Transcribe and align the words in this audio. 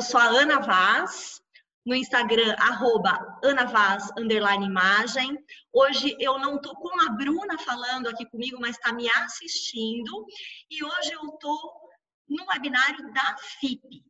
eu 0.00 0.02
sou 0.02 0.18
a 0.18 0.28
Ana 0.28 0.60
Vaz, 0.60 1.42
no 1.84 1.94
Instagram, 1.94 2.56
arroba 2.58 3.38
underline 4.16 4.64
imagem. 4.64 5.36
Hoje 5.70 6.16
eu 6.18 6.38
não 6.38 6.56
estou 6.56 6.74
com 6.74 6.88
a 7.02 7.10
Bruna 7.10 7.58
falando 7.58 8.08
aqui 8.08 8.24
comigo, 8.24 8.56
mas 8.58 8.76
está 8.76 8.94
me 8.94 9.10
assistindo. 9.10 10.24
E 10.70 10.82
hoje 10.82 11.12
eu 11.12 11.22
estou 11.26 11.90
no 12.26 12.46
webinário 12.46 13.12
da 13.12 13.36
FIP. 13.60 14.02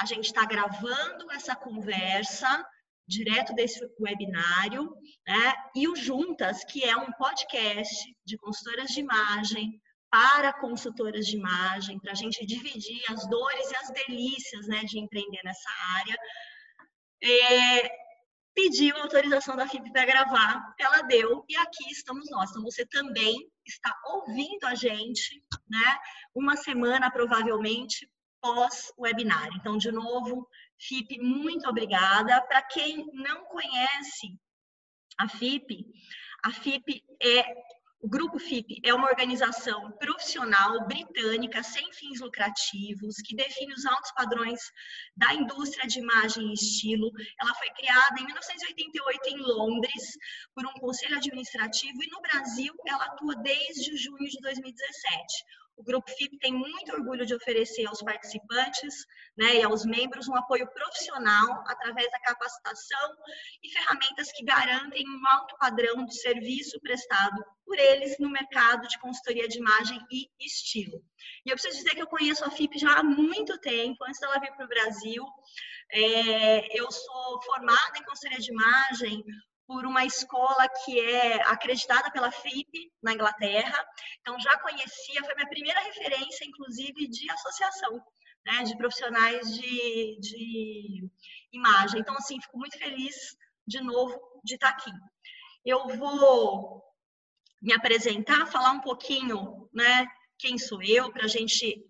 A 0.00 0.06
gente 0.06 0.26
está 0.26 0.44
gravando 0.44 1.28
essa 1.32 1.56
conversa 1.56 2.64
direto 3.04 3.52
desse 3.52 3.80
webinário, 3.98 4.94
né? 5.26 5.54
E 5.74 5.88
o 5.88 5.96
Juntas, 5.96 6.62
que 6.66 6.84
é 6.84 6.96
um 6.96 7.10
podcast 7.14 8.16
de 8.24 8.38
consultoras 8.38 8.90
de 8.90 9.00
imagem 9.00 9.82
para 10.10 10.52
consultoras 10.52 11.26
de 11.26 11.36
imagem, 11.36 11.98
para 11.98 12.12
a 12.12 12.14
gente 12.14 12.44
dividir 12.46 13.02
as 13.08 13.28
dores 13.28 13.70
e 13.70 13.76
as 13.76 13.90
delícias, 13.90 14.66
né, 14.66 14.84
de 14.84 14.98
empreender 14.98 15.40
nessa 15.44 15.68
área. 15.98 16.16
É, 17.22 18.06
pediu 18.56 18.96
autorização 18.96 19.54
da 19.54 19.68
FIP 19.68 19.92
para 19.92 20.06
gravar, 20.06 20.74
ela 20.80 21.02
deu 21.02 21.44
e 21.46 21.56
aqui 21.56 21.90
estamos 21.90 22.30
nós. 22.30 22.50
Então 22.50 22.62
você 22.62 22.86
também 22.86 23.36
está 23.66 23.94
ouvindo 24.06 24.64
a 24.64 24.74
gente, 24.74 25.44
né? 25.68 25.98
Uma 26.34 26.56
semana 26.56 27.10
provavelmente 27.10 28.10
pós 28.40 28.92
webinar. 28.98 29.48
Então 29.56 29.76
de 29.76 29.92
novo, 29.92 30.48
FIP, 30.78 31.18
muito 31.18 31.68
obrigada. 31.68 32.40
Para 32.42 32.62
quem 32.62 33.06
não 33.12 33.44
conhece 33.44 34.38
a 35.18 35.28
FIP, 35.28 35.84
a 36.42 36.50
FIP 36.50 37.04
é 37.22 37.44
o 38.06 38.08
Grupo 38.08 38.38
FIP 38.38 38.80
é 38.84 38.94
uma 38.94 39.08
organização 39.08 39.90
profissional 39.98 40.86
britânica 40.86 41.60
sem 41.64 41.92
fins 41.92 42.20
lucrativos 42.20 43.16
que 43.16 43.34
define 43.34 43.72
os 43.72 43.84
altos 43.84 44.12
padrões 44.12 44.60
da 45.16 45.34
indústria 45.34 45.88
de 45.88 45.98
imagem 45.98 46.50
e 46.50 46.54
estilo. 46.54 47.10
Ela 47.42 47.52
foi 47.54 47.68
criada 47.70 48.20
em 48.20 48.26
1988 48.26 49.28
em 49.30 49.38
Londres 49.38 50.16
por 50.54 50.64
um 50.64 50.74
conselho 50.74 51.16
administrativo 51.16 52.00
e 52.00 52.08
no 52.08 52.20
Brasil 52.20 52.72
ela 52.86 53.06
atua 53.06 53.34
desde 53.42 53.96
junho 53.96 54.28
de 54.28 54.38
2017. 54.40 55.44
O 55.76 55.82
Grupo 55.82 56.10
FIP 56.10 56.38
tem 56.38 56.52
muito 56.52 56.92
orgulho 56.92 57.26
de 57.26 57.34
oferecer 57.34 57.86
aos 57.86 58.02
participantes 58.02 59.06
né, 59.36 59.56
e 59.56 59.62
aos 59.62 59.84
membros 59.84 60.26
um 60.26 60.34
apoio 60.34 60.66
profissional 60.72 61.62
através 61.66 62.10
da 62.10 62.20
capacitação 62.20 63.16
e 63.62 63.70
ferramentas 63.70 64.32
que 64.32 64.44
garantem 64.44 65.04
um 65.06 65.20
alto 65.28 65.54
padrão 65.58 66.06
de 66.06 66.18
serviço 66.18 66.80
prestado 66.80 67.44
por 67.64 67.78
eles 67.78 68.18
no 68.18 68.30
mercado 68.30 68.88
de 68.88 68.98
consultoria 69.00 69.46
de 69.46 69.58
imagem 69.58 70.00
e 70.10 70.28
estilo. 70.40 71.02
E 71.44 71.50
eu 71.50 71.56
preciso 71.56 71.76
dizer 71.76 71.94
que 71.94 72.02
eu 72.02 72.06
conheço 72.06 72.44
a 72.44 72.50
FIP 72.50 72.78
já 72.78 72.94
há 72.94 73.02
muito 73.02 73.58
tempo, 73.58 74.02
antes 74.04 74.20
dela 74.20 74.40
vir 74.40 74.54
para 74.54 74.64
o 74.64 74.68
Brasil. 74.68 75.24
É, 75.92 76.78
eu 76.80 76.90
sou 76.90 77.42
formada 77.42 77.98
em 77.98 78.04
consultoria 78.04 78.38
de 78.38 78.50
imagem 78.50 79.24
por 79.66 79.84
uma 79.84 80.04
escola 80.04 80.68
que 80.84 81.00
é 81.00 81.42
acreditada 81.42 82.10
pela 82.10 82.30
FIP 82.30 82.92
na 83.02 83.12
Inglaterra. 83.12 83.84
Então 84.20 84.38
já 84.38 84.58
conhecia, 84.58 85.24
foi 85.24 85.34
minha 85.34 85.48
primeira 85.48 85.80
referência, 85.80 86.44
inclusive, 86.44 87.08
de 87.08 87.30
associação, 87.30 88.00
né, 88.44 88.62
de 88.62 88.76
profissionais 88.76 89.52
de, 89.54 90.18
de 90.20 91.10
imagem. 91.52 92.00
Então, 92.00 92.14
assim, 92.14 92.40
fico 92.40 92.58
muito 92.58 92.78
feliz 92.78 93.36
de 93.66 93.80
novo 93.80 94.18
de 94.44 94.54
estar 94.54 94.68
aqui. 94.68 94.90
Eu 95.64 95.88
vou 95.96 96.82
me 97.60 97.72
apresentar, 97.72 98.46
falar 98.46 98.70
um 98.70 98.80
pouquinho, 98.80 99.68
né, 99.74 100.06
quem 100.38 100.58
sou 100.58 100.80
eu, 100.82 101.10
para 101.10 101.24
a 101.24 101.28
gente 101.28 101.84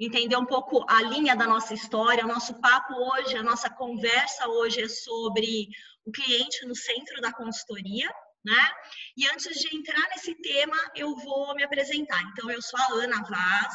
entender 0.00 0.36
um 0.36 0.46
pouco 0.46 0.84
a 0.88 1.02
linha 1.02 1.36
da 1.36 1.46
nossa 1.46 1.74
história. 1.74 2.24
O 2.24 2.28
nosso 2.28 2.58
papo 2.60 2.94
hoje, 2.94 3.36
a 3.36 3.42
nossa 3.42 3.68
conversa 3.68 4.48
hoje 4.48 4.82
é 4.82 4.88
sobre 4.88 5.68
o 6.04 6.10
cliente 6.10 6.66
no 6.66 6.74
centro 6.74 7.20
da 7.20 7.32
consultoria, 7.32 8.10
né? 8.42 8.70
E 9.16 9.28
antes 9.28 9.58
de 9.58 9.76
entrar 9.76 10.08
nesse 10.08 10.34
tema, 10.40 10.76
eu 10.96 11.14
vou 11.16 11.54
me 11.54 11.62
apresentar. 11.62 12.22
Então, 12.32 12.50
eu 12.50 12.62
sou 12.62 12.80
a 12.80 13.04
Ana 13.04 13.22
Vaz, 13.22 13.74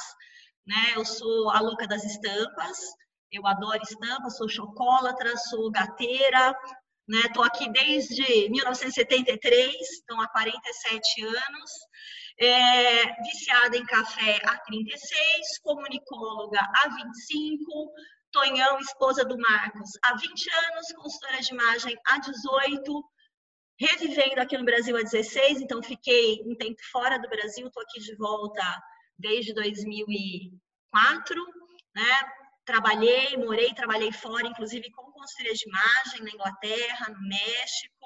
né? 0.66 0.94
Eu 0.96 1.06
sou 1.06 1.52
a 1.52 1.60
louca 1.60 1.88
das 1.88 2.04
estampas. 2.04 2.80
Eu 3.32 3.46
adoro 3.46 3.82
estampas, 3.84 4.38
sou 4.38 4.50
chocólatra, 4.50 5.36
sou 5.38 5.70
gateira, 5.70 6.56
né? 7.08 7.22
Tô 7.34 7.42
aqui 7.44 7.72
desde 7.72 8.50
1973, 8.50 9.76
então 10.04 10.20
há 10.22 10.28
47 10.28 11.24
anos. 11.24 11.72
É, 12.38 13.22
viciada 13.24 13.78
em 13.78 13.86
café 13.86 14.42
há 14.44 14.58
36, 14.58 15.60
comunicóloga 15.64 16.60
há 16.60 16.90
25, 16.90 17.94
Tonhão, 18.30 18.78
esposa 18.80 19.24
do 19.24 19.38
Marcos, 19.38 19.92
há 20.04 20.14
20 20.16 20.50
anos, 20.66 20.92
consultora 20.98 21.40
de 21.40 21.54
imagem 21.54 21.98
há 22.06 22.20
18, 22.20 23.04
revivendo 23.80 24.42
aqui 24.42 24.58
no 24.58 24.66
Brasil 24.66 24.98
há 24.98 25.02
16, 25.02 25.62
então 25.62 25.82
fiquei 25.82 26.42
um 26.46 26.54
tempo 26.56 26.76
fora 26.92 27.18
do 27.18 27.30
Brasil, 27.30 27.68
estou 27.68 27.82
aqui 27.84 28.02
de 28.02 28.14
volta 28.18 28.62
desde 29.18 29.54
2004, 29.54 31.46
né? 31.96 32.32
Trabalhei, 32.66 33.38
morei, 33.38 33.74
trabalhei 33.74 34.12
fora, 34.12 34.48
inclusive 34.48 34.92
com 34.92 35.12
consultoria 35.12 35.54
de 35.54 35.70
imagem 35.70 36.22
na 36.24 36.32
Inglaterra, 36.32 37.10
no 37.10 37.28
México, 37.28 38.06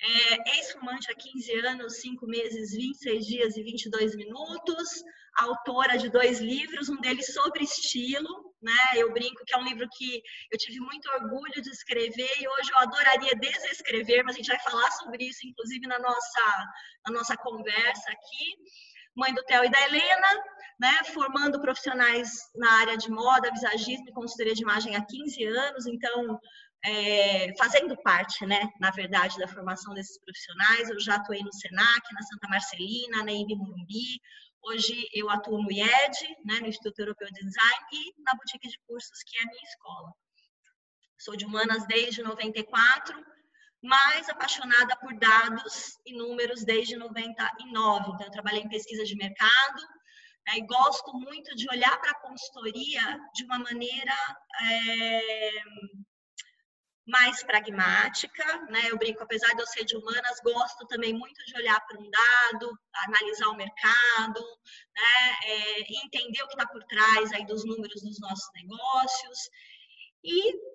é, 0.00 0.56
ex-fumante 0.56 1.10
há 1.10 1.14
15 1.14 1.52
anos, 1.60 2.00
5 2.00 2.26
meses, 2.26 2.72
26 2.72 3.26
dias 3.26 3.56
e 3.56 3.62
22 3.62 4.16
minutos, 4.16 4.88
autora 5.36 5.96
de 5.96 6.08
dois 6.10 6.40
livros, 6.40 6.88
um 6.88 7.00
deles 7.00 7.32
sobre 7.32 7.64
estilo, 7.64 8.54
né? 8.62 8.92
Eu 8.96 9.12
brinco 9.12 9.44
que 9.44 9.54
é 9.54 9.58
um 9.58 9.64
livro 9.64 9.88
que 9.96 10.22
eu 10.50 10.58
tive 10.58 10.80
muito 10.80 11.08
orgulho 11.10 11.62
de 11.62 11.70
escrever 11.70 12.30
e 12.40 12.48
hoje 12.48 12.70
eu 12.70 12.78
adoraria 12.78 13.34
desescrever, 13.36 14.24
mas 14.24 14.34
a 14.34 14.38
gente 14.38 14.48
vai 14.48 14.60
falar 14.60 14.90
sobre 14.92 15.24
isso, 15.24 15.46
inclusive, 15.46 15.86
na 15.86 15.98
nossa, 15.98 16.66
na 17.06 17.12
nossa 17.14 17.36
conversa 17.36 18.10
aqui. 18.10 18.56
Mãe 19.14 19.32
do 19.32 19.44
Theo 19.44 19.64
e 19.64 19.70
da 19.70 19.80
Helena, 19.82 20.28
né? 20.78 21.04
Formando 21.12 21.60
profissionais 21.60 22.30
na 22.54 22.70
área 22.80 22.96
de 22.96 23.10
moda, 23.10 23.50
visagismo 23.50 24.08
e 24.08 24.12
consultoria 24.12 24.54
de 24.54 24.62
imagem 24.62 24.96
há 24.96 25.04
15 25.04 25.44
anos, 25.44 25.86
então 25.86 26.40
é, 26.84 27.54
fazendo 27.56 27.96
parte, 28.02 28.44
né, 28.44 28.70
na 28.78 28.90
verdade, 28.90 29.38
da 29.38 29.48
formação 29.48 29.94
desses 29.94 30.18
profissionais. 30.20 30.90
Eu 30.90 31.00
já 31.00 31.14
atuei 31.14 31.42
no 31.42 31.52
SENAC, 31.52 32.12
na 32.12 32.22
Santa 32.22 32.48
Marcelina, 32.48 33.24
na 33.24 33.32
IB 33.32 33.56
Morumbi. 33.56 34.20
Hoje 34.62 35.08
eu 35.12 35.30
atuo 35.30 35.62
no 35.62 35.70
IED, 35.70 36.18
né, 36.44 36.60
no 36.60 36.66
Instituto 36.66 36.98
Europeu 36.98 37.28
de 37.28 37.40
Design, 37.40 37.84
e 37.92 38.22
na 38.22 38.32
boutique 38.34 38.68
de 38.68 38.78
cursos, 38.86 39.22
que 39.22 39.38
é 39.38 39.42
a 39.42 39.46
minha 39.46 39.62
escola. 39.64 40.12
Sou 41.18 41.36
de 41.36 41.46
humanas 41.46 41.86
desde 41.86 42.22
94, 42.22 43.18
mas 43.84 44.30
apaixonada 44.30 44.96
por 44.96 45.14
dados 45.18 45.98
e 46.06 46.16
números 46.16 46.64
desde 46.64 46.96
99. 46.96 48.12
Então, 48.12 48.26
eu 48.26 48.32
trabalhei 48.32 48.62
em 48.62 48.68
pesquisa 48.68 49.04
de 49.04 49.14
mercado, 49.14 49.82
né, 50.46 50.56
e 50.56 50.66
gosto 50.66 51.12
muito 51.12 51.54
de 51.54 51.68
olhar 51.68 51.94
para 52.00 52.12
a 52.12 52.20
consultoria 52.20 53.20
de 53.34 53.44
uma 53.44 53.58
maneira 53.58 54.14
é, 54.62 55.50
mais 57.06 57.42
pragmática, 57.42 58.44
né? 58.70 58.90
Eu 58.90 58.96
brinco, 58.96 59.22
apesar 59.22 59.54
de 59.54 59.60
eu 59.60 59.66
ser 59.66 59.84
de 59.84 59.96
humanas, 59.96 60.40
gosto 60.42 60.86
também 60.86 61.12
muito 61.12 61.44
de 61.44 61.54
olhar 61.58 61.78
para 61.86 62.00
um 62.00 62.10
dado, 62.10 62.78
analisar 63.06 63.48
o 63.48 63.56
mercado, 63.56 64.40
né? 64.96 65.36
É, 65.44 65.80
entender 66.04 66.42
o 66.42 66.48
que 66.48 66.54
está 66.54 66.66
por 66.66 66.82
trás 66.84 67.32
aí 67.32 67.44
dos 67.44 67.66
números 67.66 68.02
dos 68.02 68.18
nossos 68.18 68.48
negócios 68.54 69.38
e 70.24 70.73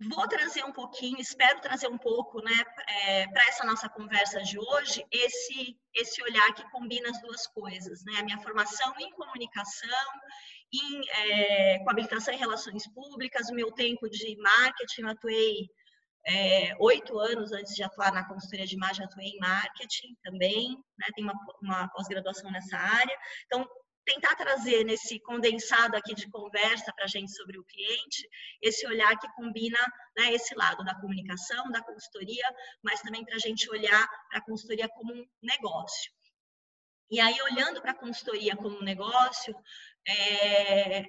vou 0.00 0.28
trazer 0.28 0.64
um 0.64 0.72
pouquinho, 0.72 1.18
espero 1.18 1.60
trazer 1.60 1.88
um 1.88 1.96
pouco, 1.98 2.42
né, 2.42 2.64
é, 2.88 3.26
para 3.28 3.48
essa 3.48 3.64
nossa 3.64 3.88
conversa 3.88 4.42
de 4.42 4.58
hoje, 4.58 5.04
esse 5.10 5.76
esse 5.94 6.22
olhar 6.22 6.52
que 6.52 6.70
combina 6.70 7.08
as 7.08 7.18
duas 7.22 7.46
coisas, 7.46 8.04
né? 8.04 8.18
A 8.18 8.22
minha 8.22 8.38
formação 8.38 8.92
em 8.98 9.10
comunicação 9.12 10.10
em, 10.70 11.00
é, 11.08 11.78
com 11.78 11.90
habilitação 11.90 12.34
em 12.34 12.38
relações 12.38 12.86
públicas, 12.92 13.48
o 13.48 13.54
meu 13.54 13.72
tempo 13.72 14.06
de 14.10 14.36
marketing, 14.36 15.02
eu 15.02 15.08
atuei 15.08 15.66
é, 16.28 16.76
oito 16.80 17.18
anos 17.18 17.52
antes 17.52 17.74
de 17.74 17.82
atuar 17.82 18.12
na 18.12 18.26
consultoria 18.26 18.66
de 18.66 18.74
imagem, 18.74 19.04
atuei 19.04 19.28
em 19.28 19.38
marketing 19.38 20.14
também, 20.22 20.76
né, 20.98 21.06
tem 21.14 21.24
uma, 21.24 21.34
uma 21.62 21.88
pós-graduação 21.88 22.50
nessa 22.50 22.76
área. 22.76 23.16
Então, 23.46 23.66
tentar 24.06 24.36
trazer 24.36 24.84
nesse 24.84 25.18
condensado 25.20 25.96
aqui 25.96 26.14
de 26.14 26.30
conversa 26.30 26.92
para 26.94 27.04
a 27.04 27.08
gente 27.08 27.32
sobre 27.32 27.58
o 27.58 27.64
cliente, 27.64 28.26
esse 28.62 28.86
olhar 28.86 29.18
que 29.18 29.28
combina 29.34 29.78
né, 30.16 30.32
esse 30.32 30.54
lado 30.54 30.84
da 30.84 30.94
comunicação, 30.94 31.68
da 31.72 31.82
consultoria, 31.82 32.44
mas 32.82 33.02
também 33.02 33.24
para 33.24 33.34
a 33.34 33.40
gente 33.40 33.68
olhar 33.68 34.08
para 34.30 34.38
a 34.38 34.44
consultoria 34.44 34.88
como 34.88 35.12
um 35.12 35.26
negócio. 35.42 36.12
E 37.10 37.20
aí, 37.20 37.36
olhando 37.50 37.82
para 37.82 37.90
a 37.90 37.98
consultoria 37.98 38.56
como 38.56 38.78
um 38.78 38.82
negócio, 38.82 39.54
é, 40.06 41.04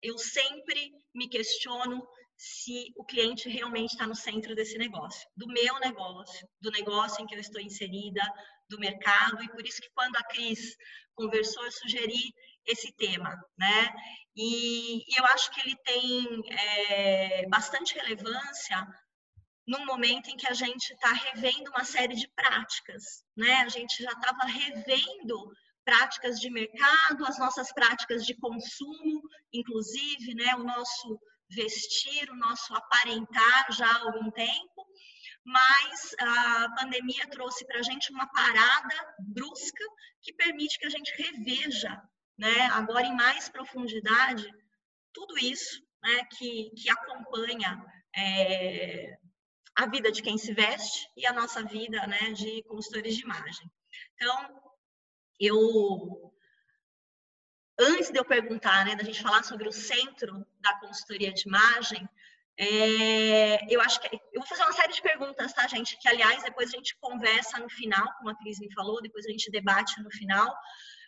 eu 0.00 0.16
sempre 0.16 0.92
me 1.12 1.28
questiono 1.28 2.06
se 2.36 2.92
o 2.96 3.04
cliente 3.04 3.48
realmente 3.48 3.92
está 3.92 4.06
no 4.06 4.16
centro 4.16 4.54
desse 4.54 4.76
negócio, 4.78 5.28
do 5.36 5.46
meu 5.46 5.78
negócio, 5.78 6.48
do 6.60 6.70
negócio 6.70 7.22
em 7.22 7.26
que 7.26 7.34
eu 7.34 7.40
estou 7.40 7.60
inserida, 7.60 8.22
do 8.68 8.80
mercado. 8.80 9.42
E 9.44 9.48
por 9.48 9.64
isso 9.64 9.80
que 9.80 9.90
quando 9.90 10.16
a 10.16 10.24
Cris 10.24 10.76
conversou, 11.14 11.64
eu 11.64 11.72
sugeri 11.72 12.34
esse 12.66 12.92
tema, 12.92 13.34
né? 13.58 13.92
E, 14.36 14.98
e 14.98 15.18
eu 15.18 15.24
acho 15.26 15.50
que 15.50 15.60
ele 15.60 15.76
tem 15.84 16.42
é, 16.50 17.48
bastante 17.48 17.94
relevância 17.94 18.86
num 19.66 19.84
momento 19.84 20.28
em 20.28 20.36
que 20.36 20.48
a 20.48 20.54
gente 20.54 20.92
está 20.92 21.12
revendo 21.12 21.70
uma 21.70 21.84
série 21.84 22.14
de 22.14 22.28
práticas, 22.34 23.24
né? 23.36 23.56
A 23.56 23.68
gente 23.68 24.02
já 24.02 24.12
estava 24.12 24.44
revendo 24.46 25.52
práticas 25.84 26.38
de 26.38 26.50
mercado, 26.50 27.26
as 27.26 27.38
nossas 27.38 27.72
práticas 27.72 28.24
de 28.24 28.34
consumo, 28.34 29.22
inclusive, 29.52 30.34
né? 30.34 30.54
O 30.56 30.64
nosso 30.64 31.20
vestir, 31.50 32.30
o 32.30 32.36
nosso 32.36 32.74
aparentar 32.74 33.72
já 33.72 33.86
há 33.86 34.00
algum 34.00 34.30
tempo, 34.30 34.86
mas 35.44 36.14
a 36.20 36.68
pandemia 36.78 37.28
trouxe 37.28 37.66
para 37.66 37.80
a 37.80 37.82
gente 37.82 38.12
uma 38.12 38.26
parada 38.28 39.14
brusca 39.18 39.84
que 40.20 40.32
permite 40.32 40.78
que 40.78 40.86
a 40.86 40.90
gente 40.90 41.12
reveja, 41.20 42.00
né, 42.38 42.66
agora 42.72 43.06
em 43.06 43.16
mais 43.16 43.48
profundidade, 43.48 44.48
tudo 45.12 45.36
isso 45.38 45.82
né, 46.02 46.24
que, 46.36 46.70
que 46.70 46.90
acompanha 46.90 47.84
é, 48.16 49.18
a 49.74 49.86
vida 49.86 50.12
de 50.12 50.22
quem 50.22 50.38
se 50.38 50.52
veste 50.52 51.08
e 51.16 51.26
a 51.26 51.32
nossa 51.32 51.62
vida 51.64 52.06
né, 52.06 52.32
de 52.32 52.62
consultores 52.64 53.16
de 53.16 53.22
imagem. 53.22 53.70
Então, 54.14 54.62
eu 55.40 56.32
antes 57.78 58.10
de 58.10 58.18
eu 58.18 58.24
perguntar, 58.24 58.84
né, 58.84 58.94
da 58.94 59.02
gente 59.02 59.22
falar 59.22 59.42
sobre 59.42 59.66
o 59.66 59.72
centro 59.72 60.46
da 60.60 60.78
consultoria 60.78 61.32
de 61.32 61.48
imagem, 61.48 62.08
é, 62.58 63.74
eu 63.74 63.80
acho 63.80 64.00
que 64.00 64.14
eu 64.14 64.40
vou 64.40 64.46
fazer 64.46 64.62
uma 64.62 64.72
série 64.72 64.92
de 64.92 65.02
perguntas, 65.02 65.52
tá, 65.52 65.66
gente? 65.66 65.98
Que 65.98 66.08
aliás 66.08 66.42
depois 66.42 66.68
a 66.68 66.76
gente 66.76 66.96
conversa 67.00 67.58
no 67.58 67.68
final, 67.70 68.06
como 68.18 68.30
a 68.30 68.36
Cris 68.36 68.58
me 68.60 68.72
falou, 68.74 69.00
depois 69.00 69.26
a 69.26 69.30
gente 69.30 69.50
debate 69.50 70.00
no 70.02 70.10
final. 70.10 70.54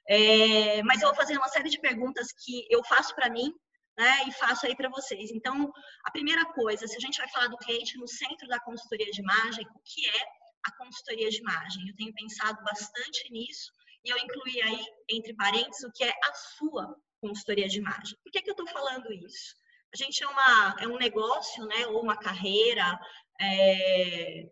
É, 0.08 0.82
mas 0.82 1.00
eu 1.00 1.08
vou 1.08 1.16
fazer 1.16 1.36
uma 1.36 1.48
série 1.48 1.70
de 1.70 1.80
perguntas 1.80 2.28
que 2.44 2.66
eu 2.70 2.82
faço 2.84 3.14
para 3.14 3.30
mim, 3.30 3.52
né, 3.96 4.24
e 4.26 4.32
faço 4.32 4.66
aí 4.66 4.76
para 4.76 4.88
vocês. 4.88 5.30
Então, 5.30 5.72
a 6.04 6.10
primeira 6.10 6.44
coisa, 6.46 6.86
se 6.86 6.96
a 6.96 7.00
gente 7.00 7.18
vai 7.18 7.28
falar 7.30 7.48
do 7.48 7.56
cliente 7.58 7.96
no 7.98 8.08
centro 8.08 8.48
da 8.48 8.60
consultoria 8.60 9.10
de 9.10 9.20
imagem, 9.20 9.64
o 9.66 9.80
que 9.84 10.06
é 10.08 10.22
a 10.66 10.76
consultoria 10.76 11.28
de 11.30 11.38
imagem? 11.38 11.88
Eu 11.88 11.96
tenho 11.96 12.12
pensado 12.14 12.62
bastante 12.64 13.30
nisso 13.30 13.70
e 14.04 14.10
eu 14.10 14.18
incluí 14.18 14.60
aí, 14.62 14.84
entre 15.08 15.34
parênteses, 15.34 15.84
o 15.84 15.92
que 15.92 16.04
é 16.04 16.10
a 16.10 16.34
sua 16.34 16.94
consultoria 17.20 17.68
de 17.68 17.78
imagem. 17.78 18.18
Por 18.22 18.32
que, 18.32 18.42
que 18.42 18.50
eu 18.50 18.54
estou 18.54 18.66
falando 18.68 19.10
isso? 19.12 19.54
A 19.94 19.96
gente 19.96 20.24
é, 20.24 20.26
uma, 20.26 20.76
é 20.80 20.88
um 20.88 20.98
negócio, 20.98 21.64
né, 21.66 21.86
ou 21.86 22.02
uma 22.02 22.16
carreira 22.16 22.98
é, 23.40 24.50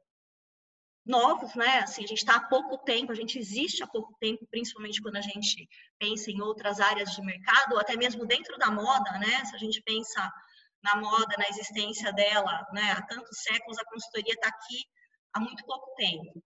novos, 1.04 1.52
né? 1.56 1.80
Assim, 1.80 2.04
a 2.04 2.06
gente 2.06 2.18
está 2.18 2.36
há 2.36 2.48
pouco 2.48 2.78
tempo, 2.78 3.10
a 3.10 3.14
gente 3.14 3.40
existe 3.40 3.82
há 3.82 3.86
pouco 3.88 4.16
tempo, 4.20 4.46
principalmente 4.50 5.02
quando 5.02 5.16
a 5.16 5.20
gente 5.20 5.68
pensa 5.98 6.30
em 6.30 6.40
outras 6.40 6.78
áreas 6.78 7.10
de 7.10 7.22
mercado, 7.22 7.72
ou 7.72 7.80
até 7.80 7.96
mesmo 7.96 8.24
dentro 8.24 8.56
da 8.56 8.70
moda, 8.70 9.10
né? 9.18 9.44
Se 9.44 9.56
a 9.56 9.58
gente 9.58 9.82
pensa 9.82 10.32
na 10.80 10.94
moda, 10.96 11.36
na 11.36 11.48
existência 11.48 12.12
dela, 12.12 12.64
né? 12.72 12.92
Há 12.92 13.02
tantos 13.02 13.42
séculos, 13.42 13.78
a 13.78 13.84
consultoria 13.84 14.34
está 14.34 14.48
aqui 14.48 14.84
há 15.32 15.40
muito 15.40 15.64
pouco 15.64 15.92
tempo. 15.96 16.44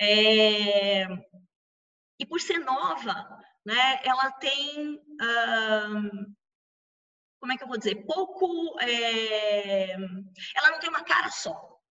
É... 0.00 1.06
E 2.18 2.26
por 2.26 2.40
ser 2.40 2.58
nova, 2.58 3.38
né? 3.66 4.00
Ela 4.02 4.30
tem 4.32 4.98
como 7.40 7.52
é 7.52 7.56
que 7.56 7.64
eu 7.64 7.68
vou 7.68 7.78
dizer, 7.78 8.04
pouco, 8.04 8.78
é, 8.80 9.92
ela 9.92 10.70
não 10.70 10.78
tem 10.78 10.90
uma 10.90 11.02
cara 11.02 11.30
só, 11.30 11.58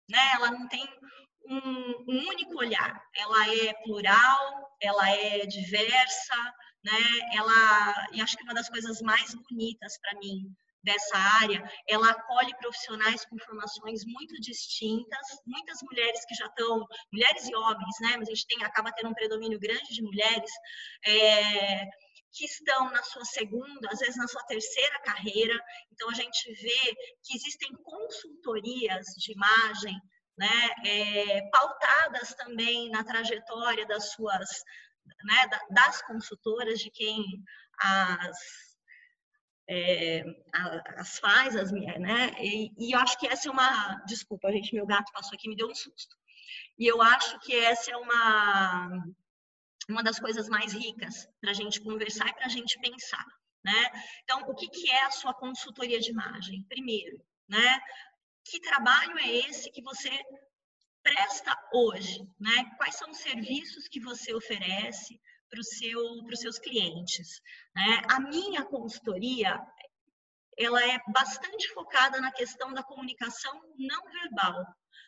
né? 0.10 0.32
Ela 0.36 0.52
não 0.52 0.68
tem 0.68 0.88
um, 1.50 1.58
um, 2.08 2.30
único 2.30 2.60
olhar. 2.60 3.04
Ela 3.16 3.56
é 3.56 3.74
plural, 3.84 4.72
ela 4.80 5.10
é 5.10 5.46
diversa, 5.48 6.36
né? 6.84 7.02
Ela, 7.34 8.08
e 8.14 8.22
acho 8.22 8.38
que 8.38 8.44
uma 8.44 8.54
das 8.54 8.70
coisas 8.70 9.02
mais 9.02 9.34
bonitas 9.34 9.98
para 10.00 10.20
mim 10.20 10.56
dessa 10.84 11.18
área, 11.18 11.64
ela 11.88 12.10
acolhe 12.10 12.56
profissionais 12.58 13.24
com 13.26 13.38
formações 13.40 14.04
muito 14.06 14.34
distintas, 14.42 15.28
muitas 15.46 15.80
mulheres 15.84 16.26
que 16.26 16.34
já 16.34 16.46
estão, 16.46 16.86
mulheres 17.12 17.48
e 17.48 17.56
homens, 17.56 17.96
né? 18.02 18.18
Mas 18.18 18.30
a 18.30 18.34
gente 18.34 18.48
tem, 18.48 18.64
acaba 18.64 18.92
tendo 18.92 19.10
um 19.10 19.14
predomínio 19.14 19.60
grande 19.60 19.94
de 19.94 20.02
mulheres. 20.02 20.52
É, 21.06 21.88
que 22.32 22.46
estão 22.46 22.90
na 22.92 23.04
sua 23.04 23.26
segunda, 23.26 23.90
às 23.92 24.00
vezes 24.00 24.16
na 24.16 24.28
sua 24.28 24.44
terceira 24.44 25.00
carreira. 25.02 25.60
Então, 25.92 26.10
a 26.10 26.14
gente 26.14 26.54
vê 26.54 26.96
que 27.24 27.36
existem 27.36 27.74
consultorias 27.84 29.06
de 29.18 29.34
imagem, 29.34 30.00
né, 30.38 30.70
é, 30.86 31.50
pautadas 31.50 32.34
também 32.36 32.90
na 32.90 33.04
trajetória 33.04 33.86
das 33.86 34.14
suas, 34.14 34.50
né, 35.24 35.50
das 35.70 36.02
consultoras, 36.04 36.80
de 36.80 36.90
quem 36.90 37.24
as, 37.80 38.38
é, 39.70 40.24
as 40.98 41.20
faz, 41.20 41.56
as, 41.56 41.72
né, 41.72 42.34
e, 42.40 42.72
e 42.78 42.96
eu 42.96 43.00
acho 43.00 43.20
que 43.20 43.28
essa 43.28 43.50
é 43.50 43.52
uma, 43.52 43.96
desculpa, 44.06 44.52
gente, 44.52 44.74
meu 44.74 44.86
gato 44.86 45.12
passou 45.12 45.36
aqui 45.36 45.50
me 45.50 45.56
deu 45.56 45.70
um 45.70 45.76
susto. 45.76 46.16
E 46.78 46.88
eu 46.88 47.02
acho 47.02 47.40
que 47.42 47.54
essa 47.56 47.92
é 47.92 47.98
uma 47.98 48.90
uma 49.90 50.04
das 50.04 50.20
coisas 50.20 50.48
mais 50.48 50.74
ricas 50.74 51.28
para 51.40 51.52
a 51.52 51.54
gente 51.54 51.82
conversar 51.82 52.28
e 52.28 52.34
para 52.34 52.46
a 52.46 52.50
gente 52.50 52.80
pensar. 52.80 53.26
Né? 53.64 53.92
Então, 54.24 54.42
o 54.42 54.56
que, 54.56 54.68
que 54.68 54.90
é 54.90 55.04
a 55.04 55.12
sua 55.12 55.34
consultoria 55.34 56.00
de 56.00 56.10
imagem? 56.10 56.64
Primeiro, 56.68 57.24
né? 57.48 57.80
Que 58.44 58.60
trabalho 58.60 59.18
é 59.20 59.30
esse 59.48 59.72
que 59.72 59.84
você 59.84 60.10
presta 61.04 61.56
hoje? 61.74 62.20
Né? 62.40 62.72
Quais 62.78 62.96
são 62.96 63.12
os 63.12 63.18
serviços 63.18 63.88
que 63.88 64.00
você 64.00 64.34
oferece 64.34 65.20
para 65.50 65.62
seu, 65.62 66.00
os 66.00 66.40
seus 66.40 66.58
clientes? 66.58 67.40
Né? 67.76 68.02
A 68.10 68.20
minha 68.20 68.66
consultoria 68.66 69.60
ela 70.58 70.84
é 70.84 71.00
bastante 71.08 71.70
focada 71.70 72.20
na 72.20 72.32
questão 72.32 72.74
da 72.74 72.84
comunicação 72.84 73.54
não 73.78 74.04
verbal, 74.12 74.60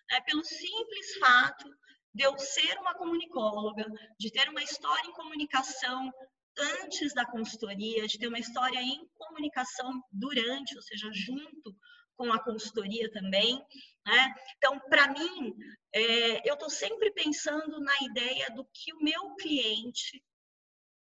né? 0.09 0.21
pelo 0.21 0.43
simples 0.43 1.17
fato 1.19 1.69
de 2.13 2.23
eu 2.23 2.37
ser 2.37 2.77
uma 2.79 2.93
comunicóloga, 2.93 3.85
de 4.19 4.31
ter 4.31 4.47
uma 4.49 4.61
história 4.61 5.07
em 5.07 5.13
comunicação 5.13 6.11
antes 6.57 7.13
da 7.13 7.25
consultoria, 7.25 8.07
de 8.07 8.19
ter 8.19 8.27
uma 8.27 8.39
história 8.39 8.79
em 8.79 9.07
comunicação 9.15 10.03
durante, 10.11 10.75
ou 10.75 10.81
seja, 10.81 11.09
junto 11.11 11.75
com 12.15 12.31
a 12.31 12.43
consultoria 12.43 13.11
também. 13.11 13.59
Né? 14.05 14.35
Então, 14.57 14.79
para 14.81 15.07
mim, 15.07 15.55
é, 15.91 16.47
eu 16.47 16.53
estou 16.53 16.69
sempre 16.69 17.11
pensando 17.11 17.79
na 17.79 17.95
ideia 18.03 18.49
do 18.51 18.63
que 18.65 18.93
o 18.93 19.03
meu 19.03 19.35
cliente 19.35 20.23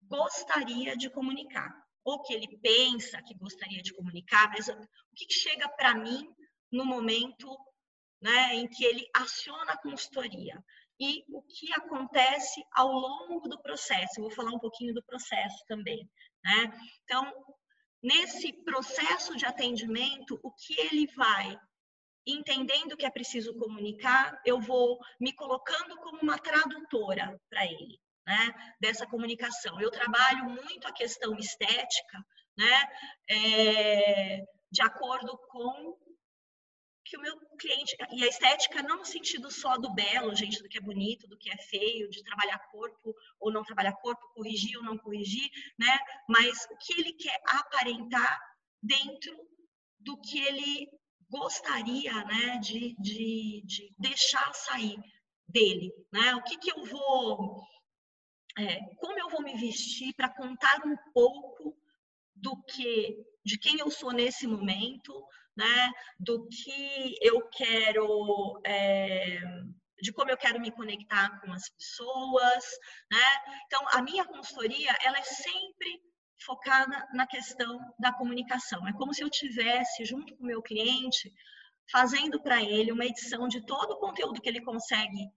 gostaria 0.03 0.95
de 0.95 1.09
comunicar, 1.09 1.71
ou 2.03 2.21
que 2.21 2.33
ele 2.33 2.59
pensa 2.59 3.21
que 3.23 3.33
gostaria 3.35 3.81
de 3.81 3.93
comunicar, 3.93 4.49
mas 4.49 4.67
o 4.69 4.75
que 5.15 5.31
chega 5.31 5.67
para 5.69 5.95
mim 5.95 6.27
no 6.71 6.85
momento 6.85 7.57
né, 8.21 8.55
em 8.55 8.67
que 8.67 8.83
ele 8.83 9.07
aciona 9.15 9.73
a 9.73 9.81
consultoria 9.81 10.63
e 10.99 11.23
o 11.29 11.41
que 11.41 11.71
acontece 11.73 12.61
ao 12.73 12.91
longo 12.91 13.47
do 13.47 13.61
processo. 13.61 14.13
Eu 14.17 14.23
vou 14.23 14.31
falar 14.31 14.51
um 14.51 14.59
pouquinho 14.59 14.93
do 14.93 15.03
processo 15.03 15.63
também. 15.67 16.09
Né? 16.43 16.71
Então, 17.03 17.31
nesse 18.03 18.53
processo 18.63 19.35
de 19.35 19.45
atendimento, 19.45 20.39
o 20.43 20.51
que 20.51 20.79
ele 20.79 21.07
vai 21.15 21.57
entendendo 22.27 22.97
que 22.97 23.05
é 23.05 23.09
preciso 23.09 23.57
comunicar, 23.57 24.39
eu 24.45 24.59
vou 24.59 24.99
me 25.19 25.33
colocando 25.33 25.95
como 25.97 26.19
uma 26.21 26.37
tradutora 26.37 27.39
para 27.49 27.65
ele, 27.65 27.99
né? 28.27 28.75
Dessa 28.79 29.07
comunicação. 29.07 29.79
Eu 29.81 29.89
trabalho 29.89 30.45
muito 30.45 30.87
a 30.87 30.93
questão 30.93 31.35
estética, 31.37 32.23
né? 32.57 32.89
É, 33.29 34.43
de 34.71 34.81
acordo 34.81 35.37
com 35.49 35.97
que 37.09 37.17
o 37.17 37.21
meu 37.21 37.35
cliente, 37.57 37.95
e 38.11 38.23
a 38.23 38.27
estética 38.27 38.83
não 38.83 38.99
no 38.99 39.05
sentido 39.05 39.51
só 39.51 39.77
do 39.77 39.91
belo, 39.93 40.35
gente, 40.35 40.61
do 40.61 40.69
que 40.69 40.77
é 40.77 40.81
bonito, 40.81 41.27
do 41.27 41.37
que 41.37 41.49
é 41.49 41.57
feio, 41.57 42.07
de 42.07 42.23
trabalhar 42.23 42.59
corpo 42.71 43.15
ou 43.39 43.51
não 43.51 43.63
trabalhar 43.63 43.93
corpo, 43.93 44.31
corrigir 44.35 44.77
ou 44.77 44.83
não 44.83 44.97
corrigir, 44.97 45.49
né? 45.77 45.97
Mas 46.27 46.65
o 46.65 46.77
que 46.77 46.93
ele 46.99 47.13
quer 47.13 47.41
aparentar 47.47 48.39
dentro 48.81 49.35
do 49.99 50.21
que 50.21 50.39
ele 50.39 50.87
gostaria, 51.29 52.13
né, 52.25 52.57
de, 52.57 52.95
de, 52.99 53.63
de 53.65 53.95
deixar 53.97 54.53
sair 54.53 54.97
dele, 55.47 55.91
né? 56.11 56.35
O 56.35 56.43
que 56.43 56.57
que 56.59 56.71
eu 56.71 56.85
vou, 56.85 57.59
é, 58.55 58.79
como 58.97 59.19
eu 59.19 59.29
vou 59.29 59.41
me 59.41 59.57
vestir 59.57 60.13
para 60.13 60.29
contar 60.29 60.85
um 60.85 60.95
pouco 61.11 61.75
do 62.35 62.55
que, 62.63 63.17
de 63.43 63.57
quem 63.57 63.79
eu 63.79 63.89
sou 63.89 64.11
nesse 64.11 64.45
momento, 64.45 65.11
né? 65.55 65.91
Do 66.19 66.47
que 66.47 67.15
eu 67.21 67.47
quero, 67.49 68.61
é, 68.65 69.39
de 70.01 70.11
como 70.13 70.31
eu 70.31 70.37
quero 70.37 70.59
me 70.59 70.71
conectar 70.71 71.39
com 71.41 71.51
as 71.51 71.69
pessoas, 71.69 72.63
né? 73.11 73.25
Então, 73.65 73.85
a 73.91 74.01
minha 74.01 74.25
consultoria, 74.25 74.95
ela 75.01 75.17
é 75.17 75.23
sempre 75.23 76.01
focada 76.45 77.07
na 77.13 77.27
questão 77.27 77.79
da 77.99 78.13
comunicação. 78.13 78.87
É 78.87 78.93
como 78.93 79.13
se 79.13 79.21
eu 79.21 79.29
tivesse 79.29 80.05
junto 80.05 80.35
com 80.35 80.43
o 80.43 80.47
meu 80.47 80.61
cliente 80.61 81.31
fazendo 81.91 82.41
para 82.41 82.61
ele 82.61 82.91
uma 82.91 83.05
edição 83.05 83.47
de 83.47 83.65
todo 83.65 83.91
o 83.91 83.99
conteúdo 83.99 84.39
que 84.41 84.47
ele 84.47 84.61
consegue 84.61 85.29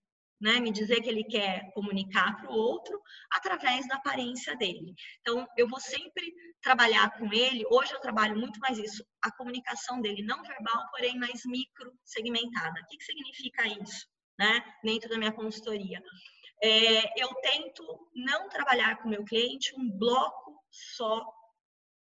né, 0.43 0.59
me 0.59 0.73
dizer 0.73 1.01
que 1.01 1.09
ele 1.09 1.23
quer 1.23 1.71
comunicar 1.73 2.37
para 2.37 2.51
o 2.51 2.55
outro 2.55 3.01
através 3.31 3.87
da 3.87 3.95
aparência 3.95 4.57
dele. 4.57 4.93
Então, 5.21 5.47
eu 5.57 5.69
vou 5.69 5.79
sempre 5.79 6.35
trabalhar 6.61 7.17
com 7.17 7.33
ele. 7.33 7.65
Hoje 7.71 7.95
eu 7.95 8.01
trabalho 8.01 8.37
muito 8.37 8.59
mais 8.59 8.77
isso, 8.77 9.07
a 9.23 9.31
comunicação 9.31 10.01
dele 10.01 10.25
não 10.25 10.43
verbal, 10.43 10.91
porém 10.91 11.17
mais 11.17 11.45
micro 11.47 11.93
segmentada. 12.05 12.81
O 12.81 12.87
que, 12.89 12.97
que 12.97 13.05
significa 13.05 13.69
isso, 13.69 14.07
né, 14.37 14.61
dentro 14.83 15.09
da 15.09 15.17
minha 15.17 15.33
consultoria? 15.33 16.03
É, 16.61 17.23
eu 17.23 17.29
tento 17.37 18.11
não 18.13 18.49
trabalhar 18.49 18.97
com 18.99 19.07
o 19.07 19.11
meu 19.11 19.25
cliente 19.25 19.73
um 19.79 19.89
bloco 19.97 20.61
só 20.71 21.25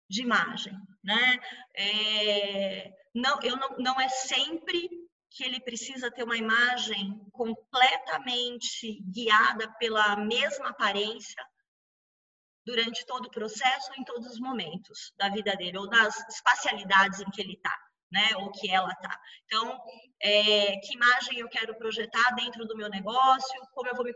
de 0.09 0.23
imagem, 0.23 0.75
né? 1.05 1.39
É, 1.77 2.93
não, 3.15 3.41
eu 3.43 3.57
não, 3.57 3.77
não 3.79 4.01
é 4.01 4.09
sempre 4.09 4.89
que 5.31 5.45
ele 5.45 5.61
precisa 5.61 6.11
ter 6.11 6.25
uma 6.25 6.37
imagem 6.37 7.19
completamente 7.33 9.01
guiada 9.03 9.73
pela 9.79 10.17
mesma 10.17 10.71
aparência 10.71 11.43
durante 12.67 13.07
todo 13.07 13.27
o 13.27 13.31
processo, 13.31 13.93
em 13.99 14.05
todos 14.05 14.27
os 14.27 14.41
momentos 14.41 15.13
da 15.17 15.29
vida 15.29 15.55
dele, 15.57 15.79
ou 15.79 15.87
nas 15.87 16.17
espacialidades 16.29 17.21
em 17.21 17.31
que 17.31 17.41
ele 17.41 17.55
está 17.55 17.75
né? 18.11 18.31
Ou 18.37 18.51
que 18.51 18.71
ela 18.71 18.95
tá. 18.97 19.17
Então, 19.45 19.79
é, 20.23 20.77
que 20.79 20.95
imagem 20.95 21.39
eu 21.39 21.49
quero 21.49 21.77
projetar 21.77 22.35
dentro 22.35 22.67
do 22.67 22.77
meu 22.77 22.89
negócio, 22.89 23.61
como 23.73 23.89
eu 23.89 23.95
vou 23.95 24.05
me 24.05 24.15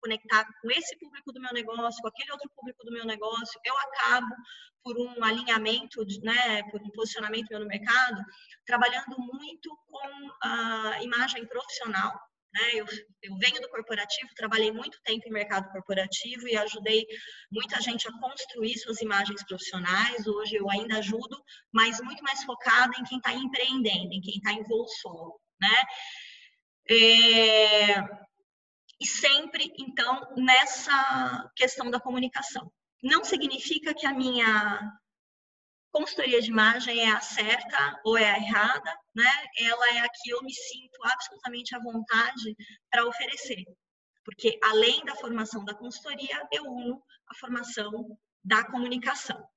conectar 0.00 0.44
com 0.60 0.70
esse 0.70 0.98
público 0.98 1.32
do 1.32 1.40
meu 1.40 1.52
negócio, 1.52 2.00
com 2.00 2.08
aquele 2.08 2.32
outro 2.32 2.50
público 2.56 2.84
do 2.84 2.92
meu 2.92 3.04
negócio. 3.04 3.60
Eu 3.64 3.74
acabo, 3.78 4.34
por 4.82 4.98
um 4.98 5.24
alinhamento, 5.24 6.04
né, 6.22 6.62
por 6.70 6.80
um 6.82 6.90
posicionamento 6.90 7.48
meu 7.50 7.60
no 7.60 7.66
mercado, 7.66 8.22
trabalhando 8.66 9.16
muito 9.18 9.70
com 9.86 10.30
a 10.42 11.02
imagem 11.02 11.46
profissional, 11.46 12.12
né? 12.54 12.70
Eu, 12.74 12.86
eu 13.22 13.36
venho 13.36 13.60
do 13.60 13.68
corporativo, 13.68 14.32
trabalhei 14.36 14.70
muito 14.70 15.00
tempo 15.02 15.26
em 15.26 15.32
mercado 15.32 15.70
corporativo 15.72 16.46
e 16.46 16.56
ajudei 16.56 17.04
muita 17.50 17.80
gente 17.80 18.06
a 18.06 18.12
construir 18.12 18.78
suas 18.78 19.00
imagens 19.00 19.44
profissionais. 19.44 20.24
Hoje 20.26 20.54
eu 20.54 20.70
ainda 20.70 20.98
ajudo, 20.98 21.36
mas 21.72 22.00
muito 22.00 22.22
mais 22.22 22.44
focada 22.44 22.92
em 22.96 23.04
quem 23.04 23.18
está 23.18 23.32
empreendendo, 23.32 24.12
em 24.12 24.20
quem 24.20 24.36
está 24.36 24.52
em 24.52 24.62
voo 24.62 24.86
solo. 25.02 25.40
Né? 25.60 25.82
É... 26.88 28.24
E 29.00 29.06
sempre, 29.06 29.72
então, 29.76 30.32
nessa 30.36 31.50
questão 31.56 31.90
da 31.90 31.98
comunicação. 31.98 32.70
Não 33.02 33.24
significa 33.24 33.92
que 33.92 34.06
a 34.06 34.14
minha 34.14 34.92
consultoria 35.94 36.42
de 36.42 36.50
imagem 36.50 36.98
é 37.00 37.12
a 37.12 37.20
certa 37.20 38.00
ou 38.04 38.18
é 38.18 38.28
a 38.28 38.36
errada, 38.36 38.98
né? 39.14 39.30
Ela 39.60 39.90
é 39.90 40.00
a 40.00 40.08
que 40.08 40.30
eu 40.30 40.42
me 40.42 40.52
sinto 40.52 40.98
absolutamente 41.04 41.74
à 41.76 41.78
vontade 41.78 42.56
para 42.90 43.06
oferecer. 43.06 43.64
Porque 44.24 44.58
além 44.64 45.04
da 45.04 45.14
formação 45.14 45.64
da 45.64 45.72
consultoria, 45.72 46.48
eu 46.50 46.64
uno 46.64 47.00
a 47.28 47.34
formação 47.36 48.18
da 48.42 48.64
comunicação. 48.64 49.48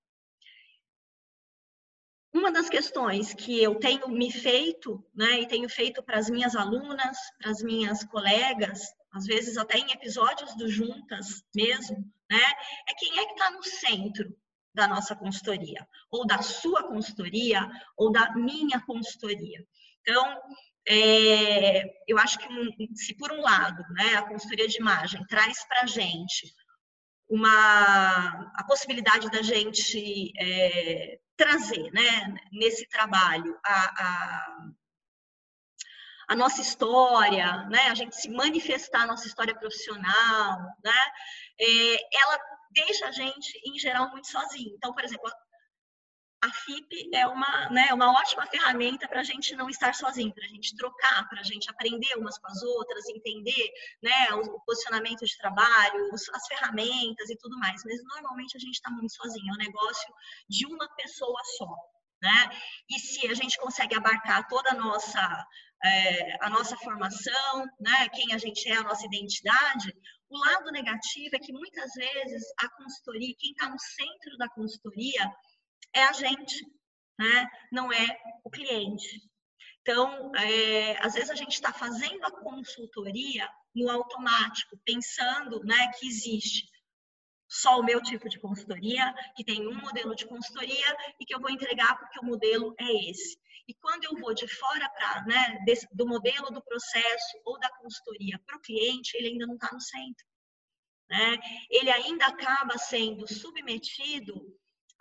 Uma 2.31 2.51
das 2.51 2.69
questões 2.69 3.33
que 3.33 3.63
eu 3.63 3.79
tenho 3.79 4.07
me 4.07 4.31
feito, 4.31 5.03
né, 5.15 5.39
e 5.39 5.47
tenho 5.47 5.67
feito 5.67 6.03
para 6.03 6.19
as 6.19 6.29
minhas 6.29 6.55
alunas, 6.55 7.17
para 7.39 7.49
as 7.49 7.63
minhas 7.63 8.03
colegas, 8.03 8.81
às 9.11 9.25
vezes 9.25 9.57
até 9.57 9.79
em 9.79 9.91
episódios 9.91 10.55
do 10.55 10.69
Juntas 10.69 11.43
mesmo, 11.55 11.97
né, 12.29 12.43
é 12.87 12.93
quem 12.93 13.17
é 13.17 13.25
que 13.25 13.31
está 13.31 13.49
no 13.49 13.63
centro 13.63 14.37
da 14.77 14.87
nossa 14.87 15.15
consultoria, 15.15 15.85
ou 16.11 16.25
da 16.25 16.41
sua 16.43 16.83
consultoria, 16.83 17.67
ou 17.97 18.11
da 18.11 18.35
minha 18.35 18.79
consultoria. 18.81 19.65
Então, 20.01 20.39
é, 20.87 21.83
eu 22.07 22.17
acho 22.19 22.37
que 22.37 22.47
se 22.95 23.15
por 23.15 23.31
um 23.31 23.41
lado, 23.41 23.83
né, 23.89 24.15
a 24.15 24.21
consultoria 24.21 24.67
de 24.67 24.77
imagem 24.77 25.25
traz 25.25 25.65
para 25.67 25.81
a 25.81 25.87
gente 25.87 26.53
uma 27.27 28.51
a 28.55 28.63
possibilidade 28.65 29.29
da 29.31 29.41
gente 29.41 30.31
é, 30.39 31.19
trazer, 31.35 31.91
né, 31.91 32.35
nesse 32.53 32.87
trabalho 32.87 33.59
a, 33.65 34.03
a, 34.05 34.67
a, 36.29 36.35
nossa 36.35 36.61
história, 36.61 37.65
né, 37.65 37.87
a 37.89 37.95
gente 37.95 38.15
se 38.15 38.29
manifestar 38.29 39.01
a 39.01 39.07
nossa 39.07 39.27
história 39.27 39.55
profissional, 39.55 40.59
né, 40.85 41.01
é, 41.59 42.17
ela 42.21 42.39
deixa 42.71 43.07
a 43.07 43.11
gente, 43.11 43.59
em 43.65 43.77
geral, 43.77 44.09
muito 44.11 44.27
sozinho. 44.27 44.73
Então, 44.75 44.93
por 44.93 45.03
exemplo, 45.03 45.31
a 46.41 46.51
FIP 46.51 47.09
é 47.15 47.25
uma, 47.25 47.69
né, 47.69 47.91
uma 47.93 48.11
ótima 48.11 48.45
ferramenta 48.45 49.07
para 49.07 49.21
a 49.21 49.23
gente 49.23 49.55
não 49.55 49.69
estar 49.69 49.93
sozinho, 49.95 50.33
para 50.33 50.45
a 50.45 50.49
gente 50.49 50.75
trocar, 50.75 51.27
para 51.27 51.39
a 51.39 51.43
gente 51.43 51.69
aprender 51.69 52.15
umas 52.15 52.37
com 52.37 52.47
as 52.47 52.61
outras, 52.61 53.09
entender 53.09 53.71
né, 54.03 54.33
o 54.33 54.59
posicionamento 54.61 55.25
de 55.25 55.37
trabalho, 55.37 56.09
as 56.13 56.47
ferramentas 56.47 57.29
e 57.29 57.37
tudo 57.37 57.57
mais. 57.57 57.81
Mas 57.83 58.03
normalmente 58.03 58.55
a 58.55 58.59
gente 58.59 58.75
está 58.75 58.89
muito 58.91 59.13
sozinho, 59.13 59.49
é 59.49 59.53
um 59.53 59.65
negócio 59.65 60.13
de 60.47 60.65
uma 60.67 60.87
pessoa 60.95 61.41
só. 61.57 61.75
Né? 62.21 62.49
E 62.89 62.99
se 62.99 63.27
a 63.27 63.33
gente 63.33 63.57
consegue 63.57 63.95
abarcar 63.95 64.47
toda 64.47 64.71
a 64.71 64.75
nossa, 64.75 65.45
é, 65.83 66.45
a 66.45 66.49
nossa 66.49 66.75
formação, 66.77 67.65
né, 67.79 68.09
quem 68.09 68.33
a 68.33 68.37
gente 68.37 68.67
é, 68.69 68.77
a 68.77 68.83
nossa 68.83 69.05
identidade, 69.05 69.93
o 70.29 70.37
lado 70.37 70.71
negativo 70.71 71.35
é 71.35 71.39
que 71.39 71.53
muitas 71.53 71.91
vezes 71.93 72.43
a 72.59 72.69
consultoria, 72.69 73.35
quem 73.37 73.51
está 73.51 73.69
no 73.69 73.79
centro 73.79 74.37
da 74.37 74.49
consultoria 74.49 75.31
é 75.93 76.03
a 76.03 76.11
gente, 76.11 76.65
né? 77.17 77.47
não 77.71 77.91
é 77.91 78.19
o 78.43 78.49
cliente. 78.49 79.21
Então, 79.81 80.35
é, 80.35 80.97
às 81.05 81.13
vezes 81.13 81.29
a 81.29 81.35
gente 81.35 81.53
está 81.53 81.71
fazendo 81.71 82.25
a 82.25 82.31
consultoria 82.41 83.49
no 83.73 83.89
automático, 83.89 84.77
pensando 84.83 85.63
né, 85.63 85.91
que 85.97 86.07
existe 86.07 86.67
só 87.49 87.79
o 87.79 87.83
meu 87.83 88.01
tipo 88.01 88.27
de 88.27 88.39
consultoria, 88.39 89.13
que 89.35 89.43
tem 89.43 89.65
um 89.67 89.75
modelo 89.75 90.13
de 90.13 90.27
consultoria 90.27 90.97
e 91.19 91.25
que 91.25 91.33
eu 91.33 91.39
vou 91.39 91.49
entregar 91.49 91.97
porque 91.97 92.19
o 92.19 92.25
modelo 92.25 92.75
é 92.77 93.09
esse. 93.09 93.37
E 93.67 93.73
quando 93.75 94.05
eu 94.05 94.15
vou 94.17 94.33
de 94.33 94.47
fora 94.47 94.89
para, 94.89 95.25
né, 95.25 95.65
do 95.91 96.07
modelo 96.07 96.49
do 96.51 96.63
processo 96.63 97.41
ou 97.43 97.59
da 97.59 97.69
consultoria 97.77 98.39
para 98.45 98.57
o 98.57 98.61
cliente, 98.61 99.17
ele 99.17 99.29
ainda 99.29 99.45
não 99.45 99.55
está 99.55 99.69
no 99.73 99.81
centro. 99.81 100.25
Né? 101.09 101.37
Ele 101.69 101.89
ainda 101.91 102.27
acaba 102.27 102.77
sendo 102.77 103.27
submetido 103.27 104.35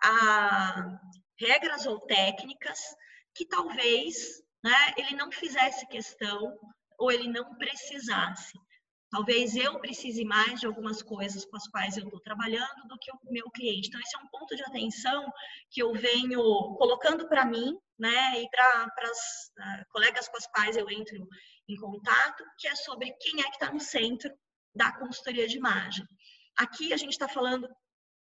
a 0.02 0.98
regras 1.38 1.86
ou 1.86 2.00
técnicas 2.00 2.80
que 3.34 3.46
talvez 3.46 4.42
né, 4.64 4.94
ele 4.96 5.14
não 5.14 5.30
fizesse 5.30 5.86
questão 5.86 6.58
ou 6.98 7.12
ele 7.12 7.28
não 7.28 7.56
precisasse. 7.56 8.58
Talvez 9.16 9.56
eu 9.56 9.80
precise 9.80 10.26
mais 10.26 10.60
de 10.60 10.66
algumas 10.66 11.00
coisas 11.00 11.42
com 11.46 11.56
as 11.56 11.66
quais 11.68 11.96
eu 11.96 12.04
estou 12.04 12.20
trabalhando 12.20 12.86
do 12.86 12.98
que 12.98 13.10
o 13.10 13.18
meu 13.32 13.50
cliente. 13.50 13.88
Então, 13.88 13.98
esse 13.98 14.14
é 14.14 14.18
um 14.18 14.28
ponto 14.28 14.54
de 14.54 14.62
atenção 14.62 15.32
que 15.70 15.82
eu 15.82 15.94
venho 15.94 16.38
colocando 16.76 17.26
para 17.26 17.46
mim, 17.46 17.78
né, 17.98 18.42
e 18.42 18.46
para 18.50 18.92
as 19.04 19.18
uh, 19.58 19.86
colegas 19.88 20.28
com 20.28 20.36
as 20.36 20.46
quais 20.48 20.76
eu 20.76 20.90
entro 20.90 21.26
em 21.66 21.76
contato, 21.76 22.44
que 22.58 22.68
é 22.68 22.74
sobre 22.74 23.10
quem 23.12 23.40
é 23.40 23.44
que 23.44 23.54
está 23.54 23.72
no 23.72 23.80
centro 23.80 24.30
da 24.74 24.92
consultoria 24.98 25.48
de 25.48 25.56
imagem. 25.56 26.06
Aqui 26.54 26.92
a 26.92 26.98
gente 26.98 27.12
está 27.12 27.26
falando 27.26 27.66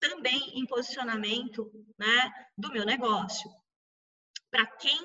também 0.00 0.58
em 0.58 0.64
posicionamento 0.64 1.70
né, 1.98 2.32
do 2.56 2.72
meu 2.72 2.86
negócio. 2.86 3.50
Para 4.50 4.64
quem 4.64 4.98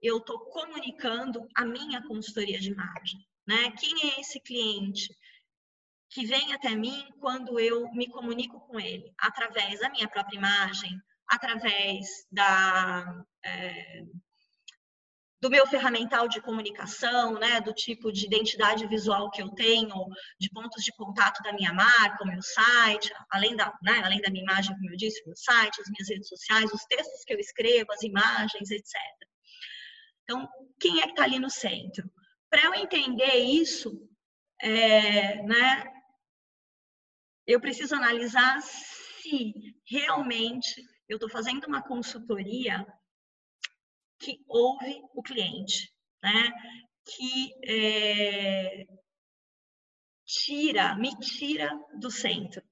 eu 0.00 0.18
estou 0.18 0.38
comunicando 0.50 1.48
a 1.56 1.64
minha 1.64 2.00
consultoria 2.06 2.60
de 2.60 2.70
imagem. 2.70 3.26
Né? 3.46 3.70
Quem 3.72 4.10
é 4.10 4.20
esse 4.20 4.40
cliente 4.40 5.14
que 6.10 6.26
vem 6.26 6.52
até 6.52 6.74
mim 6.74 7.06
quando 7.20 7.60
eu 7.60 7.90
me 7.92 8.08
comunico 8.08 8.60
com 8.60 8.80
ele? 8.80 9.12
Através 9.18 9.80
da 9.80 9.90
minha 9.90 10.08
própria 10.08 10.36
imagem, 10.36 11.00
através 11.28 12.26
da, 12.30 13.24
é, 13.44 14.02
do 15.40 15.50
meu 15.50 15.66
ferramental 15.66 16.28
de 16.28 16.40
comunicação, 16.40 17.34
né, 17.34 17.60
do 17.60 17.72
tipo 17.72 18.10
de 18.10 18.26
identidade 18.26 18.86
visual 18.86 19.30
que 19.30 19.42
eu 19.42 19.50
tenho, 19.50 19.94
de 20.40 20.50
pontos 20.50 20.82
de 20.82 20.92
contato 20.92 21.42
da 21.42 21.52
minha 21.52 21.72
marca, 21.72 22.24
o 22.24 22.26
meu 22.26 22.42
site, 22.42 23.12
além 23.30 23.54
da, 23.54 23.72
né, 23.82 24.00
além 24.04 24.20
da 24.20 24.30
minha 24.30 24.42
imagem, 24.42 24.74
como 24.74 24.90
eu 24.90 24.96
disse, 24.96 25.22
o 25.22 25.26
meu 25.26 25.36
site, 25.36 25.80
as 25.80 25.88
minhas 25.88 26.08
redes 26.08 26.28
sociais, 26.28 26.72
os 26.72 26.84
textos 26.86 27.24
que 27.24 27.34
eu 27.34 27.38
escrevo, 27.38 27.92
as 27.92 28.02
imagens, 28.02 28.70
etc. 28.70 28.92
Então, 30.24 30.48
quem 30.80 31.00
é 31.00 31.04
que 31.04 31.10
está 31.10 31.24
ali 31.24 31.38
no 31.38 31.50
centro? 31.50 32.10
Para 32.56 32.68
eu 32.68 32.74
entender 32.74 33.34
isso, 33.34 34.08
é, 34.62 35.42
né, 35.42 35.84
eu 37.46 37.60
preciso 37.60 37.94
analisar 37.94 38.62
se 38.62 39.76
realmente 39.86 40.82
eu 41.06 41.16
estou 41.16 41.28
fazendo 41.28 41.66
uma 41.66 41.82
consultoria 41.82 42.82
que 44.18 44.42
ouve 44.48 45.02
o 45.12 45.22
cliente, 45.22 45.92
né? 46.22 46.50
que 47.04 47.52
é, 47.70 48.86
tira, 50.24 50.96
me 50.96 51.14
tira 51.18 51.78
do 52.00 52.10
centro, 52.10 52.62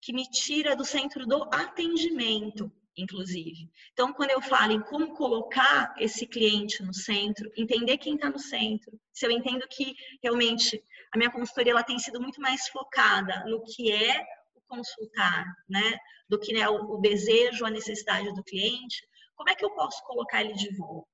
que 0.00 0.14
me 0.14 0.24
tira 0.30 0.74
do 0.74 0.86
centro 0.86 1.26
do 1.26 1.42
atendimento 1.52 2.72
inclusive. 2.98 3.70
Então, 3.92 4.12
quando 4.12 4.30
eu 4.30 4.42
falo 4.42 4.72
em 4.72 4.80
como 4.80 5.14
colocar 5.14 5.94
esse 5.98 6.26
cliente 6.26 6.82
no 6.82 6.92
centro, 6.92 7.50
entender 7.56 7.98
quem 7.98 8.14
está 8.14 8.28
no 8.28 8.38
centro, 8.38 8.98
se 9.12 9.24
eu 9.24 9.30
entendo 9.30 9.66
que 9.70 9.94
realmente 10.22 10.82
a 11.12 11.18
minha 11.18 11.30
consultoria 11.30 11.72
ela 11.72 11.82
tem 11.82 11.98
sido 11.98 12.20
muito 12.20 12.40
mais 12.40 12.68
focada 12.68 13.44
no 13.46 13.62
que 13.64 13.92
é 13.92 14.24
o 14.54 14.60
consultar, 14.66 15.46
né, 15.68 15.98
do 16.28 16.38
que 16.38 16.52
né, 16.52 16.68
o, 16.68 16.96
o 16.96 17.00
desejo, 17.00 17.64
a 17.64 17.70
necessidade 17.70 18.34
do 18.34 18.44
cliente, 18.44 19.06
como 19.34 19.48
é 19.50 19.54
que 19.54 19.64
eu 19.64 19.70
posso 19.70 20.02
colocar 20.04 20.42
ele 20.42 20.54
de 20.54 20.74
volta? 20.76 21.08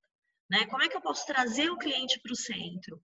Né? 0.49 0.65
Como 0.67 0.83
é 0.83 0.89
que 0.89 0.97
eu 0.97 1.01
posso 1.01 1.25
trazer 1.25 1.69
o 1.69 1.77
cliente 1.77 2.19
para 2.19 2.33
o 2.33 2.35
centro? 2.35 3.01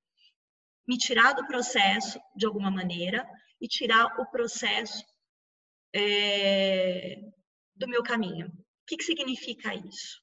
Me 0.87 0.97
tirar 0.97 1.33
do 1.33 1.45
processo 1.45 2.19
de 2.35 2.45
alguma 2.45 2.71
maneira 2.71 3.27
e 3.59 3.67
tirar 3.67 4.19
o 4.19 4.25
processo 4.25 5.05
é, 5.93 7.19
do 7.75 7.87
meu 7.87 8.03
caminho. 8.03 8.51
Que, 8.91 8.97
que 8.97 9.05
significa 9.05 9.73
isso? 9.73 10.21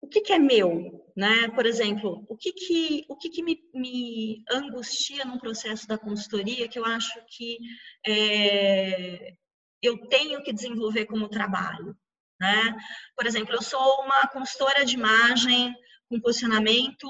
O 0.00 0.08
que, 0.08 0.22
que, 0.22 0.32
é 0.32 0.38
meu, 0.38 1.04
né? 1.14 1.50
Por 1.50 1.66
exemplo, 1.66 2.24
o 2.26 2.34
que 2.38 2.54
que, 2.54 3.04
o 3.06 3.16
que, 3.18 3.28
que 3.28 3.42
me, 3.42 3.58
me 3.74 4.42
angustia 4.50 5.26
num 5.26 5.38
processo 5.38 5.86
da 5.86 5.98
consultoria 5.98 6.66
que 6.66 6.78
eu 6.78 6.86
acho 6.86 7.20
que 7.28 7.58
é, 8.06 9.34
eu 9.82 10.08
tenho 10.08 10.42
que 10.42 10.54
desenvolver 10.54 11.04
como 11.04 11.28
trabalho, 11.28 11.94
né? 12.40 12.74
Por 13.14 13.26
exemplo, 13.26 13.54
eu 13.54 13.60
sou 13.60 14.00
uma 14.00 14.26
consultora 14.28 14.86
de 14.86 14.94
imagem 14.94 15.74
com 16.08 16.18
posicionamento 16.18 17.06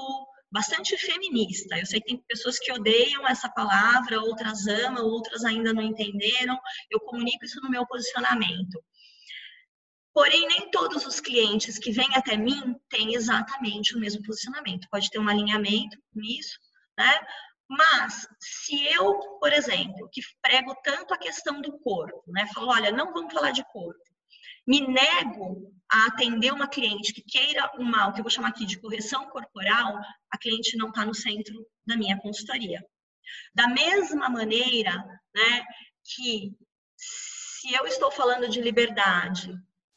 bastante 0.51 0.97
feminista. 0.97 1.79
Eu 1.79 1.85
sei 1.85 2.01
que 2.01 2.07
tem 2.07 2.17
pessoas 2.27 2.59
que 2.59 2.73
odeiam 2.73 3.25
essa 3.25 3.47
palavra, 3.47 4.19
outras 4.19 4.67
amam, 4.67 5.05
outras 5.05 5.45
ainda 5.45 5.73
não 5.73 5.81
entenderam. 5.81 6.59
Eu 6.91 6.99
comunico 6.99 7.45
isso 7.45 7.61
no 7.61 7.69
meu 7.69 7.87
posicionamento. 7.87 8.83
Porém, 10.15 10.47
nem 10.47 10.71
todos 10.71 11.05
os 11.05 11.19
clientes 11.19 11.77
que 11.77 11.91
vêm 11.91 12.09
até 12.15 12.35
mim 12.37 12.75
têm 12.89 13.13
exatamente 13.13 13.95
o 13.95 13.99
mesmo 13.99 14.23
posicionamento. 14.23 14.87
Pode 14.89 15.11
ter 15.11 15.19
um 15.19 15.29
alinhamento 15.29 15.95
nisso, 16.15 16.57
né? 16.97 17.19
Mas 17.69 18.27
se 18.39 18.83
eu, 18.93 19.19
por 19.39 19.51
exemplo, 19.51 20.09
que 20.11 20.21
prego 20.41 20.73
tanto 20.83 21.13
a 21.13 21.17
questão 21.17 21.61
do 21.61 21.77
corpo, 21.79 22.23
né? 22.27 22.47
Falo, 22.53 22.69
olha, 22.69 22.91
não 22.91 23.13
vamos 23.13 23.33
falar 23.33 23.51
de 23.51 23.63
corpo 23.65 24.15
me 24.67 24.81
nego 24.81 25.71
a 25.91 26.07
atender 26.07 26.51
uma 26.51 26.67
cliente 26.67 27.13
que 27.13 27.21
queira 27.21 27.71
uma, 27.77 28.07
o 28.07 28.13
que 28.13 28.19
eu 28.19 28.23
vou 28.23 28.31
chamar 28.31 28.49
aqui 28.49 28.65
de 28.65 28.79
correção 28.79 29.29
corporal, 29.29 29.99
a 30.31 30.37
cliente 30.37 30.75
não 30.77 30.89
está 30.89 31.05
no 31.05 31.13
centro 31.13 31.65
da 31.85 31.95
minha 31.95 32.17
consultoria. 32.17 32.83
Da 33.53 33.67
mesma 33.67 34.27
maneira, 34.29 34.91
né, 35.33 35.65
que 36.03 36.51
se 36.95 37.73
eu 37.73 37.85
estou 37.85 38.11
falando 38.11 38.49
de 38.49 38.61
liberdade, 38.61 39.55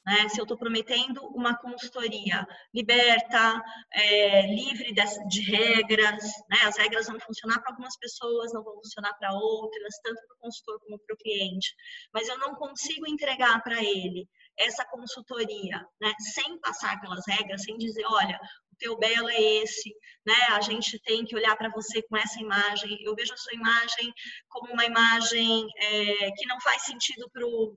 né? 0.08 0.26
Se 0.30 0.40
eu 0.40 0.44
estou 0.44 0.56
prometendo 0.56 1.20
uma 1.34 1.54
consultoria 1.58 2.46
liberta, 2.72 3.62
é, 3.92 4.46
livre 4.46 4.94
de, 5.28 5.40
regras, 5.42 6.24
né? 6.48 6.60
as 6.64 6.78
regras 6.78 7.06
vão 7.06 7.20
funcionar 7.20 7.60
para 7.60 7.72
algumas 7.72 7.94
pessoas, 7.98 8.50
não 8.54 8.64
vão 8.64 8.76
funcionar 8.76 9.12
para 9.18 9.34
outras, 9.34 10.00
tanto 10.02 10.18
para 10.26 10.36
o 10.36 10.40
consultor 10.40 10.80
como 10.80 10.98
para 10.98 11.14
o 11.14 11.18
cliente. 11.18 11.74
Mas 12.10 12.26
eu 12.26 12.38
não 12.38 12.54
consigo 12.54 13.06
entregar 13.06 13.62
para 13.62 13.82
ele 13.84 14.26
essa 14.58 14.82
consultoria, 14.86 15.86
né? 16.00 16.12
sem 16.34 16.58
passar 16.60 16.98
pelas 17.02 17.22
regras, 17.28 17.62
sem 17.64 17.76
dizer, 17.76 18.06
olha, 18.06 18.40
teu 18.78 18.96
belo 18.96 19.28
é 19.28 19.40
esse, 19.62 19.92
né? 20.24 20.40
A 20.52 20.60
gente 20.60 21.00
tem 21.00 21.24
que 21.24 21.34
olhar 21.34 21.56
para 21.56 21.68
você 21.68 22.00
com 22.02 22.16
essa 22.16 22.40
imagem. 22.40 22.96
Eu 23.02 23.12
vejo 23.12 23.34
a 23.34 23.36
sua 23.36 23.52
imagem 23.52 24.12
como 24.48 24.72
uma 24.72 24.84
imagem 24.84 25.66
é, 25.76 26.30
que 26.30 26.46
não 26.46 26.60
faz 26.60 26.82
sentido 26.82 27.28
para 27.32 27.44
o 27.44 27.76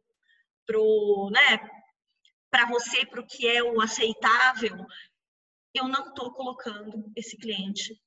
pro, 0.65 1.29
né, 1.31 1.59
para 2.51 2.67
você, 2.67 3.05
para 3.05 3.21
o 3.21 3.25
que 3.25 3.47
é 3.47 3.63
o 3.63 3.81
aceitável, 3.81 4.85
eu 5.73 5.87
não 5.87 6.09
estou 6.09 6.31
colocando 6.33 7.09
esse 7.15 7.37
cliente 7.37 7.97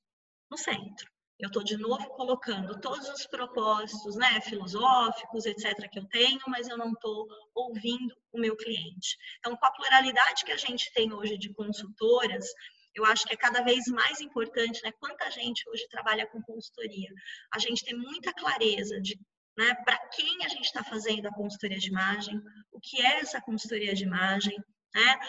no 0.49 0.57
centro. 0.57 1.11
Eu 1.37 1.47
estou 1.47 1.63
de 1.63 1.75
novo 1.75 2.07
colocando 2.11 2.79
todos 2.79 3.09
os 3.09 3.27
propósitos, 3.27 4.15
né, 4.15 4.39
filosóficos, 4.39 5.45
etc., 5.45 5.89
que 5.91 5.99
eu 5.99 6.07
tenho, 6.07 6.39
mas 6.47 6.69
eu 6.69 6.77
não 6.77 6.93
estou 6.93 7.27
ouvindo 7.53 8.15
o 8.31 8.39
meu 8.39 8.55
cliente. 8.55 9.17
Então, 9.39 9.57
com 9.57 9.65
a 9.65 9.71
pluralidade 9.71 10.45
que 10.45 10.51
a 10.53 10.57
gente 10.57 10.93
tem 10.93 11.11
hoje 11.11 11.37
de 11.37 11.53
consultoras, 11.53 12.45
eu 12.93 13.03
acho 13.03 13.25
que 13.25 13.33
é 13.33 13.37
cada 13.37 13.61
vez 13.63 13.85
mais 13.87 14.21
importante, 14.21 14.81
né? 14.81 14.91
Quanta 14.93 15.29
gente 15.29 15.69
hoje 15.69 15.85
trabalha 15.89 16.25
com 16.27 16.41
consultoria. 16.41 17.09
A 17.53 17.59
gente 17.59 17.83
tem 17.83 17.97
muita 17.97 18.31
clareza 18.31 19.01
de 19.01 19.19
né? 19.57 19.73
Para 19.85 19.97
quem 20.09 20.45
a 20.45 20.49
gente 20.49 20.65
está 20.65 20.83
fazendo 20.83 21.27
a 21.27 21.33
consultoria 21.33 21.77
de 21.77 21.89
imagem, 21.89 22.41
o 22.71 22.79
que 22.79 23.01
é 23.01 23.19
essa 23.19 23.41
consultoria 23.41 23.93
de 23.93 24.03
imagem, 24.03 24.57
né? 24.93 25.19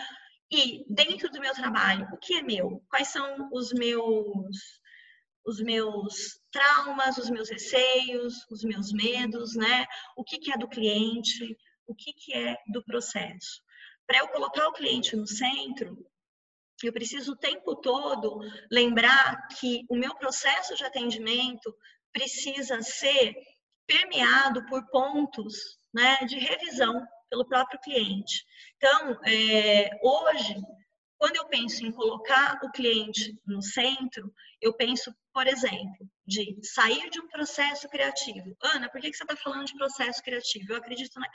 E 0.51 0.85
dentro 0.89 1.31
do 1.31 1.41
meu 1.41 1.53
trabalho, 1.55 2.09
o 2.13 2.19
que 2.19 2.35
é 2.35 2.43
meu? 2.43 2.83
Quais 2.89 3.09
são 3.09 3.49
os 3.53 3.73
meus 3.73 4.81
os 5.45 5.61
meus 5.61 6.41
traumas, 6.51 7.19
os 7.19 7.31
meus 7.31 7.49
receios, 7.49 8.45
os 8.51 8.65
meus 8.65 8.93
medos, 8.93 9.55
né? 9.55 9.87
O 10.17 10.25
que, 10.25 10.39
que 10.39 10.53
é 10.53 10.59
do 10.59 10.69
cliente, 10.69 11.57
o 11.87 11.95
que, 11.95 12.13
que 12.13 12.33
é 12.35 12.57
do 12.67 12.83
processo. 12.83 13.63
Para 14.07 14.19
eu 14.19 14.29
colocar 14.29 14.67
o 14.67 14.73
cliente 14.73 15.15
no 15.15 15.27
centro, 15.27 16.05
eu 16.83 16.93
preciso 16.93 17.33
o 17.33 17.37
tempo 17.37 17.77
todo 17.77 18.41
lembrar 18.71 19.47
que 19.59 19.85
o 19.89 19.97
meu 19.97 20.15
processo 20.17 20.75
de 20.75 20.85
atendimento 20.85 21.75
precisa 22.13 22.83
ser 22.83 23.35
permeado 23.87 24.65
por 24.67 24.85
pontos 24.91 25.79
né, 25.93 26.17
de 26.27 26.39
revisão 26.39 27.07
pelo 27.31 27.47
próprio 27.47 27.81
cliente. 27.81 28.45
Então, 28.77 29.19
é, 29.25 29.91
hoje, 30.03 30.57
quando 31.19 31.37
eu 31.37 31.47
penso 31.49 31.85
em 31.85 31.93
colocar 31.93 32.59
o 32.63 32.71
cliente 32.71 33.35
no 33.47 33.63
centro, 33.63 34.33
eu 34.61 34.75
penso, 34.75 35.15
por 35.33 35.47
exemplo, 35.47 36.09
de 36.27 36.59
sair 36.63 37.09
de 37.11 37.21
um 37.21 37.29
processo 37.29 37.89
criativo. 37.89 38.57
Ana, 38.61 38.89
por 38.91 39.01
que 39.01 39.13
você 39.13 39.23
está 39.23 39.37
falando 39.37 39.67
de 39.67 39.75
processo 39.75 40.23
criativo? 40.23 40.73
Eu 40.73 40.77
acredito 40.77 41.19
na, 41.19 41.29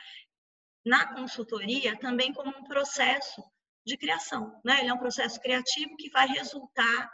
na 0.85 1.13
consultoria 1.15 1.97
também 1.97 2.33
como 2.33 2.49
um 2.49 2.63
processo 2.63 3.43
de 3.85 3.97
criação. 3.97 4.59
Né? 4.63 4.81
Ele 4.81 4.89
é 4.89 4.93
um 4.93 4.99
processo 4.99 5.39
criativo 5.39 5.95
que 5.97 6.09
vai 6.09 6.27
resultar 6.27 7.09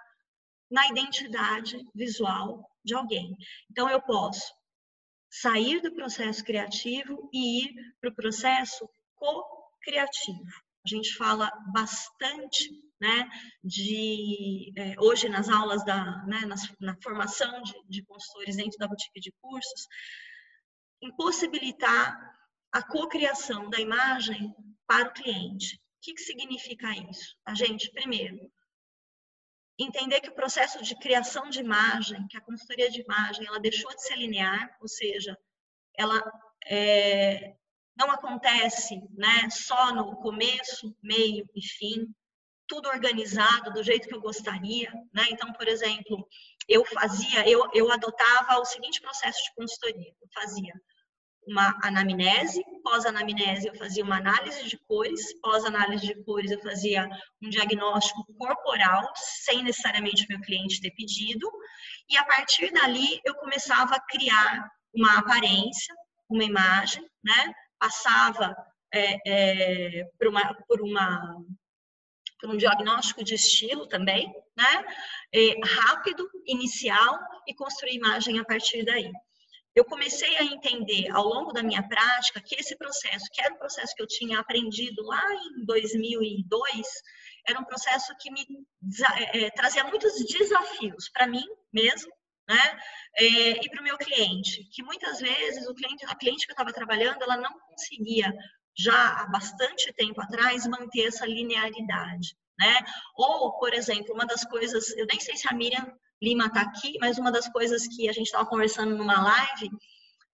na 0.69 0.88
identidade 0.89 1.82
visual 1.95 2.69
de 2.84 2.93
alguém. 2.93 3.36
Então, 3.71 3.89
eu 3.89 4.02
posso 4.02 4.57
sair 5.41 5.82
do 5.82 5.93
processo 5.93 6.43
criativo 6.43 7.30
e 7.34 7.63
ir 7.63 7.76
para 8.00 8.10
o 8.10 8.15
processo 8.15 8.89
co-criativo. 9.15 10.45
A 10.86 10.89
gente 10.89 11.13
fala 11.15 11.52
bastante, 11.73 12.69
né, 13.00 13.30
de 13.63 14.71
é, 14.76 14.95
hoje 15.00 15.30
nas 15.30 15.50
aulas 15.50 15.84
da, 15.86 16.26
né, 16.26 16.41
na 16.80 16.95
formação 17.02 17.62
de, 17.62 17.73
de 17.88 18.04
consultores 18.04 18.56
dentro 18.56 18.78
da 18.80 18.88
boutique 18.88 19.19
de 19.19 19.32
cursos, 19.41 19.88
em 21.02 21.15
possibilitar 21.15 22.17
a 22.71 22.82
cocriação 22.82 23.69
da 23.69 23.80
imagem 23.80 24.54
para 24.88 25.10
o 25.10 25.13
cliente. 25.13 25.76
O 25.76 25.80
que, 26.02 26.13
que 26.13 26.21
significa 26.21 26.89
isso? 27.10 27.36
A 27.45 27.54
gente, 27.54 27.91
primeiro, 27.91 28.52
entender 29.80 30.22
que 30.22 30.30
o 30.30 30.36
processo 30.36 30.82
de 30.84 30.96
criação 30.96 31.50
de 31.50 31.60
imagem, 31.60 32.26
que 32.28 32.38
a 32.38 32.42
consultoria 32.42 32.90
de 32.90 33.02
imagem, 33.02 33.46
ela 33.46 33.60
deixou 33.60 33.94
de 33.94 34.02
ser 34.02 34.16
linear, 34.16 34.76
ou 34.82 34.88
seja, 34.88 35.38
ela 35.96 36.22
é, 36.66 37.56
não 37.96 38.12
acontece 38.12 39.02
né, 39.16 39.50
só 39.50 39.94
no 39.94 40.16
começo, 40.18 40.96
meio 41.02 41.48
e 41.56 41.62
fim, 41.62 42.13
tudo 42.68 42.90
organizado 42.90 43.72
do 43.72 43.84
jeito 43.84 44.08
que 44.08 44.13
eu 44.13 44.22
gostaria. 44.22 44.92
Né? 45.13 45.28
Então, 45.32 45.52
por 45.54 45.68
exemplo, 45.68 46.28
eu 46.68 46.84
fazia, 46.86 47.48
eu, 47.48 47.68
eu 47.74 47.92
adotava 47.92 48.60
o 48.60 48.66
seguinte 48.66 49.02
processo 49.02 49.42
de 49.44 49.56
consultoria. 49.56 50.13
Eu 50.22 50.28
fazia 50.34 50.74
uma 51.47 51.77
anamnese, 51.81 52.63
pós-anamnese 52.83 53.67
eu 53.67 53.75
fazia 53.75 54.03
uma 54.03 54.17
análise 54.17 54.67
de 54.67 54.77
cores, 54.77 55.33
pós-análise 55.39 56.05
de 56.05 56.23
cores 56.23 56.51
eu 56.51 56.62
fazia 56.62 57.10
um 57.41 57.49
diagnóstico 57.49 58.25
corporal, 58.36 59.10
sem 59.15 59.63
necessariamente 59.63 60.23
o 60.23 60.27
meu 60.29 60.41
cliente 60.41 60.81
ter 60.81 60.91
pedido, 60.91 61.49
e 62.10 62.17
a 62.17 62.25
partir 62.25 62.71
dali 62.71 63.21
eu 63.23 63.33
começava 63.36 63.95
a 63.95 64.01
criar 64.01 64.69
uma 64.93 65.19
aparência, 65.19 65.95
uma 66.29 66.43
imagem, 66.43 67.07
né? 67.23 67.53
Passava 67.79 68.55
é, 68.93 70.01
é, 70.01 70.03
por, 70.17 70.27
uma, 70.27 70.53
por, 70.67 70.81
uma, 70.81 71.38
por 72.41 72.49
um 72.49 72.57
diagnóstico 72.57 73.23
de 73.23 73.36
estilo 73.36 73.88
também, 73.88 74.33
né? 74.55 74.86
É, 75.33 75.55
rápido, 75.65 76.29
inicial 76.45 77.17
e 77.47 77.53
construir 77.53 77.95
imagem 77.95 78.39
a 78.39 78.45
partir 78.45 78.83
daí 78.83 79.12
eu 79.78 79.86
comecei 79.86 80.36
a 80.38 80.44
entender 80.44 81.08
ao 81.12 81.24
longo 81.24 81.54
da 81.54 81.62
minha 81.62 81.88
prática 81.88 82.42
que 82.42 82.56
esse 82.56 82.76
processo, 82.76 83.28
que 83.32 83.40
era 83.40 83.54
um 83.54 83.60
processo 83.60 83.94
que 83.96 84.02
eu 84.02 84.08
tinha 84.08 84.40
aprendido 84.40 85.04
lá 85.04 85.24
em 85.36 85.63
2002, 85.66 86.88
era 87.48 87.60
um 87.60 87.63
processo 87.63 88.12
que 88.20 88.32
me 88.32 88.44
é, 89.34 89.52
trazia 89.52 89.84
muitos 89.84 90.13
desafios 90.26 91.10
para 91.10 91.28
mim 91.28 91.46
mesmo, 91.72 92.12
né? 92.50 92.80
É, 93.18 93.24
e 93.63 93.70
para 93.70 93.82
o 93.82 93.84
meu 93.84 94.00
cliente, 94.00 94.68
que 94.72 94.82
muitas 94.82 95.20
vezes 95.20 95.68
o 95.68 95.76
cliente, 95.76 96.06
a 96.08 96.16
cliente 96.16 96.48
que 96.48 96.52
eu 96.52 96.56
estava 96.56 96.74
trabalhando, 96.74 97.22
ela 97.22 97.38
não 97.38 97.54
conseguia 97.70 98.34
já 98.76 99.22
há 99.22 99.28
bastante 99.28 99.94
tempo 99.94 100.20
atrás, 100.20 100.66
manter 100.66 101.06
essa 101.06 101.26
linearidade, 101.26 102.36
né? 102.58 102.80
Ou, 103.16 103.60
por 103.60 103.76
exemplo, 103.76 104.16
uma 104.16 104.26
das 104.26 104.44
coisas, 104.44 104.90
eu 104.98 105.06
nem 105.06 105.20
sei 105.20 105.38
se 105.38 105.48
a 105.48 105.54
Miriam 105.54 105.86
Lima 106.21 106.47
está 106.47 106.62
aqui, 106.62 106.97
mas 106.99 107.17
uma 107.17 107.32
das 107.32 107.47
coisas 107.49 107.88
que 107.88 108.10
a 108.10 108.12
gente 108.12 108.25
estava 108.25 108.45
conversando 108.45 108.95
numa 108.95 109.21
live 109.21 109.69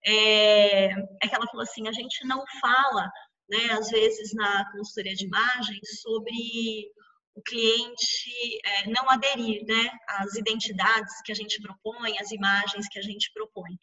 é, 0.06 0.86
é 0.92 1.28
que 1.28 1.36
ela 1.36 1.48
falou 1.48 1.64
assim, 1.64 1.88
a 1.88 1.92
gente 1.92 2.26
não 2.26 2.44
fala, 2.62 3.12
né, 3.50 3.72
às 3.72 3.90
vezes 3.90 4.34
na 4.34 4.70
consultoria 4.72 5.16
de 5.16 5.26
imagem, 5.26 5.80
sobre 6.02 6.92
o 7.36 7.42
cliente 7.42 8.60
é, 8.64 8.90
não 8.90 9.10
aderir 9.10 9.66
né, 9.66 9.92
às 10.08 10.36
identidades 10.36 11.22
que 11.24 11.32
a 11.32 11.36
gente 11.36 11.62
propõe, 11.62 12.18
às 12.20 12.32
imagens 12.32 12.88
que 12.88 13.00
a 13.00 13.02
gente 13.02 13.32
propõe. 13.34 13.74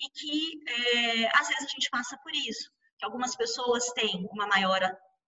E 0.00 0.08
que, 0.10 0.60
é, 0.68 1.26
às 1.36 1.48
vezes, 1.48 1.64
a 1.64 1.68
gente 1.68 1.90
passa 1.90 2.16
por 2.22 2.32
isso, 2.32 2.70
que 2.98 3.04
algumas 3.04 3.34
pessoas 3.34 3.84
têm 3.94 4.26
uma 4.30 4.46
maior, 4.46 4.80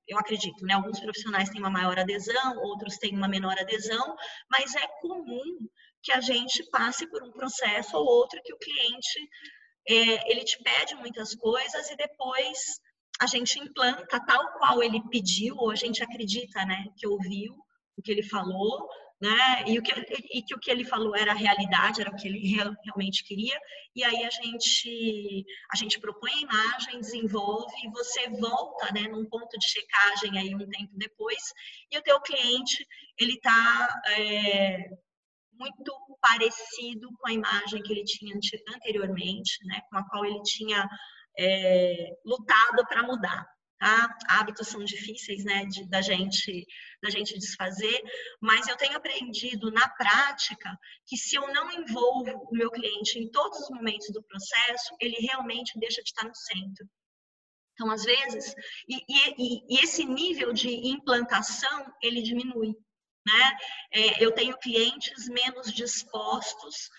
eu 0.06 0.18
acredito, 0.18 0.64
né, 0.64 0.74
alguns 0.74 1.00
profissionais 1.00 1.50
têm 1.50 1.60
uma 1.60 1.70
maior 1.70 1.98
adesão, 1.98 2.56
outros 2.58 2.98
têm 2.98 3.16
uma 3.16 3.28
menor 3.28 3.58
adesão, 3.58 4.16
mas 4.48 4.74
é 4.76 4.86
comum 5.00 5.68
que 6.02 6.12
a 6.12 6.20
gente 6.20 6.64
passe 6.70 7.06
por 7.06 7.22
um 7.22 7.32
processo 7.32 7.96
ou 7.96 8.04
outro 8.04 8.40
que 8.42 8.52
o 8.52 8.58
cliente, 8.58 9.28
é, 9.88 10.30
ele 10.30 10.44
te 10.44 10.62
pede 10.62 10.94
muitas 10.96 11.34
coisas 11.34 11.90
e 11.90 11.96
depois 11.96 12.80
a 13.20 13.26
gente 13.26 13.58
implanta 13.58 14.18
tal 14.24 14.52
qual 14.58 14.82
ele 14.82 15.00
pediu, 15.08 15.56
ou 15.56 15.70
a 15.70 15.76
gente 15.76 16.02
acredita, 16.02 16.64
né, 16.64 16.86
que 16.96 17.06
ouviu, 17.06 17.54
o 17.96 18.02
que 18.02 18.10
ele 18.10 18.22
falou, 18.22 18.88
né? 19.22 19.64
E, 19.68 19.78
o 19.78 19.82
que, 19.82 19.92
e 20.32 20.42
que 20.42 20.52
o 20.52 20.58
que 20.58 20.68
ele 20.68 20.84
falou 20.84 21.14
era 21.14 21.30
a 21.30 21.36
realidade, 21.36 22.00
era 22.00 22.10
o 22.10 22.16
que 22.16 22.26
ele 22.26 22.56
real, 22.56 22.74
realmente 22.84 23.22
queria. 23.22 23.56
E 23.94 24.02
aí 24.02 24.24
a 24.24 24.30
gente, 24.30 25.44
a 25.72 25.76
gente 25.76 26.00
propõe 26.00 26.32
a 26.32 26.40
imagem, 26.40 27.00
desenvolve, 27.00 27.72
e 27.84 27.90
você 27.90 28.28
volta, 28.30 28.92
né, 28.92 29.02
num 29.02 29.24
ponto 29.26 29.56
de 29.56 29.68
checagem 29.68 30.36
aí 30.36 30.52
um 30.52 30.68
tempo 30.68 30.90
depois, 30.94 31.40
e 31.92 31.98
o 31.98 32.02
teu 32.02 32.20
cliente, 32.20 32.84
ele 33.16 33.34
está 33.34 34.02
é, 34.08 34.88
muito 35.52 35.92
parecido 36.20 37.08
com 37.18 37.28
a 37.28 37.32
imagem 37.32 37.82
que 37.82 37.92
ele 37.92 38.04
tinha 38.04 38.34
anteriormente, 38.74 39.64
né, 39.66 39.80
com 39.90 39.98
a 39.98 40.08
qual 40.08 40.24
ele 40.24 40.42
tinha 40.42 40.88
é, 41.38 42.10
lutado 42.24 42.86
para 42.88 43.02
mudar. 43.02 43.46
Tá? 43.78 44.16
Hábitos 44.28 44.68
são 44.68 44.84
difíceis, 44.84 45.44
né, 45.44 45.64
de, 45.64 45.88
da 45.88 46.00
gente 46.00 46.64
da 47.02 47.10
gente 47.10 47.36
desfazer, 47.36 48.00
mas 48.40 48.68
eu 48.68 48.76
tenho 48.76 48.96
aprendido 48.96 49.72
na 49.72 49.88
prática 49.88 50.70
que 51.04 51.16
se 51.16 51.34
eu 51.34 51.52
não 51.52 51.68
envolvo 51.72 52.30
o 52.48 52.54
meu 52.54 52.70
cliente 52.70 53.18
em 53.18 53.28
todos 53.28 53.58
os 53.58 53.70
momentos 53.70 54.06
do 54.12 54.22
processo, 54.22 54.94
ele 55.00 55.16
realmente 55.16 55.76
deixa 55.80 56.00
de 56.00 56.10
estar 56.10 56.24
no 56.24 56.34
centro. 56.34 56.86
Então, 57.72 57.90
às 57.90 58.04
vezes, 58.04 58.54
e, 58.88 58.98
e, 59.08 59.74
e 59.74 59.82
esse 59.82 60.04
nível 60.04 60.52
de 60.52 60.68
implantação 60.68 61.92
ele 62.00 62.22
diminui. 62.22 62.76
Né? 63.26 63.56
É, 63.92 64.24
eu 64.24 64.32
tenho 64.32 64.58
clientes 64.58 65.28
menos 65.28 65.72
dispostos 65.72 66.90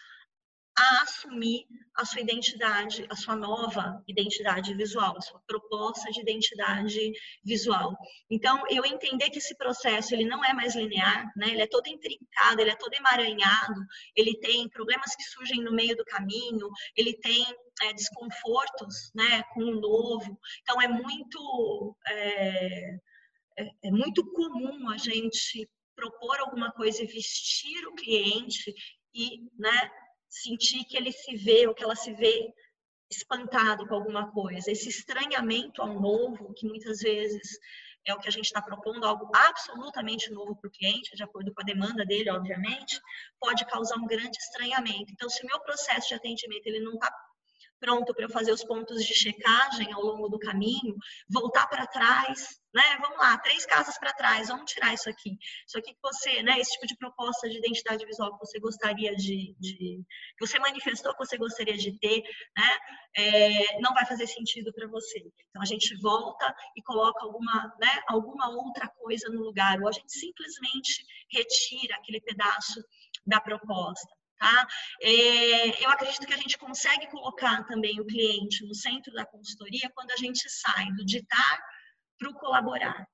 a 0.75 1.03
assumir 1.03 1.67
a 1.95 2.03
sua 2.03 2.21
identidade, 2.21 3.05
a 3.09 3.15
sua 3.15 3.35
nova 3.35 4.03
identidade 4.07 4.73
visual, 4.73 5.15
a 5.15 5.21
sua 5.21 5.39
proposta 5.45 6.09
de 6.11 6.21
identidade 6.21 7.11
visual. 7.43 7.95
Então, 8.29 8.63
eu 8.69 8.83
entender 8.83 9.29
que 9.29 9.37
esse 9.37 9.55
processo 9.55 10.13
ele 10.15 10.25
não 10.25 10.43
é 10.43 10.51
mais 10.53 10.75
linear, 10.75 11.31
né? 11.35 11.49
Ele 11.49 11.61
é 11.61 11.67
todo 11.67 11.87
intrincado, 11.87 12.59
ele 12.59 12.71
é 12.71 12.75
todo 12.75 12.93
emaranhado, 12.93 13.79
ele 14.15 14.35
tem 14.39 14.67
problemas 14.69 15.15
que 15.15 15.23
surgem 15.23 15.63
no 15.63 15.71
meio 15.71 15.95
do 15.95 16.05
caminho, 16.05 16.67
ele 16.95 17.13
tem 17.19 17.45
é, 17.83 17.93
desconfortos, 17.93 19.11
né, 19.13 19.43
com 19.53 19.61
o 19.61 19.79
novo. 19.79 20.39
Então, 20.61 20.81
é 20.81 20.87
muito 20.87 21.95
é, 22.07 22.97
é, 23.59 23.69
é 23.83 23.91
muito 23.91 24.25
comum 24.33 24.89
a 24.89 24.97
gente 24.97 25.69
propor 25.95 26.39
alguma 26.39 26.71
coisa 26.71 27.03
e 27.03 27.07
vestir 27.07 27.85
o 27.87 27.95
cliente 27.95 28.73
e, 29.13 29.41
né, 29.57 29.91
sentir 30.27 30.83
que 30.85 30.97
ele 30.97 31.11
se 31.11 31.35
vê 31.35 31.67
ou 31.67 31.73
que 31.73 31.83
ela 31.83 31.95
se 31.95 32.13
vê 32.13 32.53
espantado 33.09 33.87
com 33.87 33.95
alguma 33.95 34.31
coisa. 34.31 34.71
Esse 34.71 34.89
estranhamento 34.89 35.81
ao 35.81 35.99
novo, 35.99 36.53
que 36.53 36.67
muitas 36.67 36.99
vezes 36.99 37.59
é 38.05 38.13
o 38.13 38.19
que 38.19 38.27
a 38.27 38.31
gente 38.31 38.45
está 38.45 38.61
propondo, 38.61 39.05
algo 39.05 39.29
absolutamente 39.33 40.31
novo 40.31 40.55
para 40.55 40.67
o 40.67 40.71
cliente, 40.71 41.15
de 41.15 41.23
acordo 41.23 41.53
com 41.53 41.61
a 41.61 41.65
demanda 41.65 42.05
dele, 42.05 42.29
obviamente, 42.31 42.99
pode 43.39 43.65
causar 43.65 43.95
um 43.97 44.07
grande 44.07 44.37
estranhamento. 44.37 45.11
Então, 45.11 45.29
se 45.29 45.43
o 45.43 45.47
meu 45.47 45.59
processo 45.61 46.09
de 46.09 46.15
atendimento 46.15 46.67
ele 46.67 46.81
não 46.81 46.93
está 46.93 47.09
pronto 47.83 48.13
para 48.13 48.23
eu 48.23 48.29
fazer 48.29 48.53
os 48.53 48.63
pontos 48.63 49.03
de 49.03 49.13
checagem 49.13 49.91
ao 49.91 50.01
longo 50.01 50.29
do 50.29 50.39
caminho, 50.39 50.95
voltar 51.29 51.67
para 51.67 51.85
trás, 51.85 52.57
né? 52.73 52.81
Vamos 53.01 53.17
lá, 53.17 53.37
três 53.39 53.65
casas 53.65 53.97
para 53.99 54.13
trás, 54.13 54.47
vamos 54.47 54.71
tirar 54.71 54.93
isso 54.93 55.09
aqui. 55.09 55.37
Isso 55.67 55.77
aqui 55.77 55.93
que 55.93 55.99
você, 56.01 56.41
né? 56.41 56.57
Esse 56.59 56.71
tipo 56.71 56.87
de 56.87 56.95
proposta 56.95 57.49
de 57.49 57.57
identidade 57.57 58.05
visual 58.05 58.31
que 58.31 58.45
você 58.45 58.57
gostaria 58.57 59.13
de, 59.17 59.53
de 59.59 60.01
que 60.37 60.47
você 60.47 60.57
manifestou 60.59 61.11
que 61.11 61.25
você 61.25 61.37
gostaria 61.37 61.75
de 61.75 61.99
ter, 61.99 62.23
né? 62.57 62.77
É, 63.17 63.79
não 63.81 63.93
vai 63.93 64.05
fazer 64.05 64.27
sentido 64.27 64.71
para 64.73 64.87
você. 64.87 65.19
Então 65.49 65.61
a 65.61 65.65
gente 65.65 65.93
volta 66.01 66.55
e 66.77 66.81
coloca 66.83 67.21
alguma, 67.25 67.75
né? 67.81 68.01
Alguma 68.07 68.49
outra 68.49 68.87
coisa 68.87 69.27
no 69.29 69.41
lugar, 69.41 69.81
ou 69.81 69.89
a 69.89 69.91
gente 69.91 70.09
simplesmente 70.09 71.05
retira 71.29 71.97
aquele 71.97 72.21
pedaço 72.21 72.81
da 73.27 73.41
proposta. 73.41 74.22
Tá? 74.43 74.67
É, 75.01 75.85
eu 75.85 75.89
acredito 75.89 76.27
que 76.27 76.33
a 76.33 76.37
gente 76.37 76.57
consegue 76.57 77.07
colocar 77.07 77.63
também 77.63 77.97
o 78.01 78.05
cliente 78.05 78.65
no 78.65 78.75
centro 78.75 79.13
da 79.13 79.25
consultoria 79.25 79.89
quando 79.95 80.11
a 80.11 80.17
gente 80.17 80.49
sai 80.49 80.91
do 80.97 81.05
ditar 81.05 81.61
para 82.19 82.29
o 82.29 82.33
colaborar. 82.33 83.07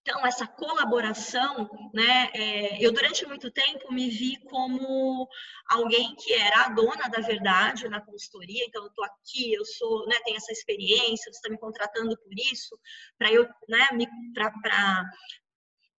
Então, 0.00 0.26
essa 0.26 0.44
colaboração, 0.44 1.70
né, 1.94 2.30
é, 2.34 2.84
eu 2.84 2.92
durante 2.92 3.24
muito 3.26 3.48
tempo 3.48 3.94
me 3.94 4.10
vi 4.10 4.36
como 4.46 5.28
alguém 5.68 6.16
que 6.16 6.32
era 6.32 6.64
a 6.64 6.70
dona 6.70 7.08
da 7.08 7.20
verdade 7.20 7.88
na 7.88 8.00
consultoria, 8.00 8.64
então 8.66 8.82
eu 8.82 8.88
estou 8.88 9.04
aqui, 9.04 9.54
eu 9.54 9.64
sou, 9.64 10.04
né, 10.08 10.16
tenho 10.24 10.36
essa 10.36 10.50
experiência, 10.50 11.32
você 11.32 11.38
está 11.38 11.48
me 11.48 11.58
contratando 11.58 12.18
por 12.18 12.32
isso, 12.52 12.76
para 13.16 13.32
eu, 13.32 13.48
né, 13.68 13.86
para 14.34 15.04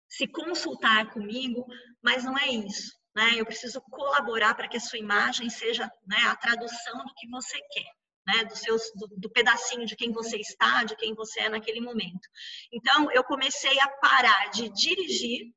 se 0.08 0.26
consultar 0.26 1.12
comigo, 1.12 1.64
mas 2.02 2.24
não 2.24 2.36
é 2.36 2.48
isso 2.48 3.03
né? 3.14 3.34
Eu 3.36 3.46
preciso 3.46 3.80
colaborar 3.82 4.54
para 4.54 4.68
que 4.68 4.76
a 4.76 4.80
sua 4.80 4.98
imagem 4.98 5.48
seja 5.48 5.90
né, 6.06 6.18
a 6.26 6.36
tradução 6.36 7.04
do 7.04 7.14
que 7.14 7.28
você 7.28 7.60
quer. 7.70 7.90
Né, 8.26 8.42
do, 8.42 8.56
seus, 8.56 8.90
do, 8.94 9.06
do, 9.18 9.28
pedacinho 9.28 9.84
de 9.84 9.94
quem 9.94 10.10
você 10.10 10.38
está, 10.38 10.82
de 10.82 10.96
quem 10.96 11.12
você 11.12 11.40
é 11.40 11.48
naquele 11.50 11.78
momento. 11.78 12.26
Então, 12.72 13.10
eu 13.12 13.22
comecei 13.22 13.78
a 13.78 13.86
parar 13.86 14.50
de 14.50 14.70
dirigir 14.70 15.52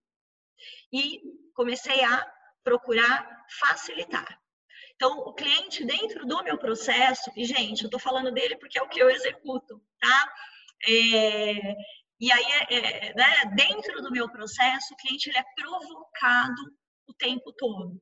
e 0.91 1.21
comecei 1.53 2.03
a 2.03 2.29
procurar 2.65 3.45
facilitar. 3.57 4.37
Então, 4.95 5.19
o 5.19 5.33
cliente 5.33 5.85
dentro 5.85 6.25
do 6.25 6.43
meu 6.43 6.57
processo, 6.57 7.31
e 7.37 7.45
gente, 7.45 7.83
eu 7.83 7.87
estou 7.87 8.01
falando 8.01 8.33
dele 8.33 8.57
porque 8.57 8.77
é 8.77 8.83
o 8.83 8.89
que 8.89 9.01
eu 9.01 9.09
executo, 9.09 9.81
tá? 10.01 10.33
É, 10.85 11.73
e 12.19 12.31
aí, 12.31 12.45
é, 12.69 12.73
é, 12.73 13.13
né, 13.13 13.45
dentro 13.55 14.01
do 14.01 14.11
meu 14.11 14.29
processo, 14.29 14.93
o 14.93 14.97
cliente 14.97 15.29
ele 15.29 15.37
é 15.37 15.45
provocado 15.55 16.75
o 17.07 17.13
tempo 17.13 17.51
todo. 17.53 18.01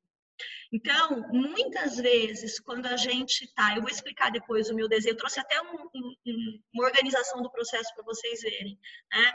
Então, 0.72 1.22
muitas 1.32 1.98
vezes, 1.98 2.60
quando 2.60 2.86
a 2.88 2.98
gente 2.98 3.48
tá, 3.54 3.76
eu 3.76 3.82
vou 3.82 3.90
explicar 3.90 4.32
depois 4.32 4.70
o 4.70 4.76
meu 4.76 4.88
desenho, 4.88 5.14
eu 5.14 5.18
trouxe 5.18 5.40
até 5.40 5.62
um, 5.62 5.90
um, 5.96 6.62
uma 6.74 6.86
organização 6.86 7.42
do 7.42 7.52
processo 7.52 7.94
para 7.94 8.04
vocês 8.04 8.42
verem, 8.42 8.78
né? 9.12 9.34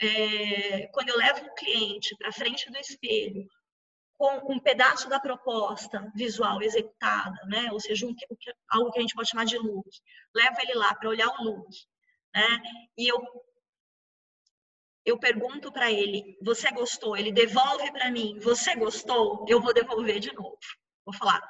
É, 0.00 0.86
quando 0.88 1.10
eu 1.10 1.16
levo 1.16 1.44
o 1.46 1.54
cliente 1.54 2.16
para 2.16 2.32
frente 2.32 2.70
do 2.70 2.78
espelho 2.78 3.46
com 4.14 4.52
um 4.52 4.58
pedaço 4.58 5.08
da 5.08 5.20
proposta 5.20 6.10
visual 6.14 6.62
executada, 6.62 7.38
né? 7.46 7.70
Ou 7.72 7.80
seja, 7.80 8.06
um, 8.06 8.14
algo 8.70 8.90
que 8.90 8.98
a 8.98 9.02
gente 9.02 9.14
pode 9.14 9.28
chamar 9.28 9.44
de 9.44 9.58
look, 9.58 9.88
levo 10.34 10.56
ele 10.62 10.74
lá 10.74 10.94
para 10.94 11.08
olhar 11.08 11.28
o 11.28 11.44
look, 11.44 11.68
né? 12.34 12.62
E 12.96 13.08
eu 13.08 13.20
eu 15.04 15.18
pergunto 15.18 15.72
para 15.72 15.90
ele, 15.90 16.38
você 16.40 16.70
gostou? 16.70 17.16
Ele 17.16 17.32
devolve 17.32 17.90
para 17.92 18.10
mim, 18.10 18.38
você 18.38 18.74
gostou? 18.76 19.44
Eu 19.48 19.60
vou 19.60 19.74
devolver 19.74 20.20
de 20.20 20.32
novo. 20.32 20.58
Vou 21.04 21.14
falar, 21.14 21.42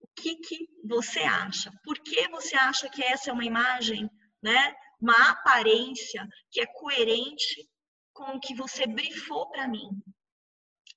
o 0.00 0.06
que, 0.14 0.36
que 0.36 0.68
você 0.84 1.20
acha? 1.20 1.72
Por 1.82 1.98
que 1.98 2.28
você 2.28 2.56
acha 2.56 2.90
que 2.90 3.02
essa 3.02 3.30
é 3.30 3.32
uma 3.32 3.44
imagem, 3.44 4.08
né? 4.42 4.74
Uma 5.00 5.30
aparência 5.30 6.28
que 6.50 6.60
é 6.60 6.66
coerente 6.66 7.68
com 8.12 8.36
o 8.36 8.40
que 8.40 8.54
você 8.54 8.86
brifou 8.86 9.48
para 9.50 9.66
mim? 9.66 9.88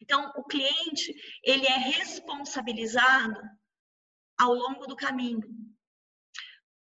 Então, 0.02 0.30
o 0.36 0.44
cliente, 0.44 1.16
ele 1.42 1.66
é 1.66 1.78
responsabilizado 1.78 3.40
ao 4.38 4.54
longo 4.54 4.86
do 4.86 4.98
caminho. 4.98 5.42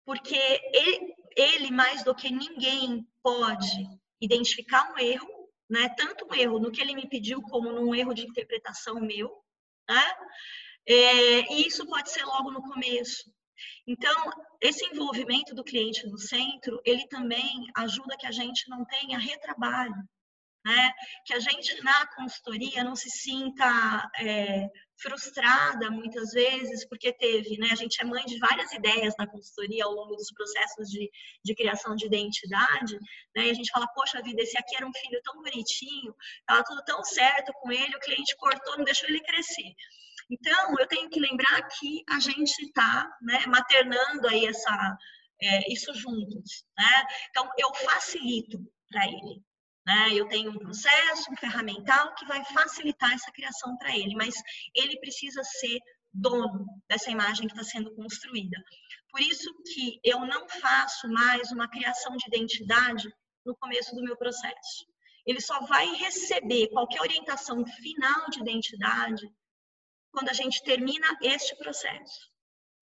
Porque 0.04 0.36
ele, 0.36 1.15
ele 1.38 1.71
mais 1.71 2.04
do 2.04 2.13
que 2.13 2.30
ninguém, 2.30 3.08
pode 3.24 3.88
identificar 4.21 4.91
um 4.93 4.97
erro, 4.97 5.49
né? 5.69 5.89
Tanto 5.89 6.25
um 6.25 6.34
erro 6.34 6.60
no 6.60 6.71
que 6.71 6.82
ele 6.82 6.95
me 6.95 7.08
pediu, 7.08 7.41
como 7.41 7.71
num 7.71 7.93
erro 7.93 8.13
de 8.13 8.25
interpretação 8.25 8.99
meu, 8.99 9.43
né? 9.89 10.13
É, 10.88 11.54
e 11.54 11.67
isso 11.67 11.86
pode 11.88 12.12
ser 12.12 12.23
logo 12.25 12.51
no 12.51 12.62
começo. 12.62 13.32
Então, 13.88 14.32
esse 14.62 14.86
envolvimento 14.86 15.56
do 15.56 15.63
cliente 15.63 16.06
no 16.08 16.17
centro, 16.17 16.80
ele 16.86 17.08
também 17.08 17.67
ajuda 17.75 18.17
que 18.17 18.28
a 18.28 18.32
gente 18.32 18.69
não 18.69 18.86
tenha 18.86 19.17
retrabalho, 19.17 19.95
né? 20.65 20.91
Que 21.23 21.34
a 21.36 21.39
gente 21.39 21.80
na 21.84 22.08
consultoria 22.15 22.84
não 22.84 22.95
se 22.95 23.10
sinta 23.10 24.10
é, 24.17 24.67
frustrada 24.97 25.91
muitas 25.91 26.32
vezes, 26.32 26.88
porque 26.89 27.13
teve, 27.13 27.58
né? 27.60 27.69
A 27.71 27.75
gente 27.75 28.01
é 28.01 28.04
mãe 28.04 28.25
de 28.25 28.39
várias 28.39 28.73
ideias 28.73 29.13
na 29.19 29.28
consultoria 29.28 29.86
ao 29.86 29.91
longo 29.91 30.15
dos 30.15 30.32
processos 30.34 30.89
de, 30.89 31.12
de 31.43 31.56
criação 31.56 31.95
de 31.95 32.08
identidade, 32.08 32.97
né? 33.36 33.47
E 33.47 33.51
a 33.51 33.54
gente 33.54 33.69
fala, 33.69 33.88
poxa 33.89 34.23
vida, 34.23 34.41
esse 34.41 34.58
aqui 34.58 34.75
era 34.75 34.88
um 34.88 34.93
filho 34.93 35.21
tão 35.23 35.36
bonitinho, 35.36 36.15
estava 36.39 36.63
tudo 36.63 36.84
tão 36.84 37.04
certo 37.04 37.54
com 37.62 37.71
ele, 37.71 37.95
o 37.95 37.99
cliente 37.99 38.36
cortou, 38.36 38.78
não 38.78 38.86
deixou 38.86 39.08
ele 39.08 39.21
crescer. 39.21 39.71
Então, 40.32 40.75
eu 40.80 40.88
tenho 40.88 41.08
que 41.12 41.19
lembrar 41.19 41.62
que 41.67 42.04
a 42.10 42.19
gente 42.19 42.60
está 42.63 43.08
né, 43.21 43.45
maternando 43.45 44.28
aí 44.28 44.47
essa, 44.47 44.97
é, 45.39 45.71
isso 45.71 45.93
juntos. 45.93 46.65
Né? 46.75 47.06
Então, 47.30 47.47
eu 47.60 47.71
facilito 47.75 48.60
para 48.89 49.06
ele. 49.06 49.43
Né? 49.86 50.13
Eu 50.13 50.28
tenho 50.28 50.52
um 50.52 50.58
processo, 50.58 51.32
um 51.32 51.38
ferramental 51.38 52.13
que 52.15 52.26
vai 52.26 52.43
facilitar 52.45 53.13
essa 53.13 53.32
criação 53.32 53.78
para 53.78 53.95
ele, 53.95 54.15
mas 54.15 54.36
ele 54.74 55.00
precisa 55.00 55.43
ser 55.43 55.80
dono 56.12 56.65
dessa 56.89 57.12
imagem 57.12 57.48
que 57.48 57.54
está 57.54 57.63
sendo 57.63 57.93
construída. 57.93 58.58
Por 59.12 59.21
isso 59.21 59.54
que 59.74 60.00
eu 60.04 60.26
não 60.26 60.48
faço 60.48 61.08
mais 61.10 61.52
uma 61.52 61.69
criação 61.69 62.15
de 62.15 62.28
identidade 62.28 63.08
no 63.45 63.56
começo 63.56 63.93
do 63.95 64.02
meu 64.02 64.17
processo. 64.17 64.86
Ele 65.26 65.41
só 65.41 65.60
vai 65.65 65.88
receber 65.95 66.69
qualquer 66.69 67.02
orientação 67.02 67.65
final 67.65 68.30
de 68.30 68.39
identidade 68.39 69.28
quando 70.12 70.30
a 70.30 70.34
gente 70.34 70.63
termina 70.63 71.08
este 71.21 71.56
processo, 71.58 72.32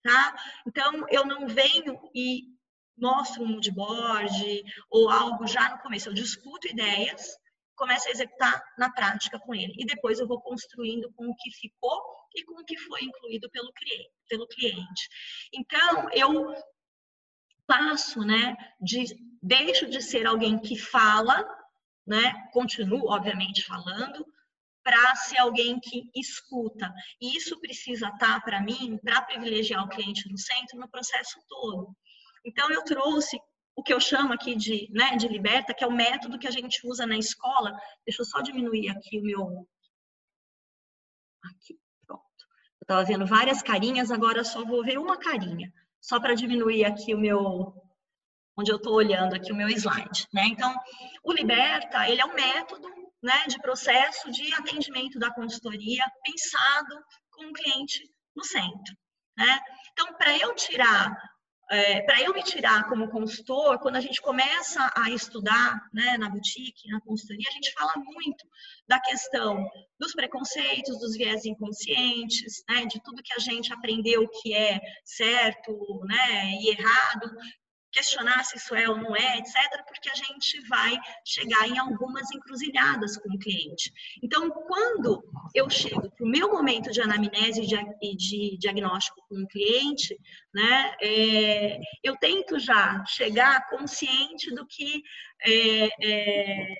tá? 0.02 0.36
Então, 0.66 1.04
eu 1.08 1.26
não 1.26 1.48
venho 1.48 1.98
e 2.14 2.53
mostro 2.96 3.42
um 3.42 3.48
moodboard 3.48 4.62
ou 4.90 5.10
algo 5.10 5.46
já 5.46 5.70
no 5.70 5.82
começo. 5.82 6.08
Eu 6.08 6.14
discuto 6.14 6.68
ideias, 6.68 7.36
começo 7.76 8.08
a 8.08 8.10
executar 8.10 8.62
na 8.78 8.90
prática 8.90 9.38
com 9.38 9.54
ele. 9.54 9.74
E 9.76 9.84
depois 9.84 10.18
eu 10.18 10.26
vou 10.26 10.40
construindo 10.40 11.12
com 11.12 11.28
o 11.28 11.36
que 11.36 11.50
ficou 11.50 12.02
e 12.34 12.44
com 12.44 12.60
o 12.60 12.64
que 12.64 12.78
foi 12.78 13.02
incluído 13.02 13.50
pelo 13.50 13.72
cliente. 13.72 14.10
Pelo 14.28 14.46
cliente. 14.48 15.08
Então, 15.52 16.08
eu 16.12 16.54
passo, 17.66 18.20
né, 18.20 18.56
de, 18.80 19.04
deixo 19.42 19.86
de 19.86 20.00
ser 20.02 20.26
alguém 20.26 20.58
que 20.58 20.76
fala, 20.76 21.46
né, 22.06 22.48
continuo, 22.52 23.10
obviamente, 23.10 23.64
falando, 23.64 24.26
para 24.82 25.16
ser 25.16 25.38
alguém 25.38 25.80
que 25.80 26.10
escuta. 26.14 26.92
E 27.20 27.36
isso 27.36 27.58
precisa 27.58 28.08
estar, 28.08 28.34
tá, 28.34 28.40
para 28.40 28.60
mim, 28.60 28.98
para 29.02 29.22
privilegiar 29.22 29.82
o 29.82 29.88
cliente 29.88 30.28
no 30.30 30.36
centro, 30.36 30.78
no 30.78 30.88
processo 30.88 31.40
todo. 31.48 31.96
Então, 32.44 32.70
eu 32.70 32.82
trouxe 32.84 33.38
o 33.76 33.82
que 33.82 33.92
eu 33.92 34.00
chamo 34.00 34.32
aqui 34.32 34.54
de, 34.54 34.88
né, 34.92 35.16
de 35.16 35.26
liberta, 35.26 35.74
que 35.74 35.82
é 35.82 35.86
o 35.86 35.92
método 35.92 36.38
que 36.38 36.46
a 36.46 36.50
gente 36.50 36.86
usa 36.86 37.06
na 37.06 37.16
escola. 37.16 37.72
Deixa 38.06 38.22
eu 38.22 38.26
só 38.26 38.40
diminuir 38.40 38.90
aqui 38.90 39.18
o 39.18 39.22
meu. 39.22 39.68
Aqui, 41.42 41.78
pronto. 42.06 42.22
Eu 42.80 42.84
estava 42.84 43.04
vendo 43.04 43.26
várias 43.26 43.62
carinhas, 43.62 44.10
agora 44.10 44.44
só 44.44 44.64
vou 44.64 44.84
ver 44.84 44.98
uma 44.98 45.18
carinha, 45.18 45.72
só 46.00 46.20
para 46.20 46.34
diminuir 46.34 46.84
aqui 46.84 47.14
o 47.14 47.18
meu. 47.18 47.74
Onde 48.56 48.70
eu 48.70 48.76
estou 48.76 48.94
olhando 48.94 49.34
aqui 49.34 49.50
o 49.50 49.56
meu 49.56 49.68
slide. 49.68 50.28
Né? 50.32 50.44
Então, 50.46 50.72
o 51.24 51.32
Liberta, 51.32 52.08
ele 52.08 52.20
é 52.20 52.24
um 52.24 52.34
método 52.34 52.88
né, 53.20 53.46
de 53.48 53.58
processo 53.58 54.30
de 54.30 54.54
atendimento 54.54 55.18
da 55.18 55.34
consultoria 55.34 56.04
pensado 56.22 57.04
com 57.32 57.46
o 57.46 57.52
cliente 57.52 58.08
no 58.36 58.44
centro. 58.44 58.96
Né? 59.36 59.60
Então, 59.90 60.14
para 60.14 60.38
eu 60.38 60.54
tirar, 60.54 61.16
é, 61.70 62.02
para 62.02 62.20
eu 62.20 62.32
me 62.32 62.42
tirar 62.42 62.88
como 62.88 63.10
consultor, 63.10 63.78
quando 63.78 63.96
a 63.96 64.00
gente 64.00 64.20
começa 64.20 64.92
a 64.94 65.10
estudar 65.10 65.80
né, 65.92 66.16
na 66.18 66.28
boutique, 66.28 66.90
na 66.90 67.00
consultoria, 67.00 67.48
a 67.48 67.52
gente 67.52 67.72
fala 67.72 67.92
muito 67.96 68.46
da 68.86 69.00
questão 69.00 69.66
dos 69.98 70.12
preconceitos, 70.12 70.98
dos 70.98 71.16
viés 71.16 71.44
inconscientes, 71.44 72.62
né, 72.68 72.84
de 72.86 73.02
tudo 73.02 73.22
que 73.22 73.32
a 73.32 73.38
gente 73.38 73.72
aprendeu 73.72 74.28
que 74.28 74.54
é 74.54 74.80
certo 75.04 75.72
né, 76.04 76.50
e 76.60 76.70
errado, 76.70 77.30
questionar 77.94 78.44
se 78.44 78.56
isso 78.56 78.74
é 78.74 78.88
ou 78.88 78.96
não 78.96 79.14
é, 79.14 79.38
etc., 79.38 79.54
porque 79.86 80.10
a 80.10 80.14
gente 80.14 80.60
vai 80.68 80.98
chegar 81.24 81.68
em 81.68 81.78
algumas 81.78 82.30
encruzilhadas 82.32 83.16
com 83.16 83.32
o 83.32 83.38
cliente. 83.38 83.92
Então, 84.22 84.50
quando 84.50 85.22
eu 85.54 85.70
chego 85.70 86.10
para 86.10 86.26
o 86.26 86.28
meu 86.28 86.50
momento 86.50 86.90
de 86.90 87.00
anamnese 87.00 87.62
e 88.02 88.16
de, 88.16 88.58
diagnóstico 88.58 89.24
com 89.28 89.36
o 89.36 89.46
cliente, 89.46 90.18
né, 90.52 90.94
é, 91.00 91.80
eu 92.02 92.16
tento 92.16 92.58
já 92.58 93.04
chegar 93.06 93.68
consciente 93.68 94.52
do 94.54 94.66
que. 94.66 95.02
É, 95.46 95.88
é, 96.02 96.74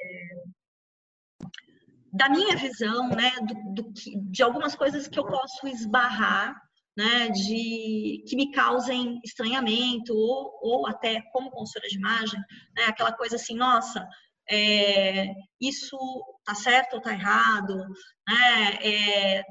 da 2.13 2.29
minha 2.29 2.55
visão, 2.55 3.09
né, 3.09 3.33
do, 3.43 3.83
do, 3.83 3.93
de 4.31 4.41
algumas 4.41 4.77
coisas 4.77 5.09
que 5.09 5.19
eu 5.19 5.27
posso 5.27 5.67
esbarrar 5.67 6.64
né, 6.97 7.29
de 7.29 8.23
que 8.27 8.37
me 8.37 8.53
causem 8.53 9.21
estranhamento 9.25 10.15
ou, 10.15 10.59
ou 10.63 10.87
até 10.87 11.21
como 11.33 11.51
consultora 11.51 11.89
de 11.89 11.97
imagem, 11.97 12.41
né, 12.77 12.85
aquela 12.85 13.13
coisa 13.13 13.37
assim, 13.37 13.57
nossa, 13.57 14.07
é, 14.49 15.27
isso 15.61 15.97
tá 16.45 16.55
certo 16.55 16.95
ou 16.95 17.01
tá 17.01 17.13
errado, 17.13 17.77
né, 18.29 18.79
é, 18.83 19.45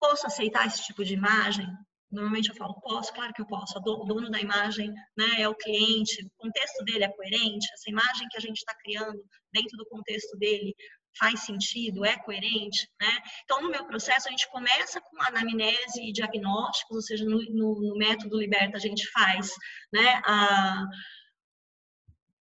posso 0.00 0.26
aceitar 0.26 0.66
esse 0.66 0.82
tipo 0.84 1.04
de 1.04 1.14
imagem? 1.14 1.66
Normalmente 2.10 2.48
eu 2.48 2.54
falo, 2.54 2.80
posso, 2.80 3.12
claro 3.12 3.32
que 3.34 3.42
eu 3.42 3.46
posso. 3.46 3.78
O 3.78 4.04
dono 4.04 4.30
da 4.30 4.40
imagem 4.40 4.92
né, 5.16 5.40
é 5.40 5.48
o 5.48 5.54
cliente, 5.54 6.24
o 6.24 6.30
contexto 6.38 6.84
dele 6.84 7.04
é 7.04 7.12
coerente, 7.12 7.66
essa 7.74 7.90
imagem 7.90 8.28
que 8.30 8.36
a 8.36 8.40
gente 8.40 8.58
está 8.58 8.74
criando 8.76 9.20
dentro 9.52 9.76
do 9.76 9.86
contexto 9.86 10.36
dele 10.38 10.74
faz 11.18 11.40
sentido, 11.40 12.04
é 12.04 12.16
coerente, 12.16 12.88
né? 13.00 13.22
Então, 13.44 13.62
no 13.62 13.70
meu 13.70 13.84
processo, 13.84 14.28
a 14.28 14.30
gente 14.30 14.50
começa 14.50 15.00
com 15.00 15.22
anamnese 15.22 16.02
e 16.02 16.12
diagnósticos, 16.12 16.96
ou 16.96 17.02
seja, 17.02 17.24
no, 17.24 17.38
no, 17.50 17.80
no 17.80 17.96
método 17.96 18.38
Liberta 18.38 18.76
a 18.76 18.80
gente 18.80 19.06
faz, 19.10 19.52
né, 19.92 20.22
a, 20.24 20.84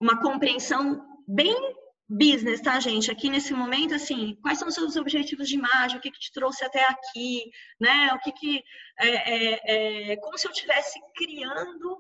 uma 0.01 0.21
compreensão 0.21 1.05
bem 1.27 1.55
business, 2.09 2.61
tá, 2.61 2.79
gente? 2.79 3.11
Aqui 3.11 3.31
nesse 3.31 3.55
momento, 3.55 3.95
assim, 3.95 4.37
quais 4.43 4.59
são 4.59 4.69
os 4.69 4.75
seus 4.75 4.97
objetivos 4.97 5.49
de 5.49 5.55
imagem? 5.55 5.97
O 5.97 6.01
que, 6.01 6.11
que 6.11 6.19
te 6.19 6.33
trouxe 6.33 6.65
até 6.65 6.85
aqui, 6.85 7.51
né? 7.81 8.13
O 8.15 8.19
que 8.19 8.33
que... 8.33 8.63
É, 8.99 9.09
é, 9.09 10.13
é, 10.13 10.17
como 10.17 10.37
se 10.37 10.47
eu 10.47 10.53
estivesse 10.53 11.01
criando 11.15 11.99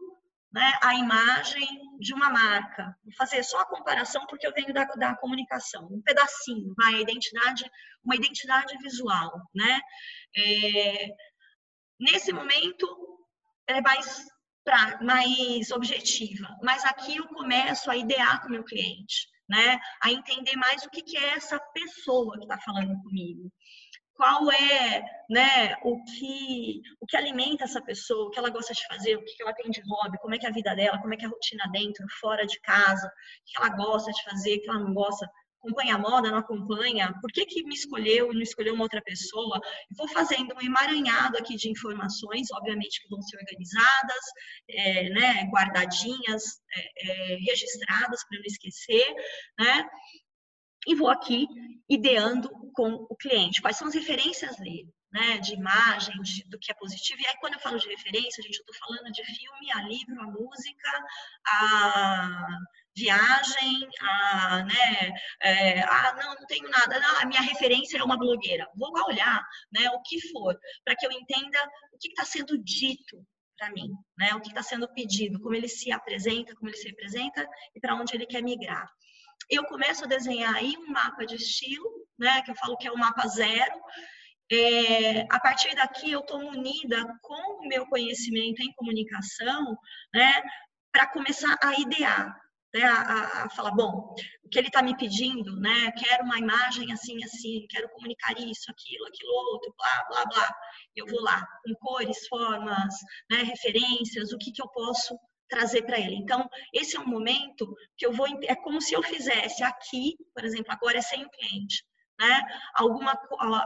né, 0.52 0.72
a 0.82 0.94
imagem 0.94 1.66
de 1.98 2.12
uma 2.12 2.28
marca. 2.30 2.96
Vou 3.04 3.14
fazer 3.16 3.42
só 3.42 3.60
a 3.60 3.66
comparação 3.66 4.26
porque 4.26 4.46
eu 4.46 4.52
venho 4.52 4.72
da, 4.72 4.84
da 4.84 5.16
comunicação, 5.16 5.88
um 5.90 6.02
pedacinho, 6.02 6.74
vai, 6.76 6.94
a 6.94 7.00
identidade, 7.00 7.64
uma 8.04 8.16
identidade 8.16 8.76
visual, 8.78 9.32
né? 9.54 9.80
É, 10.36 11.08
nesse 11.98 12.32
momento 12.32 12.86
é 13.66 13.80
mais 13.80 14.26
pra, 14.64 15.00
mais 15.02 15.70
objetiva, 15.70 16.48
mas 16.62 16.84
aqui 16.84 17.16
eu 17.16 17.26
começo 17.28 17.90
a 17.90 17.96
idear 17.96 18.42
com 18.42 18.48
o 18.48 18.50
meu 18.50 18.64
cliente, 18.64 19.28
né? 19.48 19.80
A 20.02 20.10
entender 20.10 20.56
mais 20.56 20.84
o 20.84 20.90
que, 20.90 21.02
que 21.02 21.16
é 21.16 21.30
essa 21.30 21.58
pessoa 21.58 22.36
que 22.36 22.44
está 22.44 22.58
falando 22.58 23.00
comigo 23.02 23.50
qual 24.14 24.50
é 24.52 25.04
né, 25.28 25.76
o, 25.82 26.02
que, 26.04 26.82
o 27.00 27.06
que 27.06 27.16
alimenta 27.16 27.64
essa 27.64 27.80
pessoa, 27.80 28.26
o 28.26 28.30
que 28.30 28.38
ela 28.38 28.50
gosta 28.50 28.74
de 28.74 28.86
fazer, 28.86 29.16
o 29.16 29.24
que 29.24 29.42
ela 29.42 29.54
tem 29.54 29.70
de 29.70 29.80
hobby, 29.88 30.18
como 30.18 30.34
é 30.34 30.38
que 30.38 30.46
é 30.46 30.48
a 30.48 30.52
vida 30.52 30.74
dela, 30.74 31.00
como 31.00 31.14
é 31.14 31.16
que 31.16 31.24
é 31.24 31.28
a 31.28 31.30
rotina 31.30 31.64
dentro, 31.72 32.06
fora 32.20 32.46
de 32.46 32.60
casa, 32.60 33.06
o 33.06 33.44
que 33.44 33.62
ela 33.62 33.74
gosta 33.74 34.12
de 34.12 34.22
fazer, 34.24 34.56
o 34.56 34.60
que 34.60 34.68
ela 34.68 34.80
não 34.80 34.92
gosta, 34.92 35.26
acompanha 35.62 35.94
a 35.94 35.98
moda, 35.98 36.30
não 36.30 36.38
acompanha, 36.38 37.14
por 37.20 37.30
que, 37.32 37.46
que 37.46 37.62
me 37.64 37.74
escolheu 37.74 38.32
e 38.32 38.34
não 38.34 38.42
escolheu 38.42 38.74
uma 38.74 38.82
outra 38.82 39.00
pessoa? 39.00 39.60
vou 39.96 40.08
fazendo 40.08 40.54
um 40.56 40.60
emaranhado 40.60 41.38
aqui 41.38 41.54
de 41.56 41.70
informações, 41.70 42.48
obviamente 42.52 43.00
que 43.00 43.08
vão 43.08 43.22
ser 43.22 43.36
organizadas, 43.38 44.24
é, 44.68 45.08
né, 45.10 45.44
guardadinhas, 45.44 46.42
é, 46.76 47.34
é, 47.34 47.36
registradas 47.36 48.24
para 48.28 48.38
não 48.38 48.46
esquecer, 48.46 49.14
né? 49.58 49.88
E 50.86 50.94
vou 50.94 51.08
aqui 51.08 51.46
ideando 51.88 52.50
com 52.72 53.06
o 53.08 53.16
cliente. 53.16 53.60
Quais 53.60 53.76
são 53.76 53.88
as 53.88 53.94
referências 53.94 54.56
dele, 54.56 54.88
né? 55.12 55.38
De 55.38 55.54
imagem, 55.54 56.14
de, 56.22 56.44
do 56.48 56.58
que 56.58 56.72
é 56.72 56.74
positivo. 56.74 57.20
E 57.20 57.26
aí, 57.26 57.34
quando 57.38 57.54
eu 57.54 57.60
falo 57.60 57.78
de 57.78 57.88
referência, 57.88 58.42
gente, 58.42 58.58
eu 58.58 58.64
estou 58.64 58.74
falando 58.76 59.12
de 59.12 59.24
filme, 59.24 59.72
a 59.72 59.82
livro, 59.82 60.20
a 60.20 60.26
música, 60.26 61.04
a 61.46 62.46
viagem, 62.96 63.88
a, 64.00 64.64
né? 64.64 65.14
É, 65.42 65.80
ah, 65.82 66.14
não, 66.20 66.34
não 66.34 66.46
tenho 66.46 66.68
nada. 66.70 66.98
Não, 66.98 67.20
a 67.20 67.26
minha 67.26 67.42
referência 67.42 67.98
é 67.98 68.02
uma 68.02 68.18
blogueira. 68.18 68.66
Vou 68.76 68.90
lá 68.92 69.06
olhar, 69.06 69.42
né? 69.72 69.90
O 69.90 70.02
que 70.02 70.20
for, 70.30 70.58
para 70.84 70.96
que 70.96 71.06
eu 71.06 71.12
entenda 71.12 71.58
o 71.92 71.98
que 71.98 72.08
está 72.08 72.24
sendo 72.24 72.56
dito 72.62 73.24
para 73.58 73.70
mim, 73.70 73.90
né? 74.16 74.34
O 74.34 74.40
que 74.40 74.48
está 74.48 74.62
sendo 74.62 74.92
pedido, 74.94 75.38
como 75.40 75.54
ele 75.54 75.68
se 75.68 75.92
apresenta, 75.92 76.54
como 76.54 76.68
ele 76.68 76.76
se 76.76 76.88
representa 76.88 77.46
e 77.74 77.80
para 77.80 77.94
onde 77.94 78.14
ele 78.14 78.26
quer 78.26 78.42
migrar 78.42 78.88
eu 79.48 79.64
começo 79.64 80.04
a 80.04 80.08
desenhar 80.08 80.54
aí 80.54 80.74
um 80.78 80.90
mapa 80.90 81.24
de 81.26 81.36
estilo, 81.36 81.88
né, 82.18 82.42
que 82.42 82.50
eu 82.50 82.56
falo 82.56 82.76
que 82.76 82.86
é 82.86 82.92
o 82.92 82.98
mapa 82.98 83.26
zero, 83.28 83.74
é, 84.50 85.22
a 85.30 85.40
partir 85.40 85.74
daqui 85.74 86.10
eu 86.12 86.20
estou 86.20 86.40
munida 86.40 87.06
com 87.22 87.64
o 87.64 87.68
meu 87.68 87.86
conhecimento 87.86 88.62
em 88.62 88.72
comunicação, 88.74 89.76
né, 90.14 90.42
para 90.92 91.06
começar 91.06 91.56
a 91.62 91.80
idear, 91.80 92.36
né, 92.74 92.82
a, 92.84 93.44
a, 93.44 93.50
falar, 93.50 93.70
bom, 93.72 94.14
o 94.44 94.48
que 94.48 94.58
ele 94.58 94.68
está 94.68 94.82
me 94.82 94.96
pedindo, 94.96 95.58
né, 95.58 95.90
quero 95.92 96.24
uma 96.24 96.38
imagem 96.38 96.92
assim, 96.92 97.22
assim, 97.24 97.66
quero 97.68 97.88
comunicar 97.90 98.32
isso, 98.38 98.70
aquilo, 98.70 99.06
aquilo 99.06 99.32
outro, 99.32 99.74
blá, 99.76 100.04
blá, 100.08 100.24
blá. 100.26 100.54
Eu 100.94 101.06
vou 101.06 101.22
lá, 101.22 101.46
com 101.64 101.74
cores, 101.74 102.26
formas, 102.28 102.94
né, 103.30 103.42
referências, 103.42 104.32
o 104.32 104.38
que, 104.38 104.52
que 104.52 104.62
eu 104.62 104.68
posso 104.68 105.18
trazer 105.52 105.82
para 105.82 106.00
ele. 106.00 106.16
Então, 106.16 106.48
esse 106.72 106.96
é 106.96 107.00
um 107.00 107.06
momento 107.06 107.76
que 107.98 108.06
eu 108.06 108.12
vou, 108.12 108.26
é 108.44 108.54
como 108.54 108.80
se 108.80 108.94
eu 108.94 109.02
fizesse 109.02 109.62
aqui, 109.62 110.16
por 110.34 110.42
exemplo, 110.44 110.72
agora 110.72 110.96
é 110.96 111.02
sem 111.02 111.22
o 111.22 111.30
cliente, 111.30 111.84
né? 112.18 112.40
Alguma 112.74 113.12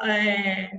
é, 0.05 0.72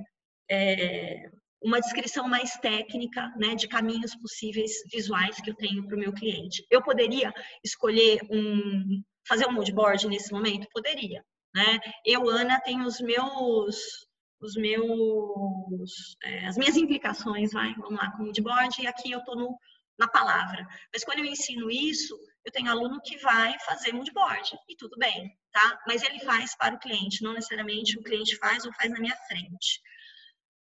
é, 0.50 1.30
uma 1.62 1.80
descrição 1.80 2.28
mais 2.28 2.58
técnica, 2.58 3.32
né, 3.38 3.54
de 3.54 3.66
caminhos 3.66 4.14
possíveis 4.16 4.70
visuais 4.92 5.40
que 5.40 5.50
eu 5.50 5.56
tenho 5.56 5.86
para 5.86 5.96
o 5.96 5.98
meu 5.98 6.12
cliente. 6.12 6.64
Eu 6.70 6.82
poderia 6.82 7.32
escolher 7.64 8.20
um, 8.30 9.02
fazer 9.26 9.46
um 9.46 9.52
mood 9.52 9.72
board 9.72 10.06
nesse 10.08 10.30
momento? 10.30 10.68
Poderia, 10.74 11.24
né? 11.54 11.78
Eu, 12.04 12.28
Ana, 12.28 12.60
tenho 12.60 12.84
os 12.84 13.00
meus, 13.00 14.06
os 14.42 14.54
meus, 14.56 16.16
é, 16.22 16.46
as 16.46 16.58
minhas 16.58 16.76
implicações, 16.76 17.52
vai, 17.52 17.72
vamos 17.76 17.98
lá, 17.98 18.10
com 18.12 18.24
o 18.24 18.26
mood 18.26 18.42
board, 18.42 18.82
e 18.82 18.86
aqui 18.86 19.10
eu 19.10 19.20
estou 19.20 19.58
na 19.98 20.06
palavra. 20.08 20.66
Mas 20.92 21.04
quando 21.04 21.18
eu 21.18 21.24
ensino 21.24 21.70
isso, 21.70 22.18
eu 22.44 22.52
tenho 22.52 22.70
aluno 22.70 23.00
que 23.02 23.16
vai 23.18 23.58
fazer 23.60 23.92
moodboard 23.92 24.56
e 24.68 24.76
tudo 24.76 24.96
bem, 24.96 25.36
tá? 25.52 25.80
Mas 25.86 26.02
ele 26.02 26.20
faz 26.20 26.56
para 26.56 26.74
o 26.74 26.78
cliente, 26.78 27.22
não 27.22 27.32
necessariamente 27.32 27.98
o 27.98 28.02
cliente 28.02 28.36
faz 28.36 28.64
ou 28.64 28.72
faz 28.72 28.90
na 28.90 29.00
minha 29.00 29.16
frente. 29.28 29.80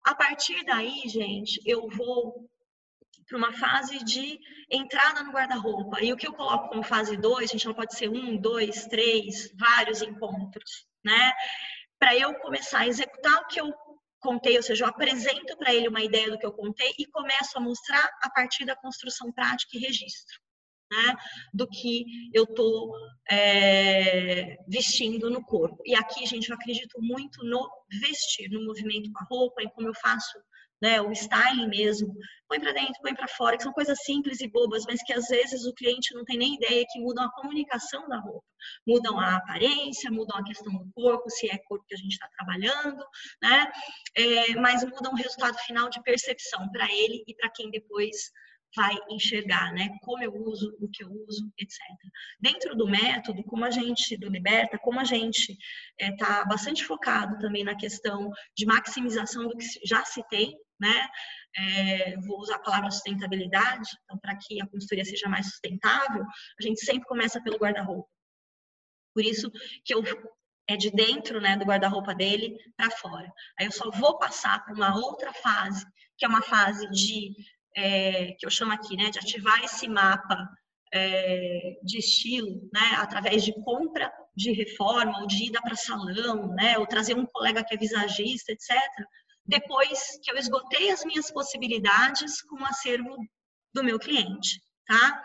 A 0.04 0.14
partir 0.14 0.62
daí, 0.64 1.02
gente, 1.06 1.60
eu 1.64 1.88
vou 1.88 2.48
para 3.26 3.38
uma 3.38 3.52
fase 3.52 4.04
de 4.04 4.38
entrada 4.70 5.22
no 5.22 5.32
guarda-roupa. 5.32 6.02
E 6.02 6.12
o 6.12 6.16
que 6.16 6.26
eu 6.26 6.34
coloco 6.34 6.68
como 6.68 6.82
fase 6.82 7.16
2, 7.16 7.48
a 7.48 7.52
gente 7.52 7.66
não 7.66 7.74
pode 7.74 7.96
ser 7.96 8.08
um, 8.08 8.36
dois, 8.36 8.86
três, 8.86 9.50
vários 9.56 10.02
encontros, 10.02 10.86
né? 11.02 11.32
Para 11.98 12.14
eu 12.16 12.34
começar 12.34 12.80
a 12.80 12.86
executar 12.86 13.40
o 13.40 13.46
que 13.46 13.60
eu 13.60 13.72
contei, 14.24 14.56
ou 14.56 14.62
seja, 14.62 14.84
eu 14.84 14.88
apresento 14.88 15.54
para 15.58 15.74
ele 15.74 15.86
uma 15.88 16.02
ideia 16.02 16.30
do 16.30 16.38
que 16.38 16.46
eu 16.46 16.52
contei 16.52 16.94
e 16.98 17.06
começo 17.06 17.58
a 17.58 17.60
mostrar 17.60 18.10
a 18.22 18.30
partir 18.30 18.64
da 18.64 18.74
construção 18.74 19.30
prática 19.30 19.76
e 19.76 19.80
registro 19.80 20.40
né, 20.90 21.14
do 21.52 21.68
que 21.68 22.04
eu 22.32 22.44
estou 22.44 22.92
é, 23.30 24.56
vestindo 24.66 25.28
no 25.30 25.44
corpo. 25.44 25.82
E 25.84 25.94
aqui, 25.94 26.24
gente, 26.26 26.48
eu 26.48 26.56
acredito 26.56 27.00
muito 27.00 27.44
no 27.44 27.68
vestir, 28.00 28.50
no 28.50 28.64
movimento 28.64 29.10
com 29.12 29.24
a 29.24 29.26
roupa, 29.28 29.62
em 29.62 29.68
como 29.68 29.88
eu 29.88 29.94
faço 29.94 30.38
né, 30.84 31.00
o 31.00 31.10
styling 31.12 31.66
mesmo. 31.66 32.14
Põe 32.46 32.60
para 32.60 32.72
dentro, 32.72 33.00
põe 33.00 33.14
para 33.14 33.26
fora, 33.26 33.56
que 33.56 33.62
são 33.62 33.72
coisas 33.72 33.98
simples 34.04 34.42
e 34.42 34.48
bobas, 34.48 34.84
mas 34.86 35.02
que 35.02 35.14
às 35.14 35.28
vezes 35.28 35.64
o 35.64 35.72
cliente 35.72 36.14
não 36.14 36.24
tem 36.26 36.36
nem 36.36 36.56
ideia 36.56 36.84
que 36.92 37.00
mudam 37.00 37.24
a 37.24 37.32
comunicação 37.32 38.06
da 38.06 38.18
roupa. 38.18 38.44
Mudam 38.86 39.18
a 39.18 39.36
aparência, 39.36 40.10
mudam 40.10 40.36
a 40.36 40.44
questão 40.44 40.70
do 40.74 40.86
corpo, 40.92 41.30
se 41.30 41.50
é 41.50 41.56
corpo 41.66 41.86
que 41.88 41.94
a 41.94 41.98
gente 41.98 42.12
está 42.12 42.28
trabalhando, 42.36 43.02
né? 43.42 43.72
É, 44.14 44.54
mas 44.56 44.84
mudam 44.84 45.12
o 45.12 45.16
resultado 45.16 45.56
final 45.60 45.88
de 45.88 46.02
percepção 46.02 46.70
para 46.70 46.84
ele 46.92 47.24
e 47.26 47.34
para 47.34 47.50
quem 47.50 47.70
depois 47.70 48.30
vai 48.76 48.94
enxergar, 49.08 49.72
né? 49.72 49.88
Como 50.02 50.22
eu 50.22 50.34
uso, 50.34 50.76
o 50.80 50.88
que 50.88 51.02
eu 51.02 51.10
uso, 51.26 51.50
etc. 51.58 51.78
Dentro 52.40 52.76
do 52.76 52.86
método, 52.86 53.42
como 53.44 53.64
a 53.64 53.70
gente, 53.70 54.16
do 54.18 54.28
Liberta, 54.28 54.78
como 54.78 55.00
a 55.00 55.04
gente 55.04 55.56
está 55.98 56.40
é, 56.40 56.48
bastante 56.48 56.84
focado 56.84 57.38
também 57.38 57.64
na 57.64 57.76
questão 57.76 58.30
de 58.56 58.66
maximização 58.66 59.48
do 59.48 59.56
que 59.56 59.64
já 59.84 60.04
se 60.04 60.22
tem, 60.28 60.54
né? 60.80 61.08
É, 61.56 62.16
vou 62.20 62.40
usar 62.40 62.56
a 62.56 62.62
palavra 62.62 62.90
sustentabilidade, 62.90 63.88
então, 64.04 64.18
para 64.18 64.36
que 64.36 64.60
a 64.60 64.66
consultoria 64.66 65.04
seja 65.04 65.28
mais 65.28 65.46
sustentável, 65.46 66.24
a 66.58 66.62
gente 66.62 66.84
sempre 66.84 67.06
começa 67.06 67.42
pelo 67.42 67.58
guarda-roupa. 67.58 68.08
Por 69.14 69.24
isso 69.24 69.50
que 69.84 69.94
eu 69.94 70.02
é 70.66 70.76
de 70.76 70.90
dentro 70.90 71.40
né, 71.40 71.56
do 71.56 71.64
guarda-roupa 71.64 72.14
dele 72.14 72.56
para 72.76 72.90
fora. 72.90 73.30
Aí 73.58 73.66
eu 73.66 73.72
só 73.72 73.90
vou 73.90 74.18
passar 74.18 74.64
para 74.64 74.74
uma 74.74 74.96
outra 74.96 75.32
fase, 75.32 75.84
que 76.16 76.24
é 76.24 76.28
uma 76.28 76.42
fase 76.42 76.88
de 76.90 77.34
é, 77.76 78.32
que 78.38 78.46
eu 78.46 78.50
chamo 78.50 78.72
aqui, 78.72 78.96
né, 78.96 79.10
de 79.10 79.18
ativar 79.18 79.62
esse 79.62 79.88
mapa 79.88 80.48
é, 80.92 81.78
de 81.82 81.98
estilo, 81.98 82.68
né, 82.72 82.96
através 82.98 83.44
de 83.44 83.52
compra 83.62 84.12
de 84.34 84.52
reforma, 84.52 85.20
ou 85.20 85.26
de 85.26 85.48
ida 85.48 85.60
para 85.60 85.74
salão, 85.74 86.48
né, 86.54 86.78
ou 86.78 86.86
trazer 86.86 87.14
um 87.14 87.26
colega 87.26 87.64
que 87.64 87.74
é 87.74 87.78
visagista, 87.78 88.52
etc. 88.52 88.70
Depois 89.46 90.18
que 90.22 90.30
eu 90.30 90.36
esgotei 90.36 90.90
as 90.90 91.04
minhas 91.04 91.30
possibilidades 91.30 92.40
com 92.42 92.56
o 92.56 92.64
acervo 92.64 93.16
do 93.74 93.84
meu 93.84 93.98
cliente, 93.98 94.60
tá? 94.86 95.22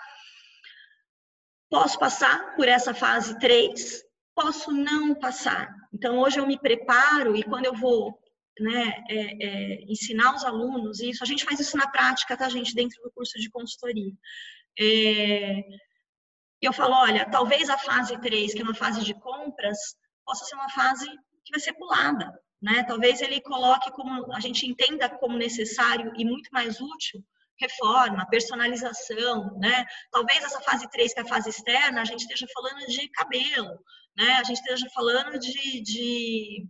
Posso 1.70 1.98
passar 2.00 2.56
por 2.56 2.68
essa 2.68 2.94
fase 2.94 3.38
3, 3.40 4.04
posso 4.36 4.72
não 4.72 5.16
passar. 5.16 5.74
Então, 5.94 6.20
hoje 6.20 6.40
eu 6.40 6.48
me 6.48 6.60
preparo 6.60 7.36
e 7.36 7.44
quando 7.44 7.66
eu 7.66 7.74
vou 7.76 8.20
né, 8.60 9.04
é, 9.10 9.46
é, 9.46 9.82
ensinar 9.84 10.36
os 10.36 10.44
alunos 10.44 11.00
isso. 11.00 11.24
A 11.24 11.28
gente 11.28 11.46
faz 11.46 11.60
isso 11.60 11.78
na 11.78 11.90
prática, 11.90 12.38
tá, 12.38 12.50
gente, 12.50 12.76
dentro 12.76 13.02
do 13.02 13.12
curso 13.12 13.40
de 13.40 13.50
consultoria. 13.50 14.12
É, 14.78 15.62
eu 16.62 16.74
falo, 16.74 16.94
olha, 16.96 17.30
talvez 17.30 17.70
a 17.70 17.78
fase 17.78 18.20
3, 18.20 18.54
que 18.54 18.62
é 18.62 18.64
uma 18.64 18.76
fase 18.76 19.04
de 19.04 19.14
compras, 19.14 19.78
possa 20.26 20.46
ser 20.46 20.56
uma 20.56 20.70
fase 20.70 21.08
que 21.46 21.52
vai 21.52 21.60
ser 21.60 21.74
pulada, 21.74 22.32
né? 22.62 22.84
Talvez 22.84 23.22
ele 23.22 23.42
coloque 23.42 23.92
como, 23.92 24.34
a 24.34 24.40
gente 24.40 24.68
entenda 24.68 25.10
como 25.10 25.38
necessário 25.38 26.12
e 26.18 26.26
muito 26.26 26.50
mais 26.52 26.80
útil 26.80 27.24
reforma, 27.60 28.26
personalização, 28.28 29.58
né? 29.60 29.86
Talvez 30.12 30.44
essa 30.44 30.62
fase 30.62 30.90
3, 30.90 31.14
que 31.14 31.20
é 31.20 31.24
a 31.24 31.28
fase 31.28 31.50
externa, 31.50 32.02
a 32.02 32.06
gente 32.06 32.22
esteja 32.22 32.48
falando 32.54 32.86
de 32.88 33.10
cabelo, 33.10 33.78
né? 34.16 34.34
A 34.36 34.44
gente 34.44 34.58
esteja 34.58 34.90
falando 34.94 35.38
de, 35.38 35.82
de 35.82 36.68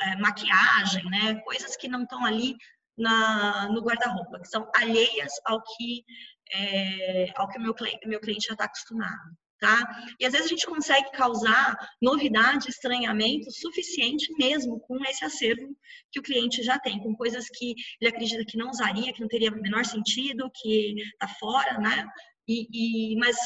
é, 0.00 0.16
maquiagem, 0.16 1.04
né? 1.10 1.34
Coisas 1.40 1.76
que 1.76 1.88
não 1.88 2.04
estão 2.04 2.24
ali 2.24 2.56
na, 2.96 3.68
no 3.68 3.82
guarda-roupa, 3.82 4.40
que 4.40 4.48
são 4.48 4.70
alheias 4.76 5.32
ao 5.44 5.60
que, 5.62 6.04
é, 6.52 7.32
ao 7.36 7.48
que 7.48 7.58
o 7.58 7.62
meu 7.62 7.74
meu 8.06 8.20
cliente 8.20 8.46
já 8.46 8.52
está 8.52 8.64
acostumado. 8.64 9.36
Tá? 9.60 9.86
E 10.18 10.24
às 10.24 10.32
vezes 10.32 10.46
a 10.46 10.48
gente 10.48 10.64
consegue 10.64 11.10
causar 11.12 11.76
novidade, 12.00 12.70
estranhamento 12.70 13.50
suficiente 13.50 14.32
mesmo 14.38 14.80
com 14.80 14.96
esse 15.04 15.22
acervo 15.22 15.76
que 16.10 16.18
o 16.18 16.22
cliente 16.22 16.62
já 16.62 16.78
tem, 16.78 16.98
com 16.98 17.14
coisas 17.14 17.46
que 17.50 17.74
ele 18.00 18.08
acredita 18.10 18.42
que 18.46 18.56
não 18.56 18.70
usaria, 18.70 19.12
que 19.12 19.20
não 19.20 19.28
teria 19.28 19.50
o 19.50 19.60
menor 19.60 19.84
sentido, 19.84 20.50
que 20.54 20.94
está 21.12 21.28
fora, 21.28 21.78
né? 21.78 22.08
E, 22.48 23.12
e, 23.12 23.16
mas 23.18 23.36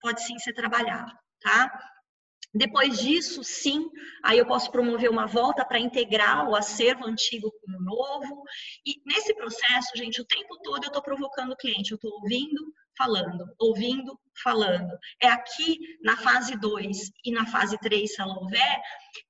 pode 0.00 0.24
sim 0.24 0.38
ser 0.38 0.52
trabalhado, 0.52 1.12
tá? 1.40 1.68
Depois 2.54 3.00
disso, 3.00 3.44
sim, 3.44 3.90
aí 4.24 4.38
eu 4.38 4.46
posso 4.46 4.70
promover 4.70 5.10
uma 5.10 5.26
volta 5.26 5.64
para 5.64 5.78
integrar 5.78 6.48
o 6.48 6.54
acervo 6.54 7.06
antigo 7.06 7.50
com 7.50 7.72
o 7.72 7.82
novo. 7.82 8.44
E 8.86 9.02
nesse 9.04 9.34
processo, 9.34 9.90
gente, 9.96 10.20
o 10.20 10.24
tempo 10.24 10.56
todo 10.62 10.84
eu 10.84 10.88
estou 10.88 11.02
provocando 11.02 11.52
o 11.52 11.56
cliente, 11.56 11.90
eu 11.90 11.96
estou 11.96 12.12
ouvindo, 12.12 12.72
falando, 12.96 13.44
ouvindo, 13.58 14.18
falando. 14.42 14.96
É 15.20 15.28
aqui 15.28 15.78
na 16.02 16.16
fase 16.16 16.56
2 16.56 17.10
e 17.24 17.32
na 17.32 17.46
fase 17.46 17.78
3, 17.78 18.14
se 18.14 18.20
ela 18.20 18.38
houver, 18.38 18.80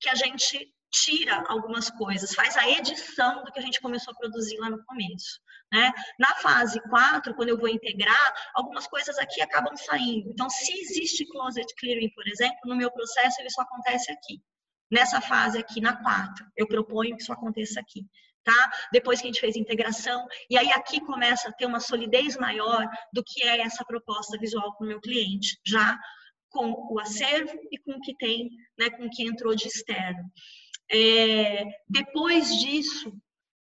que 0.00 0.08
a 0.08 0.14
gente 0.14 0.72
tira 0.90 1.44
algumas 1.48 1.90
coisas, 1.90 2.34
faz 2.34 2.56
a 2.56 2.68
edição 2.68 3.44
do 3.44 3.52
que 3.52 3.58
a 3.58 3.62
gente 3.62 3.80
começou 3.80 4.12
a 4.12 4.16
produzir 4.16 4.56
lá 4.58 4.70
no 4.70 4.82
começo. 4.84 5.40
Né? 5.72 5.92
Na 6.18 6.34
fase 6.36 6.80
4, 6.88 7.34
quando 7.34 7.48
eu 7.48 7.58
vou 7.58 7.68
integrar, 7.68 8.34
algumas 8.54 8.86
coisas 8.86 9.18
aqui 9.18 9.42
acabam 9.42 9.76
saindo. 9.76 10.30
Então, 10.30 10.48
se 10.48 10.72
existe 10.72 11.26
closet 11.26 11.66
clearing, 11.78 12.10
por 12.14 12.26
exemplo, 12.28 12.58
no 12.64 12.76
meu 12.76 12.90
processo, 12.90 13.40
ele 13.40 13.50
só 13.50 13.62
acontece 13.62 14.10
aqui. 14.12 14.40
Nessa 14.90 15.20
fase 15.20 15.58
aqui, 15.58 15.80
na 15.80 15.96
4, 16.00 16.46
eu 16.56 16.68
proponho 16.68 17.16
que 17.16 17.22
isso 17.22 17.32
aconteça 17.32 17.80
aqui. 17.80 18.06
Tá? 18.46 18.72
Depois 18.92 19.20
que 19.20 19.26
a 19.26 19.30
gente 19.30 19.40
fez 19.40 19.56
a 19.56 19.58
integração, 19.58 20.24
e 20.48 20.56
aí 20.56 20.70
aqui 20.70 21.00
começa 21.00 21.48
a 21.48 21.52
ter 21.52 21.66
uma 21.66 21.80
solidez 21.80 22.36
maior 22.36 22.88
do 23.12 23.24
que 23.24 23.42
é 23.42 23.60
essa 23.60 23.84
proposta 23.84 24.38
visual 24.38 24.72
para 24.76 24.84
o 24.84 24.88
meu 24.88 25.00
cliente, 25.00 25.58
já 25.66 25.98
com 26.48 26.70
o 26.92 27.00
acervo 27.00 27.58
e 27.72 27.78
com 27.78 27.94
o 27.94 28.00
que 28.00 28.16
tem, 28.16 28.48
né, 28.78 28.88
com 28.90 29.06
o 29.06 29.10
que 29.10 29.24
entrou 29.24 29.52
de 29.56 29.66
externo. 29.66 30.30
É, 30.88 31.64
depois 31.88 32.56
disso, 32.60 33.12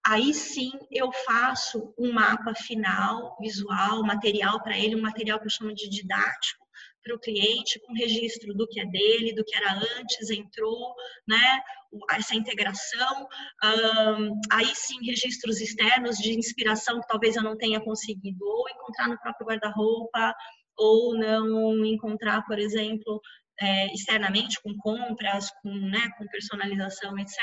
aí 0.07 0.33
sim 0.33 0.71
eu 0.93 1.11
faço 1.27 1.93
um 1.99 2.13
mapa 2.13 2.55
final, 2.55 3.37
visual, 3.41 4.05
material 4.05 4.63
para 4.63 4.79
ele, 4.79 4.95
um 4.95 5.03
material 5.03 5.41
que 5.41 5.47
eu 5.47 5.51
chamo 5.51 5.75
de 5.75 5.89
didático 5.89 6.68
para 7.03 7.15
o 7.15 7.19
cliente, 7.19 7.81
com 7.81 7.93
registro 7.95 8.55
do 8.55 8.67
que 8.67 8.81
é 8.81 8.87
dele, 8.87 9.35
do 9.35 9.45
que 9.45 9.57
era 9.57 9.73
antes, 9.99 10.31
entrou, 10.31 10.95
né? 11.27 11.61
Essa 12.11 12.35
integração, 12.35 13.27
um, 13.65 14.41
aí 14.53 14.75
sim 14.75 14.99
registros 15.05 15.61
externos 15.61 16.19
de 16.19 16.39
inspiração 16.39 17.01
que 17.01 17.07
talvez 17.07 17.37
eu 17.37 17.43
não 17.43 17.57
tenha 17.57 17.81
conseguido 17.81 18.45
ou 18.45 18.69
encontrar 18.69 19.09
no 19.09 19.19
próprio 19.19 19.47
guarda-roupa, 19.47 20.35
ou 20.77 21.17
não 21.17 21.85
encontrar, 21.85 22.45
por 22.47 22.59
exemplo, 22.59 23.21
é, 23.61 23.87
externamente, 23.93 24.61
com 24.63 24.77
compras, 24.79 25.51
com, 25.63 25.71
né, 25.71 26.11
com 26.17 26.27
personalização, 26.27 27.19
etc. 27.19 27.37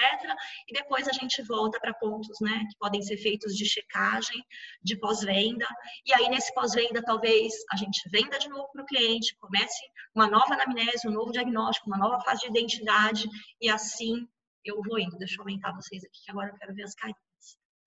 E 0.68 0.74
depois 0.74 1.07
a 1.07 1.11
gente 1.11 1.41
volta 1.43 1.80
para 1.80 1.93
pontos 1.93 2.38
né, 2.41 2.59
que 2.70 2.78
podem 2.78 3.01
ser 3.01 3.18
feitos 3.18 3.53
de 3.55 3.66
checagem, 3.66 4.41
de 4.82 4.97
pós-venda. 4.97 5.68
E 6.05 6.13
aí, 6.13 6.30
nesse 6.30 6.53
pós-venda, 6.53 7.03
talvez 7.03 7.53
a 7.72 7.76
gente 7.76 8.09
venda 8.09 8.38
de 8.38 8.47
novo 8.49 8.70
para 8.72 8.84
o 8.84 8.86
cliente, 8.86 9.36
comece 9.39 9.84
uma 10.13 10.28
nova 10.28 10.53
anamnese, 10.53 11.07
um 11.07 11.11
novo 11.11 11.32
diagnóstico, 11.32 11.88
uma 11.88 11.97
nova 11.97 12.20
fase 12.24 12.41
de 12.41 12.47
identidade, 12.47 13.28
e 13.61 13.70
assim 13.70 14.28
eu 14.63 14.82
vou 14.82 14.99
indo. 14.99 15.18
Deixa 15.18 15.36
eu 15.36 15.41
aumentar 15.41 15.74
vocês 15.74 16.03
aqui, 16.03 16.24
que 16.24 16.32
agora 16.32 16.49
eu 16.49 16.55
quero 16.55 16.74
ver 16.74 16.84
as 16.84 16.95
carinhas. 16.95 17.20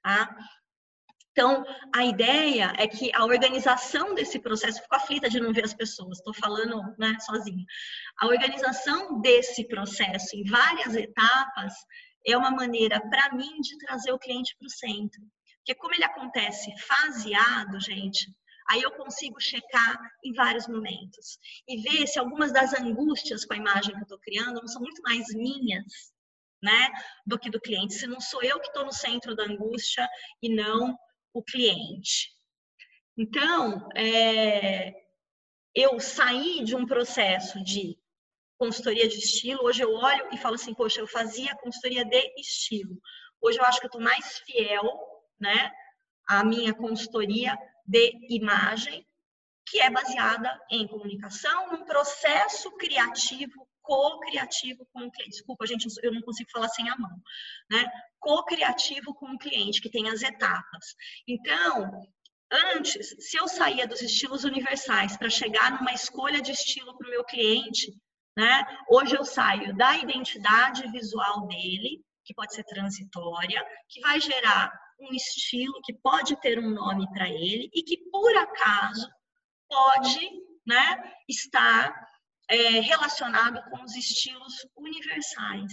Tá? 0.03 0.37
Então, 1.39 1.65
a 1.95 2.05
ideia 2.05 2.73
é 2.77 2.89
que 2.89 3.15
a 3.15 3.25
organização 3.25 4.13
desse 4.13 4.41
processo, 4.41 4.83
fico 4.83 4.97
aflita 4.97 5.31
de 5.31 5.39
não 5.39 5.53
ver 5.53 5.65
as 5.65 5.73
pessoas, 5.73 6.19
estou 6.19 6.35
falando 6.35 6.83
né, 6.99 7.17
sozinha. 7.21 7.65
A 8.19 8.27
organização 8.27 9.21
desse 9.21 9.65
processo 9.69 10.35
em 10.35 10.43
várias 10.43 10.97
etapas 10.97 11.73
é 12.27 12.37
uma 12.37 12.51
maneira, 12.51 13.01
para 13.09 13.37
mim, 13.37 13.61
de 13.61 13.79
trazer 13.79 14.11
o 14.11 14.19
cliente 14.19 14.57
para 14.59 14.67
o 14.67 14.69
centro. 14.69 15.23
Porque 15.59 15.77
como 15.77 15.95
ele 15.95 16.03
acontece 16.03 16.75
faseado, 16.77 17.79
gente, 17.79 18.35
aí 18.69 18.83
eu 18.83 18.91
consigo 18.91 19.41
checar 19.41 19.97
em 20.25 20.33
vários 20.33 20.67
momentos 20.67 21.39
e 21.69 21.81
ver 21.83 22.09
se 22.09 22.19
algumas 22.19 22.53
das 22.53 22.75
angústias 22.75 23.45
com 23.45 23.55
a 23.55 23.59
imagem 23.59 23.93
que 23.93 24.01
eu 24.01 24.03
estou 24.03 24.19
criando 24.19 24.61
não 24.61 24.67
são 24.67 24.83
muito 24.83 25.01
mais 25.03 25.33
minhas, 25.33 26.13
né, 26.61 26.89
do 27.25 27.39
que 27.39 27.49
do 27.49 27.61
cliente. 27.61 27.95
Se 27.95 28.09
não 28.09 28.21
sou 28.21 28.43
eu 28.43 28.59
que 28.59 28.67
estou 28.67 28.85
no 28.85 28.93
centro 28.93 29.37
da 29.37 29.45
angústia 29.45 30.05
e 30.43 30.53
não 30.53 30.99
o 31.33 31.43
cliente. 31.43 32.31
Então, 33.17 33.89
é, 33.97 34.95
eu 35.75 35.99
saí 36.01 36.63
de 36.65 36.75
um 36.75 36.87
processo 36.87 37.63
de 37.63 37.99
consultoria 38.59 39.09
de 39.09 39.17
estilo, 39.19 39.65
hoje 39.65 39.83
eu 39.83 39.93
olho 39.93 40.29
e 40.33 40.37
falo 40.37 40.57
assim, 40.57 40.75
poxa, 40.75 41.01
eu 41.01 41.07
fazia 41.07 41.57
consultoria 41.57 42.05
de 42.05 42.33
estilo. 42.41 43.01
Hoje 43.41 43.59
eu 43.59 43.65
acho 43.65 43.79
que 43.79 43.87
eu 43.87 43.89
estou 43.89 44.01
mais 44.01 44.39
fiel, 44.41 44.85
né, 45.39 45.71
à 46.27 46.45
minha 46.45 46.75
consultoria 46.75 47.57
de 47.87 48.19
imagem, 48.29 49.07
que 49.67 49.81
é 49.81 49.91
baseada 49.91 50.61
em 50.71 50.87
comunicação, 50.89 51.71
num 51.71 51.85
processo 51.85 52.71
criativo 52.73 53.69
co-criativo 53.89 54.87
com 54.93 55.07
o 55.07 55.11
cliente. 55.11 55.31
Desculpa, 55.31 55.67
gente, 55.67 55.89
eu 56.03 56.13
não 56.13 56.21
consigo 56.21 56.51
falar 56.51 56.69
sem 56.69 56.87
a 56.91 56.97
mão, 56.99 57.23
né? 57.71 57.91
Co-criativo 58.21 59.15
com 59.15 59.33
o 59.33 59.39
cliente, 59.39 59.81
que 59.81 59.91
tem 59.91 60.11
as 60.11 60.23
etapas. 60.23 60.95
Então, 61.27 61.91
antes, 62.53 63.17
se 63.19 63.39
eu 63.39 63.49
saía 63.49 63.89
dos 63.89 64.03
estilos 64.03 64.45
universais 64.45 65.17
para 65.17 65.31
chegar 65.31 65.71
numa 65.71 65.95
escolha 65.95 66.43
de 66.43 66.53
estilo 66.53 66.99
para 66.99 67.07
o 67.07 67.11
meu 67.11 67.25
cliente, 67.25 67.91
né? 68.37 68.67
Hoje 68.91 69.17
eu 69.17 69.25
saio 69.25 69.75
da 69.75 69.97
identidade 69.97 70.87
visual 70.93 71.47
dele, 71.47 72.05
que 72.27 72.35
pode 72.35 72.53
ser 72.53 72.65
transitória, 72.65 73.65
que 73.89 74.01
vai 74.03 74.21
gerar 74.21 74.71
um 75.01 75.15
estilo 75.15 75.81
que 75.83 75.95
pode 75.95 76.39
ter 76.43 76.59
um 76.59 76.69
nome 76.69 77.09
para 77.11 77.27
ele 77.27 77.71
e 77.73 77.83
que 77.83 77.97
por 78.11 78.37
acaso 78.37 79.09
pode, 79.67 80.31
né, 80.67 81.13
estar 81.27 81.95
é, 82.49 82.81
relacionado 82.81 83.63
com 83.71 83.83
os 83.85 83.95
estilos 83.95 84.67
universais. 84.77 85.73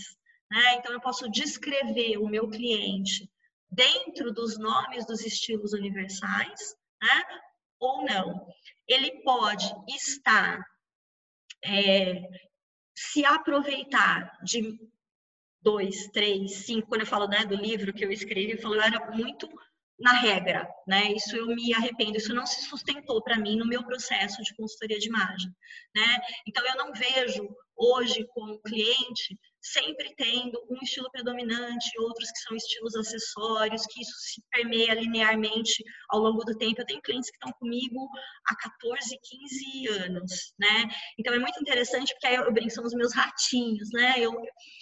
Né? 0.52 0.76
Então, 0.76 0.92
eu 0.92 1.02
posso 1.02 1.30
descrever 1.30 2.18
o 2.18 2.28
meu 2.28 2.50
cliente 2.50 3.30
dentro 3.72 4.32
dos 4.32 4.58
nomes 4.58 5.06
dos 5.06 5.22
estilos 5.22 5.74
universais, 5.74 6.76
né? 7.02 7.24
ou 7.80 8.06
não. 8.06 8.48
Ele 8.88 9.24
pode 9.24 9.66
estar, 9.88 10.64
é, 11.64 12.22
se 12.96 13.26
aproveitar 13.26 14.38
de 14.44 14.78
dois, 15.62 16.08
três, 16.10 16.66
cinco, 16.66 16.88
quando 16.88 17.02
eu 17.02 17.08
falo 17.08 17.28
né, 17.28 17.44
do 17.44 17.56
livro 17.56 17.92
que 17.92 18.06
eu 18.06 18.12
escrevi, 18.12 18.52
eu 18.52 18.62
falo, 18.62 18.76
eu 18.76 18.82
era 18.82 19.12
muito 19.12 19.50
na 20.00 20.14
regra, 20.14 20.68
né? 20.88 21.12
Isso 21.14 21.36
eu 21.36 21.48
me 21.48 21.74
arrependo, 21.74 22.18
isso 22.18 22.34
não 22.34 22.46
se 22.46 22.64
sustentou 22.64 23.22
para 23.24 23.38
mim 23.38 23.56
no 23.58 23.68
meu 23.68 23.84
processo 23.86 24.42
de 24.44 24.54
consultoria 24.56 25.00
de 25.00 25.08
imagem, 25.08 25.50
né? 25.96 26.20
Então 26.48 26.66
eu 26.66 26.76
não 26.76 26.94
vejo 26.94 27.48
hoje 27.78 28.26
com 28.34 28.42
o 28.42 28.62
cliente 28.62 29.38
sempre 29.62 30.14
tendo 30.16 30.62
um 30.70 30.78
estilo 30.84 31.10
predominante, 31.12 32.00
outros 32.00 32.30
que 32.32 32.40
são 32.40 32.56
estilos 32.56 32.96
acessórios, 32.96 33.86
que 33.88 34.02
isso 34.02 34.14
se 34.18 34.44
permeia 34.52 34.94
linearmente 34.94 35.84
ao 36.10 36.20
longo 36.20 36.44
do 36.44 36.56
tempo. 36.56 36.82
Eu 36.82 36.86
tenho 36.86 37.02
clientes 37.02 37.32
que 37.32 37.38
estão 37.38 37.52
comigo 37.60 38.08
há 38.48 38.56
14, 38.56 39.18
15 39.24 39.88
anos, 40.04 40.54
né? 40.60 40.88
Então 41.18 41.34
é 41.34 41.40
muito 41.40 41.60
interessante 41.60 42.14
porque 42.14 42.28
aí 42.28 42.36
eu 42.36 42.54
brinco, 42.54 42.70
são 42.70 42.84
os 42.84 42.94
meus 42.94 43.14
ratinhos, 43.14 43.90
né? 43.94 44.16
Eu 44.18 44.34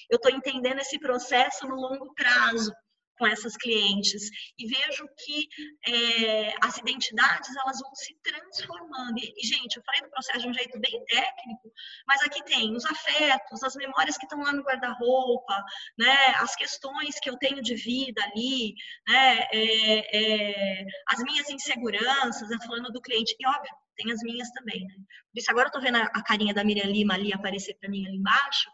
eu 0.09 0.17
estou 0.17 0.31
entendendo 0.31 0.79
esse 0.79 0.99
processo 0.99 1.65
no 1.67 1.75
longo 1.75 2.13
prazo 2.13 2.71
com 3.17 3.27
essas 3.27 3.55
clientes 3.57 4.29
e 4.57 4.67
vejo 4.67 5.07
que 5.23 5.47
é, 5.87 6.55
as 6.61 6.77
identidades 6.77 7.55
elas 7.55 7.79
vão 7.79 7.93
se 7.95 8.15
transformando. 8.23 9.17
E, 9.19 9.47
gente, 9.47 9.77
eu 9.77 9.83
falei 9.83 10.01
do 10.01 10.09
processo 10.09 10.39
de 10.39 10.47
um 10.47 10.53
jeito 10.53 10.79
bem 10.79 11.03
técnico, 11.05 11.71
mas 12.07 12.21
aqui 12.23 12.43
tem 12.43 12.75
os 12.75 12.85
afetos, 12.85 13.63
as 13.63 13.75
memórias 13.75 14.17
que 14.17 14.25
estão 14.25 14.41
lá 14.41 14.51
no 14.53 14.63
guarda-roupa, 14.63 15.63
né, 15.97 16.27
as 16.39 16.55
questões 16.55 17.19
que 17.19 17.29
eu 17.29 17.37
tenho 17.37 17.61
de 17.61 17.75
vida 17.75 18.23
ali, 18.23 18.73
né, 19.07 19.47
é, 19.51 20.81
é, 20.81 20.85
as 21.07 21.19
minhas 21.23 21.49
inseguranças, 21.49 22.49
né, 22.49 22.57
falando 22.65 22.91
do 22.91 23.01
cliente. 23.01 23.35
E 23.39 23.47
óbvio, 23.47 23.71
tem 23.95 24.11
as 24.11 24.21
minhas 24.23 24.49
também. 24.51 24.81
Né? 24.81 24.95
Por 25.31 25.39
isso, 25.39 25.51
agora 25.51 25.67
eu 25.67 25.71
tô 25.71 25.81
vendo 25.81 25.97
a, 25.97 26.03
a 26.03 26.23
carinha 26.23 26.53
da 26.53 26.63
Miriam 26.63 26.87
Lima 26.87 27.13
ali 27.13 27.33
aparecer 27.33 27.75
para 27.79 27.89
mim 27.89 28.05
ali 28.05 28.17
embaixo. 28.17 28.69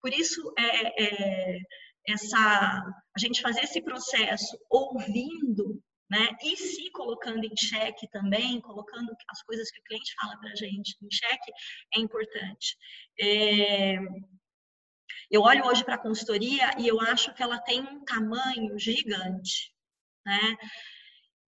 Por 0.00 0.12
isso, 0.12 0.52
é, 0.58 1.02
é 1.04 1.58
essa 2.06 2.38
a 2.38 3.18
gente 3.18 3.42
fazer 3.42 3.62
esse 3.62 3.80
processo 3.82 4.58
ouvindo, 4.70 5.82
né, 6.10 6.28
e 6.42 6.56
se 6.56 6.90
colocando 6.90 7.44
em 7.44 7.56
xeque 7.56 8.06
também, 8.10 8.60
colocando 8.60 9.14
as 9.30 9.42
coisas 9.42 9.70
que 9.70 9.80
o 9.80 9.84
cliente 9.84 10.14
fala 10.20 10.36
para 10.38 10.50
a 10.50 10.54
gente 10.54 10.96
em 11.02 11.10
xeque, 11.10 11.52
é 11.96 12.00
importante. 12.00 12.76
É, 13.18 13.96
eu 15.30 15.40
olho 15.42 15.64
hoje 15.64 15.84
para 15.84 15.94
a 15.94 16.02
consultoria 16.02 16.70
e 16.78 16.86
eu 16.86 17.00
acho 17.00 17.32
que 17.34 17.42
ela 17.42 17.58
tem 17.58 17.80
um 17.80 18.04
tamanho 18.04 18.78
gigante, 18.78 19.72
né? 20.26 20.56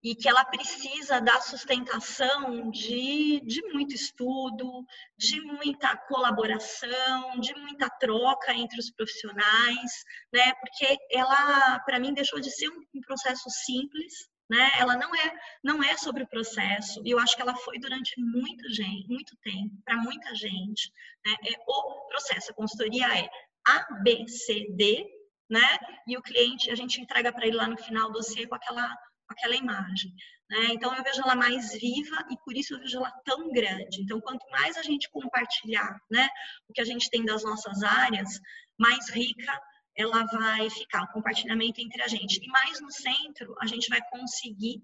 E 0.05 0.13
que 0.13 0.29
ela 0.29 0.45
precisa 0.45 1.19
da 1.19 1.41
sustentação 1.41 2.69
de, 2.69 3.41
de 3.43 3.59
muito 3.73 3.95
estudo, 3.95 4.85
de 5.17 5.41
muita 5.41 5.97
colaboração, 5.97 7.39
de 7.39 7.55
muita 7.55 7.89
troca 7.89 8.53
entre 8.53 8.79
os 8.79 8.91
profissionais, 8.91 10.05
né? 10.31 10.53
Porque 10.61 10.95
ela, 11.09 11.79
para 11.79 11.99
mim, 11.99 12.13
deixou 12.13 12.39
de 12.39 12.51
ser 12.51 12.69
um, 12.69 13.01
processo 13.01 13.49
simples, 13.49 14.29
né? 14.47 14.73
Ela 14.77 14.95
não 14.95 15.09
é 15.15 15.39
não 15.63 15.83
é 15.83 15.97
sobre 15.97 16.21
o 16.21 16.29
processo 16.29 17.01
e 17.03 17.09
eu 17.09 17.17
acho 17.17 17.35
que 17.35 17.41
ela 17.41 17.55
foi 17.55 17.79
durante 17.79 18.13
muito 18.21 18.69
gente, 18.69 19.07
muito 19.07 19.35
tempo 19.37 19.75
para 19.83 19.97
muita 19.97 20.35
gente, 20.35 20.91
né? 21.25 21.35
É 21.47 21.55
o 21.67 22.07
processo. 22.09 22.51
A 22.51 22.53
consultoria 22.53 23.07
é 23.07 23.27
A, 23.67 23.87
B, 24.03 24.27
C, 24.27 24.67
D, 24.69 25.03
né? 25.49 25.79
E 26.07 26.15
o 26.15 26.21
cliente 26.21 26.69
a 26.69 26.75
gente 26.75 27.01
entrega 27.01 27.33
para 27.33 27.47
ele 27.47 27.57
lá 27.57 27.67
no 27.67 27.75
final 27.75 28.11
do 28.11 28.19
dossiê 28.19 28.45
com 28.45 28.53
aquela 28.53 28.95
aquela 29.27 29.55
imagem. 29.55 30.13
Né? 30.49 30.67
Então, 30.71 30.95
eu 30.95 31.03
vejo 31.03 31.21
ela 31.21 31.35
mais 31.35 31.73
viva 31.73 32.25
e 32.29 32.37
por 32.43 32.55
isso 32.55 32.73
eu 32.73 32.79
vejo 32.79 32.97
ela 32.97 33.11
tão 33.23 33.51
grande. 33.51 34.01
Então, 34.01 34.21
quanto 34.21 34.45
mais 34.49 34.77
a 34.77 34.83
gente 34.83 35.09
compartilhar 35.09 35.97
né, 36.09 36.27
o 36.67 36.73
que 36.73 36.81
a 36.81 36.85
gente 36.85 37.09
tem 37.09 37.25
das 37.25 37.43
nossas 37.43 37.83
áreas, 37.83 38.39
mais 38.77 39.09
rica 39.09 39.59
ela 39.97 40.25
vai 40.25 40.69
ficar, 40.69 41.03
o 41.03 41.13
compartilhamento 41.13 41.79
entre 41.79 42.01
a 42.01 42.07
gente. 42.07 42.43
E 42.43 42.47
mais 42.49 42.81
no 42.81 42.91
centro, 42.91 43.55
a 43.61 43.65
gente 43.65 43.87
vai 43.89 44.01
conseguir 44.09 44.81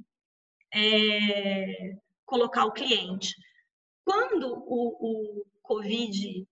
é, 0.74 1.98
colocar 2.26 2.66
o 2.66 2.72
cliente. 2.72 3.36
Quando 4.06 4.48
o, 4.66 5.42
o 5.42 5.46
Covid 5.62 6.48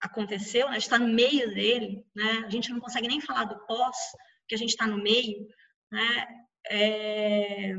aconteceu, 0.00 0.66
né, 0.66 0.72
a 0.72 0.74
gente 0.74 0.82
está 0.82 0.98
no 0.98 1.14
meio 1.14 1.54
dele, 1.54 2.04
né, 2.14 2.42
a 2.44 2.50
gente 2.50 2.70
não 2.70 2.80
consegue 2.80 3.06
nem 3.06 3.20
falar 3.20 3.44
do 3.44 3.58
pós, 3.66 3.96
porque 4.40 4.56
a 4.56 4.58
gente 4.58 4.70
está 4.70 4.86
no 4.86 5.00
meio, 5.00 5.46
né, 5.90 6.26
é, 6.68 7.72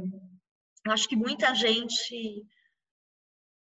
acho 0.88 1.08
que 1.08 1.16
muita 1.16 1.54
gente 1.56 2.44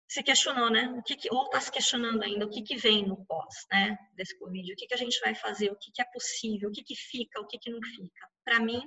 se 0.07 0.21
questionou, 0.21 0.69
né? 0.69 0.89
O 0.97 1.01
que, 1.01 1.15
que 1.15 1.27
ou 1.33 1.45
está 1.45 1.59
se 1.59 1.71
questionando 1.71 2.21
ainda 2.21 2.45
o 2.45 2.49
que, 2.49 2.61
que 2.61 2.75
vem 2.75 3.07
no 3.07 3.25
pós, 3.25 3.65
né? 3.71 3.97
Desse 4.13 4.37
Covid, 4.37 4.71
o 4.71 4.75
que, 4.75 4.85
que 4.85 4.93
a 4.93 4.97
gente 4.97 5.19
vai 5.19 5.33
fazer, 5.33 5.71
o 5.71 5.75
que, 5.75 5.91
que 5.91 6.01
é 6.01 6.05
possível, 6.05 6.69
o 6.69 6.71
que, 6.71 6.83
que 6.83 6.95
fica, 6.95 7.41
o 7.41 7.47
que, 7.47 7.57
que 7.57 7.71
não 7.71 7.81
fica. 7.81 8.29
Para 8.43 8.59
mim, 8.59 8.81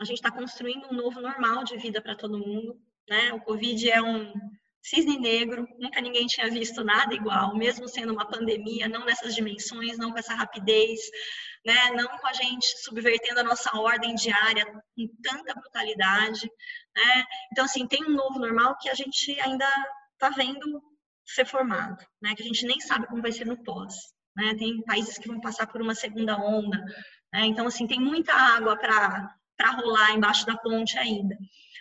a 0.00 0.04
gente 0.04 0.16
está 0.16 0.30
construindo 0.30 0.86
um 0.86 0.94
novo 0.94 1.20
normal 1.20 1.64
de 1.64 1.76
vida 1.76 2.00
para 2.00 2.16
todo 2.16 2.38
mundo, 2.38 2.80
né? 3.08 3.32
O 3.34 3.40
Covid 3.40 3.90
é 3.90 4.00
um 4.00 4.32
cisne 4.82 5.18
negro, 5.18 5.66
nunca 5.78 6.00
ninguém 6.00 6.26
tinha 6.26 6.50
visto 6.50 6.82
nada 6.82 7.14
igual, 7.14 7.56
mesmo 7.56 7.88
sendo 7.88 8.12
uma 8.12 8.26
pandemia, 8.26 8.88
não 8.88 9.04
nessas 9.04 9.34
dimensões, 9.34 9.96
não 9.96 10.10
com 10.10 10.18
essa 10.18 10.34
rapidez, 10.34 11.00
né? 11.64 11.90
não 11.92 12.08
com 12.18 12.26
a 12.26 12.32
gente 12.32 12.66
subvertendo 12.82 13.40
a 13.40 13.44
nossa 13.44 13.78
ordem 13.78 14.14
diária 14.14 14.66
com 14.66 15.08
tanta 15.22 15.54
brutalidade. 15.54 16.50
Né? 16.96 17.24
Então, 17.52 17.64
assim, 17.64 17.86
tem 17.86 18.04
um 18.04 18.14
novo 18.14 18.38
normal 18.40 18.76
que 18.78 18.90
a 18.90 18.94
gente 18.94 19.38
ainda 19.40 19.66
está 20.14 20.30
vendo 20.30 20.82
ser 21.24 21.44
formado, 21.44 22.04
né? 22.20 22.34
Que 22.34 22.42
a 22.42 22.46
gente 22.46 22.66
nem 22.66 22.80
sabe 22.80 23.06
como 23.06 23.22
vai 23.22 23.32
ser 23.32 23.46
no 23.46 23.62
pós, 23.62 23.94
né? 24.36 24.54
Tem 24.56 24.82
países 24.82 25.18
que 25.18 25.28
vão 25.28 25.40
passar 25.40 25.66
por 25.66 25.80
uma 25.80 25.94
segunda 25.94 26.36
onda, 26.36 26.78
né? 27.32 27.46
Então 27.46 27.66
assim 27.66 27.86
tem 27.86 28.00
muita 28.00 28.34
água 28.34 28.76
para 28.76 29.70
rolar 29.76 30.12
embaixo 30.12 30.46
da 30.46 30.56
ponte 30.56 30.98
ainda. 30.98 31.36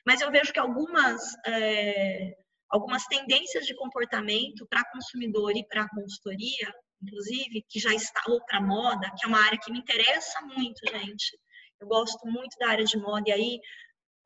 Mas 0.05 0.21
eu 0.21 0.31
vejo 0.31 0.53
que 0.53 0.59
algumas 0.59 1.21
é, 1.45 2.35
algumas 2.72 3.05
tendências 3.05 3.65
de 3.65 3.76
comportamento 3.76 4.65
para 4.67 4.89
consumidor 4.91 5.55
e 5.55 5.67
para 5.67 5.89
consultoria, 5.89 6.74
inclusive, 7.01 7.65
que 7.67 7.80
já 7.80 7.93
está 7.93 8.22
ou 8.28 8.43
para 8.45 8.61
moda, 8.61 9.11
que 9.17 9.26
é 9.26 9.28
uma 9.28 9.43
área 9.43 9.59
que 9.59 9.72
me 9.72 9.80
interessa 9.80 10.41
muito, 10.41 10.80
gente. 10.89 11.38
Eu 11.80 11.88
gosto 11.88 12.26
muito 12.28 12.57
da 12.57 12.69
área 12.69 12.86
de 12.86 12.97
moda 12.97 13.30
e 13.30 13.32
aí 13.32 13.59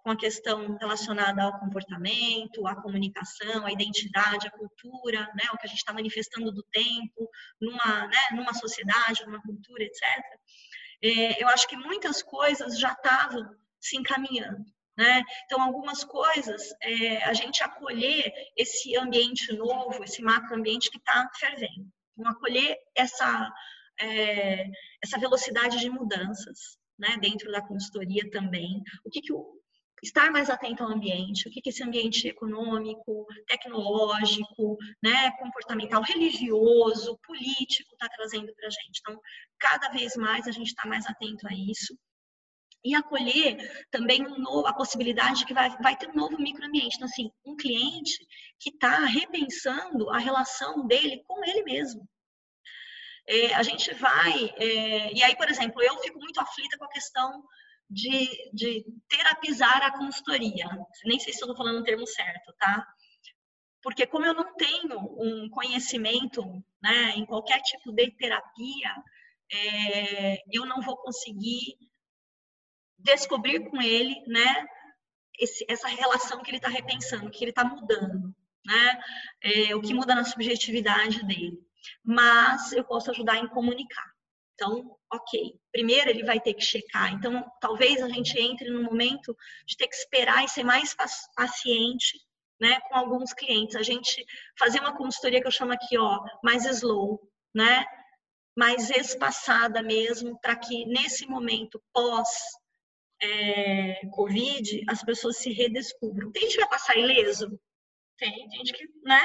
com 0.06 0.12
a 0.12 0.18
questão 0.18 0.78
relacionada 0.78 1.42
ao 1.42 1.60
comportamento, 1.60 2.68
à 2.68 2.80
comunicação, 2.80 3.66
à 3.66 3.72
identidade, 3.72 4.48
à 4.48 4.52
cultura, 4.52 5.22
né, 5.34 5.50
o 5.52 5.58
que 5.58 5.66
a 5.66 5.68
gente 5.68 5.80
está 5.80 5.92
manifestando 5.92 6.52
do 6.52 6.62
tempo, 6.72 7.28
numa, 7.60 8.06
né, 8.06 8.20
numa 8.34 8.54
sociedade, 8.54 9.26
numa 9.26 9.42
cultura, 9.42 9.84
etc. 9.84 10.04
É, 11.02 11.44
eu 11.44 11.48
acho 11.48 11.68
que 11.68 11.76
muitas 11.76 12.22
coisas 12.22 12.78
já 12.78 12.92
estavam 12.92 13.50
se 13.82 13.98
encaminhando. 13.98 14.64
Né? 14.98 15.24
Então, 15.46 15.62
algumas 15.62 16.04
coisas, 16.04 16.74
é, 16.82 17.24
a 17.26 17.34
gente 17.34 17.62
acolher 17.64 18.32
esse 18.56 18.96
ambiente 18.96 19.52
novo, 19.54 20.04
esse 20.04 20.22
macroambiente 20.22 20.90
que 20.90 20.98
está 20.98 21.30
fervendo. 21.38 21.90
Então, 22.18 22.32
acolher 22.32 22.78
essa, 22.96 23.52
é, 24.00 24.66
essa 25.04 25.20
velocidade 25.20 25.80
de 25.80 25.90
mudanças 25.90 26.78
né? 26.98 27.18
dentro 27.20 27.52
da 27.52 27.62
consultoria 27.62 28.30
também. 28.32 28.82
O 29.04 29.10
que, 29.10 29.22
que 29.22 29.34
o, 29.34 29.60
estar 30.06 30.32
mais 30.32 30.50
atento 30.50 30.84
ao 30.84 30.92
ambiente, 30.92 31.48
o 31.48 31.52
que, 31.52 31.62
que 31.62 31.70
esse 31.70 31.84
ambiente 31.84 32.28
econômico, 32.28 33.26
tecnológico, 33.48 34.78
né, 35.02 35.32
comportamental, 35.38 36.02
religioso, 36.04 37.18
político 37.26 37.94
está 37.94 38.08
trazendo 38.10 38.54
para 38.56 38.68
a 38.68 38.70
gente. 38.70 39.00
Então, 39.02 39.20
cada 39.58 39.90
vez 39.90 40.16
mais 40.16 40.48
a 40.48 40.52
gente 40.52 40.68
está 40.68 40.88
mais 40.88 41.06
atento 41.08 41.48
a 41.48 41.54
isso. 41.54 41.98
E 42.86 42.94
acolher 42.94 43.88
também 43.90 44.22
um 44.22 44.38
novo, 44.38 44.68
a 44.68 44.74
possibilidade 44.74 45.40
de 45.40 45.46
que 45.48 45.56
vai, 45.56 45.76
vai 45.82 45.98
ter 45.98 46.08
um 46.08 46.14
novo 46.14 46.38
microambiente. 46.38 46.98
Então, 46.98 47.08
assim, 47.08 47.32
um 47.44 47.56
cliente 47.56 48.24
que 48.60 48.70
está 48.70 49.00
repensando 49.06 50.08
a 50.12 50.20
relação 50.20 50.86
dele 50.86 51.24
com 51.28 51.44
ele 51.44 51.64
mesmo. 51.64 52.08
É, 53.28 53.56
a 53.56 53.64
gente 53.64 53.92
vai. 53.96 54.54
É, 54.58 55.12
e 55.12 55.24
aí, 55.24 55.36
por 55.36 55.50
exemplo, 55.50 55.82
eu 55.82 55.98
fico 55.98 56.20
muito 56.20 56.40
aflita 56.40 56.78
com 56.78 56.86
a 56.86 56.90
questão 56.90 57.44
de, 57.90 58.52
de 58.54 58.86
terapizar 59.10 59.82
a 59.82 59.98
consultoria. 59.98 60.68
Nem 61.06 61.20
sei 61.20 61.34
se 61.34 61.40
estou 61.40 61.58
falando 61.58 61.80
o 61.80 61.84
termo 61.84 62.06
certo, 62.06 62.54
tá? 62.60 62.86
Porque 63.82 64.06
como 64.06 64.28
eu 64.28 64.34
não 64.36 64.56
tenho 64.56 65.00
um 65.00 65.50
conhecimento 65.50 66.44
né, 66.80 67.14
em 67.16 67.26
qualquer 67.26 67.62
tipo 67.62 67.92
de 67.92 68.12
terapia, 68.12 68.96
é, 69.52 70.38
eu 70.52 70.66
não 70.68 70.82
vou 70.82 70.98
conseguir 70.98 71.78
descobrir 72.98 73.70
com 73.70 73.82
ele, 73.82 74.24
né, 74.28 74.66
esse, 75.40 75.66
essa 75.68 75.88
relação 75.88 76.42
que 76.42 76.50
ele 76.50 76.58
está 76.58 76.70
repensando, 76.70 77.30
que 77.30 77.44
ele 77.44 77.52
está 77.52 77.64
mudando, 77.64 78.34
né, 78.66 79.02
é, 79.42 79.76
o 79.76 79.82
que 79.82 79.94
muda 79.94 80.16
na 80.16 80.24
subjetividade 80.24 81.26
dele. 81.26 81.60
Mas 82.04 82.72
eu 82.72 82.84
posso 82.84 83.12
ajudar 83.12 83.38
em 83.38 83.48
comunicar. 83.48 84.16
Então, 84.56 84.98
ok. 85.12 85.60
Primeiro 85.72 86.10
ele 86.10 86.24
vai 86.24 86.40
ter 86.40 86.54
que 86.54 86.64
checar. 86.64 87.14
Então, 87.14 87.46
talvez 87.60 88.02
a 88.02 88.08
gente 88.08 88.40
entre 88.40 88.70
no 88.70 88.84
momento 88.84 89.36
de 89.66 89.76
ter 89.76 89.88
que 89.88 89.96
esperar 89.96 90.44
e 90.44 90.48
ser 90.48 90.64
mais 90.64 90.96
paciente, 91.36 92.18
né, 92.60 92.80
com 92.88 92.96
alguns 92.96 93.34
clientes. 93.34 93.76
A 93.76 93.84
gente 93.84 94.26
fazer 94.58 94.80
uma 94.80 94.96
consultoria 94.96 95.42
que 95.42 95.48
eu 95.48 95.52
chamo 95.52 95.74
aqui, 95.74 95.98
ó, 95.98 96.24
mais 96.44 96.66
slow, 96.66 97.22
né, 97.54 97.86
mais 98.58 98.90
espaçada 98.90 99.84
mesmo, 99.84 100.40
para 100.40 100.56
que 100.56 100.86
nesse 100.86 101.28
momento 101.28 101.82
pós 101.94 102.30
é, 103.22 104.02
Covid 104.12 104.84
as 104.88 105.04
pessoas 105.04 105.38
se 105.38 105.52
redescubram. 105.52 106.32
Tem 106.32 106.44
gente 106.44 106.56
que 106.56 106.62
vai 106.62 106.70
passar 106.70 106.98
ileso? 106.98 107.60
Tem 108.18 108.32
gente 108.52 108.74
que, 108.74 108.88
né, 109.04 109.22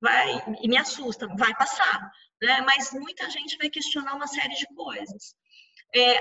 vai, 0.00 0.56
e 0.62 0.68
me 0.68 0.76
assusta, 0.76 1.26
vai 1.36 1.54
passar 1.54 2.10
né? 2.44 2.60
mas 2.62 2.92
muita 2.92 3.28
gente 3.30 3.56
vai 3.56 3.68
questionar 3.68 4.14
uma 4.14 4.26
série 4.26 4.54
de 4.54 4.66
coisas. 4.74 5.34
É, 5.94 6.20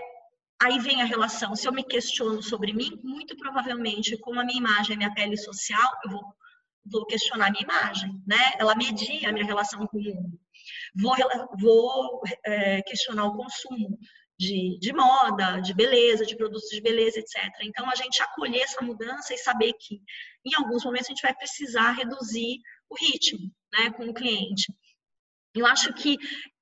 aí 0.61 0.79
vem 0.79 1.01
a 1.01 1.05
relação. 1.05 1.55
Se 1.55 1.67
eu 1.67 1.73
me 1.73 1.83
questiono 1.83 2.41
sobre 2.41 2.73
mim, 2.73 2.99
muito 3.03 3.35
provavelmente, 3.35 4.17
como 4.17 4.39
a 4.39 4.45
minha 4.45 4.59
imagem 4.59 4.93
é 4.93 4.97
minha 4.97 5.13
pele 5.13 5.37
social, 5.37 5.91
eu 6.05 6.11
vou, 6.11 6.23
vou 6.85 7.05
questionar 7.05 7.47
a 7.47 7.51
minha 7.51 7.63
imagem, 7.63 8.21
né? 8.25 8.53
Ela 8.57 8.75
media 8.75 9.29
a 9.29 9.31
minha 9.31 9.45
relação 9.45 9.85
com 9.87 9.97
o 9.97 10.01
mundo. 10.01 10.39
Vou, 10.95 11.15
vou 11.59 12.21
é, 12.45 12.81
questionar 12.83 13.25
o 13.25 13.35
consumo 13.35 13.97
de, 14.43 14.77
de 14.79 14.93
moda, 14.93 15.59
de 15.61 15.73
beleza, 15.73 16.25
de 16.25 16.35
produtos 16.35 16.69
de 16.69 16.81
beleza, 16.81 17.19
etc. 17.19 17.35
Então, 17.61 17.89
a 17.89 17.95
gente 17.95 18.21
acolher 18.21 18.61
essa 18.61 18.81
mudança 18.81 19.33
e 19.33 19.37
saber 19.37 19.73
que, 19.73 20.01
em 20.45 20.55
alguns 20.55 20.83
momentos, 20.83 21.07
a 21.07 21.13
gente 21.13 21.21
vai 21.21 21.33
precisar 21.33 21.91
reduzir 21.91 22.59
o 22.89 22.95
ritmo 22.95 23.51
né, 23.71 23.91
com 23.91 24.05
o 24.07 24.13
cliente. 24.13 24.71
Eu 25.55 25.65
acho 25.65 25.93
que 25.93 26.17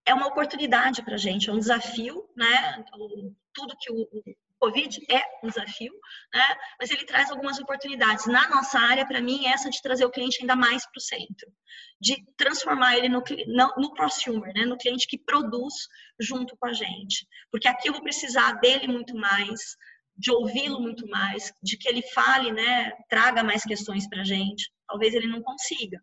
é 0.06 0.14
uma 0.14 0.28
oportunidade 0.28 1.04
para 1.04 1.16
a 1.16 1.18
gente, 1.18 1.50
é 1.50 1.54
um 1.54 1.60
desafio, 1.60 2.28
né? 2.36 2.84
Tudo 3.54 3.76
que 3.80 3.92
o, 3.92 4.08
Covid 4.62 5.04
é 5.10 5.24
um 5.44 5.48
desafio, 5.48 5.92
né? 6.32 6.44
Mas 6.80 6.92
ele 6.92 7.04
traz 7.04 7.32
algumas 7.32 7.58
oportunidades. 7.58 8.28
Na 8.28 8.48
nossa 8.48 8.80
área, 8.80 9.08
para 9.08 9.20
mim, 9.20 9.48
essa 9.48 9.72
de 9.72 9.82
trazer 9.82 10.06
o 10.06 10.12
cliente 10.12 10.38
ainda 10.40 10.56
mais 10.56 10.86
para 10.86 11.00
o 11.00 11.02
centro, 11.02 11.52
de 12.00 12.24
transformar 12.38 12.96
ele 12.96 13.10
no, 13.10 13.24
no, 13.48 13.74
no 13.78 14.54
né? 14.54 14.66
No 14.66 14.78
cliente 14.78 15.08
que 15.08 15.18
produz 15.18 15.74
junto 16.20 16.56
com 16.58 16.68
a 16.68 16.74
gente, 16.74 17.28
porque 17.52 17.68
aqui 17.68 17.90
eu 17.90 17.94
vou 17.94 18.04
precisar 18.04 18.54
dele 18.60 18.88
muito 18.88 19.16
mais, 19.16 19.76
de 20.16 20.32
ouvi-lo 20.32 20.80
muito 20.80 21.08
mais, 21.08 21.52
de 21.64 21.76
que 21.76 21.90
ele 21.90 22.04
fale, 22.14 22.52
né? 22.52 22.92
Traga 23.10 23.44
mais 23.44 23.64
questões 23.64 24.08
para 24.08 24.22
a 24.22 24.26
gente. 24.26 24.72
Talvez 24.88 25.16
ele 25.16 25.28
não 25.28 25.42
consiga, 25.42 26.00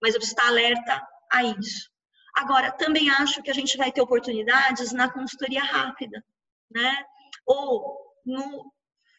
mas 0.00 0.14
eu 0.14 0.20
preciso 0.20 0.38
estar 0.38 0.46
alerta 0.46 1.04
a 1.32 1.42
isso. 1.42 1.90
Agora, 2.36 2.70
também 2.70 3.10
acho 3.10 3.42
que 3.42 3.50
a 3.50 3.54
gente 3.54 3.76
vai 3.76 3.90
ter 3.90 4.00
oportunidades 4.00 4.92
na 4.92 5.10
consultoria 5.12 5.64
rápida, 5.64 6.24
né? 6.70 7.04
Ou 7.48 7.98
no, 8.24 8.72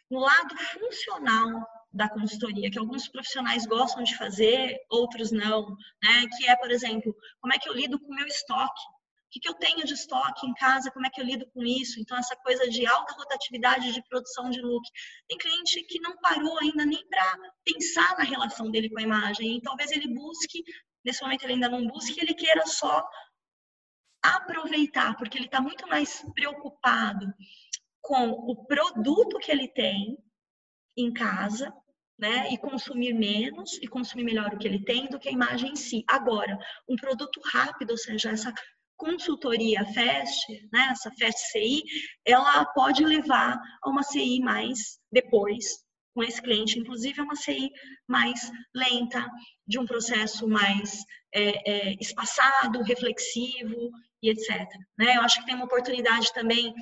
no 0.10 0.20
lado 0.20 0.58
funcional 0.58 1.68
da 1.92 2.08
consultoria, 2.08 2.70
que 2.70 2.78
alguns 2.78 3.08
profissionais 3.08 3.66
gostam 3.66 4.04
de 4.04 4.16
fazer, 4.16 4.78
outros 4.90 5.32
não, 5.32 5.76
né? 6.02 6.28
Que 6.38 6.48
é, 6.48 6.56
por 6.56 6.72
exemplo, 6.72 7.16
como 7.42 7.54
é 7.54 7.58
que 7.58 7.68
eu 7.68 7.74
lido 7.74 8.00
com 8.00 8.12
o 8.12 8.16
meu 8.16 8.28
estoque? 8.28 8.82
O 9.26 9.32
que, 9.32 9.40
que 9.40 9.50
eu 9.50 9.54
tenho 9.56 9.86
de 9.86 9.94
estoque 9.94 10.48
em 10.48 10.54
casa? 10.54 10.92
Como 10.92 11.06
é 11.06 11.10
que 11.10 11.20
eu 11.20 11.26
lido 11.26 11.46
com 11.52 11.64
isso? 11.64 12.00
Então, 12.00 12.18
essa 12.18 12.36
coisa 12.38 12.68
de 12.70 12.86
alta 12.88 13.14
rotatividade 13.14 13.92
de 13.92 14.04
produção 14.08 14.50
de 14.50 14.62
look. 14.62 14.84
Tem 15.28 15.38
cliente 15.38 15.84
que 15.84 16.00
não 16.00 16.18
parou 16.18 16.58
ainda 16.60 16.86
nem 16.86 17.08
para 17.08 17.38
pensar 17.64 18.18
na 18.18 18.24
relação 18.24 18.72
dele 18.72 18.90
com 18.90 19.00
a 19.00 19.04
imagem. 19.04 19.58
E 19.58 19.62
talvez 19.62 19.92
ele 19.92 20.12
busque 20.14 20.64
nesse 21.04 21.22
momento 21.22 21.44
ele 21.44 21.54
ainda 21.54 21.70
não 21.70 21.88
busca, 21.88 22.22
ele 22.22 22.34
queira 22.34 22.66
só 22.66 23.08
aproveitar, 24.22 25.16
porque 25.16 25.38
ele 25.38 25.46
está 25.46 25.62
muito 25.62 25.88
mais 25.88 26.24
preocupado 26.34 27.34
com 28.02 28.30
o 28.30 28.66
produto 28.66 29.38
que 29.40 29.52
ele 29.52 29.68
tem 29.68 30.18
em 30.98 31.12
casa, 31.14 31.74
né, 32.20 32.52
e 32.52 32.58
consumir 32.58 33.14
menos 33.14 33.80
e 33.82 33.88
consumir 33.88 34.26
melhor 34.26 34.54
o 34.54 34.58
que 34.58 34.68
ele 34.68 34.84
tem 34.84 35.08
do 35.08 35.18
que 35.18 35.30
a 35.30 35.32
imagem 35.32 35.72
em 35.72 35.76
si. 35.76 36.04
Agora, 36.08 36.60
um 36.88 36.98
produto 36.98 37.40
rápido, 37.46 37.92
ou 37.92 37.98
seja, 37.98 38.32
essa 38.32 38.54
consultoria 38.98 39.86
FAST, 39.86 40.68
né, 40.74 40.90
essa 40.92 41.10
FAST 41.12 41.52
CI, 41.52 41.82
ela 42.26 42.66
pode 42.66 43.06
levar 43.06 43.58
a 43.82 43.90
uma 43.90 44.04
CI 44.04 44.42
mais 44.42 45.00
depois, 45.10 45.66
com 46.14 46.22
esse 46.22 46.42
cliente, 46.42 46.78
inclusive 46.78 47.22
é 47.22 47.24
uma 47.24 47.36
CI 47.36 47.72
mais 48.06 48.52
lenta, 48.76 49.26
de 49.66 49.80
um 49.80 49.86
processo 49.86 50.46
mais 50.50 51.02
é, 51.34 51.92
é, 51.92 51.96
espaçado, 52.02 52.82
reflexivo 52.82 53.92
e 54.22 54.30
etc. 54.30 54.68
Né? 54.98 55.16
Eu 55.16 55.22
acho 55.22 55.40
que 55.40 55.46
tem 55.46 55.56
uma 55.56 55.66
oportunidade 55.66 56.34
também 56.34 56.74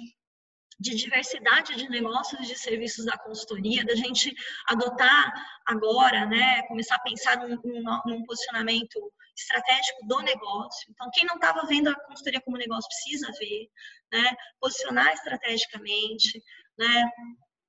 de 0.79 0.95
diversidade 0.95 1.75
de 1.75 1.89
negócios 1.89 2.39
e 2.41 2.53
de 2.53 2.57
serviços 2.57 3.05
da 3.05 3.17
consultoria, 3.17 3.85
da 3.85 3.95
gente 3.95 4.33
adotar 4.67 5.33
agora, 5.65 6.25
né, 6.25 6.61
começar 6.67 6.95
a 6.95 7.01
pensar 7.01 7.37
num, 7.37 7.57
num, 8.05 8.23
posicionamento 8.25 9.11
estratégico 9.35 10.05
do 10.07 10.19
negócio. 10.21 10.91
Então, 10.91 11.09
quem 11.13 11.25
não 11.25 11.35
estava 11.35 11.65
vendo 11.65 11.89
a 11.89 11.95
consultoria 11.95 12.41
como 12.41 12.57
negócio 12.57 12.89
precisa 12.89 13.31
ver, 13.39 13.69
né, 14.11 14.35
posicionar 14.59 15.13
estrategicamente, 15.13 16.43
né, 16.77 17.11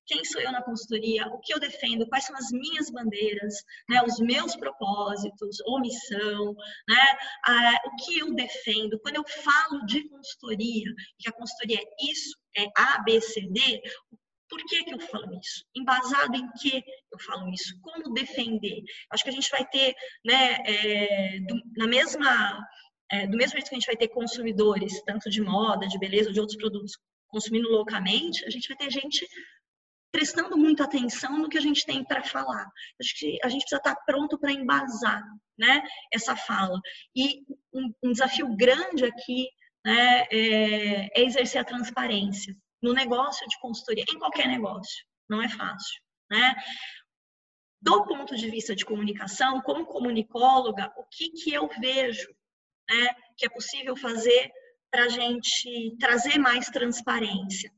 quem 0.09 0.25
sou 0.25 0.41
eu 0.41 0.51
na 0.51 0.63
consultoria, 0.63 1.27
o 1.27 1.39
que 1.39 1.53
eu 1.53 1.59
defendo, 1.59 2.07
quais 2.07 2.25
são 2.25 2.35
as 2.35 2.51
minhas 2.51 2.89
bandeiras, 2.89 3.63
né, 3.87 4.01
os 4.01 4.19
meus 4.19 4.55
propósitos, 4.55 5.59
ou 5.65 5.79
missão, 5.79 6.55
né, 6.87 7.17
ah, 7.45 7.79
o 7.85 7.95
que 8.03 8.17
eu 8.17 8.33
defendo. 8.33 8.99
Quando 9.01 9.17
eu 9.17 9.23
falo 9.27 9.85
de 9.85 10.09
consultoria, 10.09 10.91
que 11.19 11.29
a 11.29 11.33
consultoria 11.33 11.79
é 11.79 12.11
isso, 12.11 12.35
é 12.57 12.65
A, 12.77 13.01
B, 13.03 13.19
C, 13.21 13.41
D, 13.49 13.81
Por 14.49 14.63
que, 14.65 14.83
que 14.83 14.93
eu 14.93 14.99
falo 14.99 15.39
isso? 15.39 15.63
Embasado 15.75 16.35
em 16.35 16.49
que 16.59 16.83
eu 17.11 17.19
falo 17.19 17.49
isso? 17.53 17.79
Como 17.81 18.13
defender? 18.13 18.81
Acho 19.11 19.23
que 19.23 19.29
a 19.29 19.33
gente 19.33 19.49
vai 19.51 19.65
ter, 19.65 19.95
né, 20.25 20.57
é, 20.65 21.39
do, 21.41 21.61
na 21.77 21.87
mesma, 21.87 22.59
é, 23.11 23.27
do 23.27 23.37
mesmo 23.37 23.53
jeito 23.53 23.69
que 23.69 23.75
a 23.75 23.79
gente 23.79 23.87
vai 23.87 23.97
ter 23.97 24.07
consumidores, 24.07 25.03
tanto 25.03 25.29
de 25.29 25.41
moda, 25.41 25.87
de 25.87 25.99
beleza, 25.99 26.31
de 26.33 26.39
outros 26.39 26.57
produtos, 26.57 26.97
consumindo 27.27 27.69
loucamente, 27.69 28.43
a 28.45 28.49
gente 28.49 28.67
vai 28.67 28.77
ter 28.77 28.91
gente 28.91 29.27
prestando 30.11 30.57
muita 30.57 30.85
atenção 30.85 31.37
no 31.37 31.49
que 31.49 31.57
a 31.57 31.61
gente 31.61 31.85
tem 31.85 32.03
para 32.03 32.23
falar. 32.23 32.67
Acho 32.99 33.15
que 33.17 33.37
a 33.43 33.49
gente 33.49 33.61
precisa 33.61 33.77
estar 33.77 33.95
tá 33.95 34.01
pronto 34.05 34.39
para 34.39 34.51
embasar 34.51 35.23
né, 35.57 35.83
essa 36.11 36.35
fala. 36.35 36.79
E 37.15 37.43
um, 37.73 37.93
um 38.03 38.11
desafio 38.11 38.55
grande 38.55 39.05
aqui 39.05 39.47
né, 39.85 40.27
é, 40.31 41.19
é 41.19 41.25
exercer 41.25 41.61
a 41.61 41.65
transparência 41.65 42.55
no 42.81 42.93
negócio 42.93 43.47
de 43.47 43.59
consultoria, 43.59 44.05
em 44.09 44.19
qualquer 44.19 44.47
negócio. 44.47 45.05
Não 45.29 45.41
é 45.41 45.49
fácil, 45.49 46.01
né? 46.29 46.55
Do 47.81 48.05
ponto 48.05 48.35
de 48.35 48.49
vista 48.49 48.75
de 48.75 48.83
comunicação, 48.83 49.61
como 49.61 49.85
comunicóloga, 49.85 50.91
o 50.97 51.05
que, 51.05 51.29
que 51.31 51.53
eu 51.53 51.69
vejo 51.79 52.27
né, 52.89 53.15
que 53.37 53.45
é 53.45 53.49
possível 53.49 53.95
fazer 53.95 54.51
para 54.91 55.03
a 55.03 55.09
gente 55.09 55.95
trazer 55.97 56.37
mais 56.37 56.67
transparência? 56.67 57.71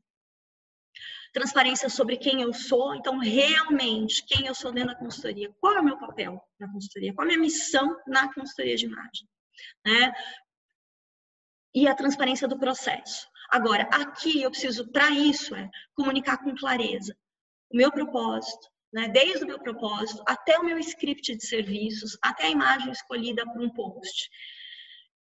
Transparência 1.33 1.87
sobre 1.87 2.17
quem 2.17 2.41
eu 2.41 2.51
sou, 2.51 2.95
então, 2.95 3.19
realmente, 3.19 4.25
quem 4.25 4.47
eu 4.47 4.55
sou 4.55 4.71
dentro 4.71 4.93
da 4.93 4.99
consultoria. 4.99 5.53
Qual 5.59 5.75
é 5.75 5.79
o 5.79 5.83
meu 5.83 5.97
papel 5.97 6.41
na 6.59 6.71
consultoria? 6.71 7.13
Qual 7.13 7.25
é 7.25 7.29
a 7.29 7.33
minha 7.33 7.45
missão 7.45 7.95
na 8.07 8.33
consultoria 8.33 8.75
de 8.75 8.85
imagem? 8.85 9.27
Né? 9.85 10.13
E 11.73 11.87
a 11.87 11.95
transparência 11.95 12.47
do 12.47 12.59
processo. 12.59 13.27
Agora, 13.49 13.83
aqui 13.91 14.41
eu 14.41 14.49
preciso, 14.49 14.89
para 14.91 15.09
isso, 15.11 15.55
é 15.55 15.69
comunicar 15.93 16.37
com 16.37 16.55
clareza 16.55 17.15
o 17.69 17.77
meu 17.77 17.91
propósito, 17.91 18.69
né? 18.93 19.07
desde 19.07 19.43
o 19.43 19.47
meu 19.47 19.59
propósito 19.59 20.21
até 20.25 20.57
o 20.59 20.63
meu 20.63 20.77
script 20.79 21.35
de 21.35 21.45
serviços, 21.45 22.17
até 22.21 22.45
a 22.45 22.49
imagem 22.49 22.91
escolhida 22.91 23.45
para 23.45 23.61
um 23.61 23.69
post. 23.69 24.29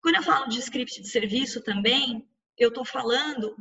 Quando 0.02 0.16
eu 0.16 0.22
falo 0.22 0.48
de 0.48 0.58
script 0.58 1.00
de 1.02 1.08
serviço 1.08 1.62
também, 1.62 2.26
eu 2.56 2.68
estou 2.68 2.84
falando 2.84 3.54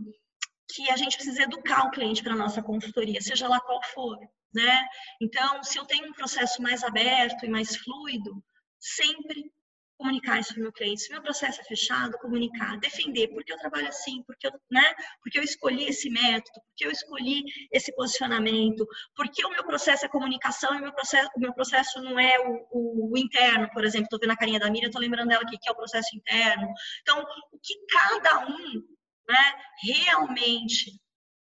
que 0.70 0.90
a 0.90 0.98
gente 0.98 1.16
precisa 1.16 1.44
educar 1.44 1.88
o 1.88 1.92
cliente 1.92 2.24
para 2.24 2.34
a 2.34 2.38
nossa 2.38 2.62
consultoria, 2.62 3.22
seja 3.22 3.48
lá 3.48 3.60
qual 3.60 3.82
for. 3.94 4.18
Né? 4.54 4.88
Então, 5.22 5.64
se 5.64 5.78
eu 5.78 5.86
tenho 5.86 6.10
um 6.10 6.14
processo 6.14 6.62
mais 6.62 6.84
aberto 6.84 7.46
e 7.46 7.50
mais 7.50 7.76
fluido, 7.76 8.44
sempre 8.80 9.52
comunicar 9.98 10.40
isso 10.40 10.54
para 10.54 10.60
o 10.60 10.64
meu 10.64 10.72
cliente. 10.72 11.02
Se 11.02 11.12
meu 11.12 11.22
processo 11.22 11.60
é 11.60 11.64
fechado, 11.64 12.18
comunicar, 12.20 12.78
defender, 12.80 13.28
porque 13.30 13.52
eu 13.52 13.58
trabalho 13.58 13.88
assim, 13.88 14.24
porque 14.24 14.48
eu, 14.48 14.52
né? 14.70 14.94
porque 15.22 15.40
eu 15.40 15.44
escolhi 15.44 15.86
esse 15.86 16.10
método, 16.10 16.62
porque 16.68 16.86
eu 16.86 16.92
escolhi 16.92 17.44
esse 17.72 17.94
posicionamento, 17.96 18.86
porque 19.16 19.46
o 19.46 19.50
meu 19.50 19.64
processo 19.66 20.06
é 20.06 20.10
comunicação 20.10 20.76
e 20.76 20.78
o 20.78 20.82
meu 20.82 20.94
processo, 20.94 21.30
o 21.36 21.40
meu 21.40 21.54
processo 21.54 22.02
não 22.02 22.20
é 22.20 22.40
o, 22.40 22.68
o, 22.72 23.14
o 23.14 23.18
interno, 23.18 23.70
por 23.72 23.84
exemplo. 23.84 24.06
Estou 24.06 24.20
vendo 24.20 24.32
a 24.32 24.38
carinha 24.38 24.60
da 24.60 24.70
Miriam, 24.70 24.88
estou 24.88 25.02
lembrando 25.02 25.30
dela 25.30 25.44
aqui, 25.44 25.58
que 25.58 25.68
é 25.68 25.72
o 25.72 25.76
processo 25.76 26.16
interno. 26.16 26.68
Então, 27.02 27.22
o 27.52 27.60
que 27.60 27.74
cada 27.88 28.46
um 28.46 28.98
né, 29.28 29.54
realmente 29.84 30.92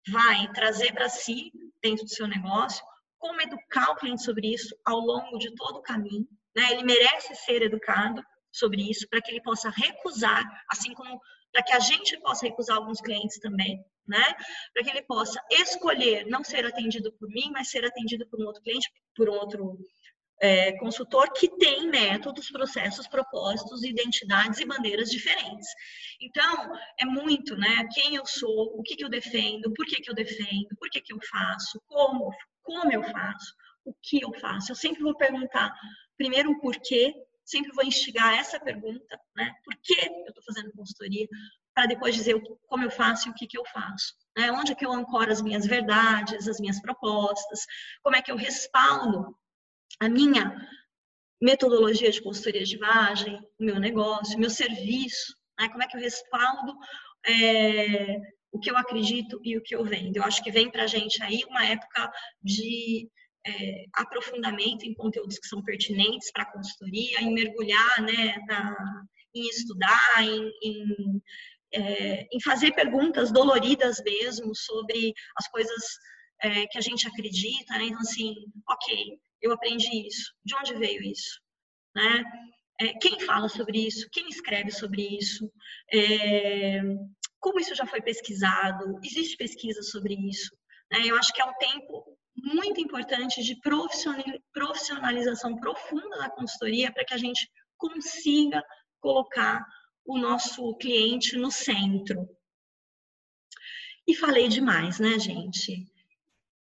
vai 0.09 0.51
trazer 0.53 0.93
para 0.93 1.09
si, 1.09 1.53
dentro 1.83 2.05
do 2.05 2.11
seu 2.11 2.27
negócio, 2.27 2.85
como 3.19 3.41
educar 3.41 3.91
o 3.91 3.97
cliente 3.97 4.23
sobre 4.23 4.53
isso 4.53 4.75
ao 4.85 4.99
longo 4.99 5.39
de 5.39 5.55
todo 5.55 5.79
o 5.79 5.83
caminho. 5.83 6.27
Né? 6.55 6.73
Ele 6.73 6.85
merece 6.85 7.35
ser 7.35 7.63
educado, 7.63 8.23
sobre 8.57 8.83
isso, 8.91 9.07
para 9.09 9.21
que 9.21 9.31
ele 9.31 9.43
possa 9.43 9.71
recusar, 9.71 10.45
assim 10.71 10.95
como 10.95 11.21
para 11.53 11.63
que 11.63 11.73
a 11.73 11.81
gente 11.81 12.19
possa 12.21 12.47
recusar 12.47 12.77
alguns 12.77 13.01
clientes 13.01 13.39
também, 13.39 13.83
né? 14.07 14.25
Para 14.75 14.85
que 14.85 14.91
ele 14.91 15.03
possa 15.03 15.41
escolher 15.51 16.27
não 16.27 16.45
ser 16.45 16.67
atendido 16.67 17.13
por 17.13 17.29
mim, 17.29 17.51
mas 17.53 17.71
ser 17.71 17.85
atendido 17.85 18.27
por 18.29 18.41
um 18.41 18.47
outro 18.47 18.63
cliente, 18.63 18.91
por 19.15 19.29
um 19.29 19.33
outro 19.33 19.79
é, 20.41 20.73
consultor 20.79 21.33
que 21.33 21.49
tem 21.57 21.89
métodos, 21.89 22.51
processos, 22.51 23.09
propósitos, 23.09 23.83
identidades 23.85 24.61
e 24.61 24.67
bandeiras 24.67 25.11
diferentes. 25.11 25.69
Então, 26.21 26.73
é 27.01 27.07
muito, 27.07 27.57
né? 27.57 27.89
Quem 27.95 28.17
eu 28.17 28.27
sou, 28.27 28.79
o 28.79 28.83
que, 28.83 28.97
que 28.97 29.05
eu 29.05 29.09
defendo, 29.09 29.73
por 29.73 29.87
que, 29.87 30.03
que 30.03 30.11
eu 30.11 30.15
defendo, 30.15 30.69
por 30.79 30.91
que, 30.91 31.01
que 31.01 31.13
eu 31.13 31.19
faço, 31.31 31.81
como, 31.87 32.31
como 32.63 32.93
eu 32.93 33.03
faço, 33.03 33.55
o 33.85 33.95
que 34.03 34.23
eu 34.23 34.33
faço. 34.41 34.73
Eu 34.73 34.77
sempre 34.77 35.03
vou 35.03 35.17
perguntar 35.17 35.73
primeiro 36.19 36.51
o 36.51 36.61
porquê, 36.61 37.15
sempre 37.47 37.73
vou 37.73 37.85
instigar 37.85 38.35
essa 38.35 38.59
pergunta, 38.59 39.19
né? 39.37 39.55
Por 39.65 39.75
que 39.81 39.95
eu 39.95 40.29
estou 40.29 40.43
fazendo 40.45 40.73
consultoria? 40.73 41.27
Para 41.73 41.87
depois 41.87 42.15
dizer 42.15 42.35
como 42.67 42.85
eu 42.85 42.91
faço 42.91 43.29
e 43.29 43.31
o 43.31 43.35
que, 43.35 43.47
que 43.47 43.57
eu 43.57 43.65
faço. 43.67 44.15
Né? 44.37 44.51
Onde 44.51 44.73
é 44.73 44.75
que 44.75 44.85
eu 44.85 44.93
ancoro 44.93 45.31
as 45.31 45.41
minhas 45.41 45.65
verdades, 45.65 46.49
as 46.49 46.59
minhas 46.59 46.81
propostas? 46.81 47.61
Como 48.03 48.17
é 48.17 48.23
que 48.23 48.33
eu 48.33 48.37
respaldo 48.37 49.35
a 50.01 50.09
minha 50.09 50.57
metodologia 51.41 52.11
de 52.11 52.21
consultoria 52.21 52.65
de 52.65 52.77
imagem, 52.77 53.39
o 53.61 53.65
meu 53.65 53.79
negócio, 53.79 54.37
o 54.37 54.41
meu 54.41 54.51
serviço? 54.51 55.33
Né? 55.59 55.69
Como 55.69 55.83
é 55.83 55.87
que 55.87 55.97
eu 55.97 56.01
respaldo 56.01 56.75
é, 57.25 58.17
o 58.51 58.59
que 58.59 58.71
eu 58.71 58.77
acredito 58.77 59.41
e 59.45 59.57
o 59.57 59.63
que 59.63 59.77
eu 59.77 59.85
vendo? 59.85 60.17
Eu 60.17 60.25
acho 60.25 60.43
que 60.43 60.51
vem 60.51 60.69
para 60.69 60.83
a 60.83 60.89
gente 60.89 61.23
aí 61.23 61.45
uma 61.49 61.65
época 61.65 62.11
de 62.43 63.09
é, 63.47 63.85
aprofundamento 63.95 64.85
em 64.85 64.95
conteúdos 64.95 65.39
que 65.39 65.47
são 65.47 65.63
pertinentes 65.63 66.33
para 66.33 66.43
a 66.43 66.53
consultoria, 66.53 67.21
em 67.21 67.33
mergulhar 67.33 68.03
né, 68.03 68.37
na, 68.47 69.05
em 69.35 69.49
estudar, 69.49 70.23
em, 70.23 70.51
em, 70.63 71.23
é, 71.73 72.27
em, 72.33 72.41
fazer 72.41 72.73
perguntas 72.73 73.33
doloridas 73.33 74.03
mesmo 74.05 74.55
sobre 74.55 75.15
as 75.37 75.49
coisas 75.49 75.85
é, 76.43 76.67
que 76.67 76.79
a 76.79 76.81
gente 76.81 77.07
acredita. 77.07 77.79
Né? 77.79 77.85
Então, 77.85 78.01
assim, 78.01 78.35
ok, 78.69 79.19
eu 79.41 79.53
aprendi 79.53 80.07
isso, 80.07 80.33
de 80.45 80.55
onde 80.57 80.75
veio 80.75 81.03
isso? 81.03 81.41
Né? 81.95 82.25
É, 82.81 82.93
quem 82.99 83.21
fala 83.21 83.49
sobre 83.49 83.87
isso? 83.87 84.09
Quem 84.11 84.29
escreve 84.29 84.71
sobre 84.71 85.03
isso? 85.03 85.51
É, 85.93 86.83
como 87.39 87.61
isso 87.61 87.75
já 87.75 87.87
foi 87.87 88.03
pesquisado? 88.03 88.99
Existe 89.05 89.37
pesquisa 89.37 89.83
sobre 89.83 90.15
isso? 90.15 90.55
Né? 90.91 91.03
Eu 91.05 91.17
acho 91.17 91.33
que 91.33 91.41
é 91.41 91.45
um 91.45 91.55
tempo 91.55 92.19
muito 92.37 92.81
importante 92.81 93.43
de 93.43 93.59
profissionalização 94.53 95.57
profunda 95.57 96.19
da 96.19 96.31
consultoria 96.31 96.93
para 96.93 97.05
que 97.05 97.15
a 97.15 97.19
gente 97.19 97.51
consiga 97.77 98.63
colocar 99.01 99.65
o 100.05 100.19
nosso 100.19 100.75
cliente 100.77 101.37
no 101.37 101.51
centro. 101.51 102.29
E 104.07 104.15
falei 104.15 104.49
demais, 104.49 105.01
né, 105.01 105.19
gente? 105.19 105.87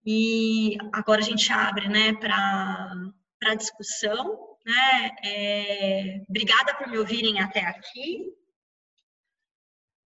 E 0.04 0.78
agora 0.92 1.20
a 1.20 1.24
gente 1.24 1.52
abre, 1.52 1.88
né, 1.88 2.14
para 2.14 3.54
discussão, 3.56 4.56
né? 4.64 5.10
É, 5.24 6.24
obrigada 6.28 6.74
por 6.76 6.88
me 6.88 6.98
ouvirem 6.98 7.40
até 7.40 7.60
aqui. 7.60 8.32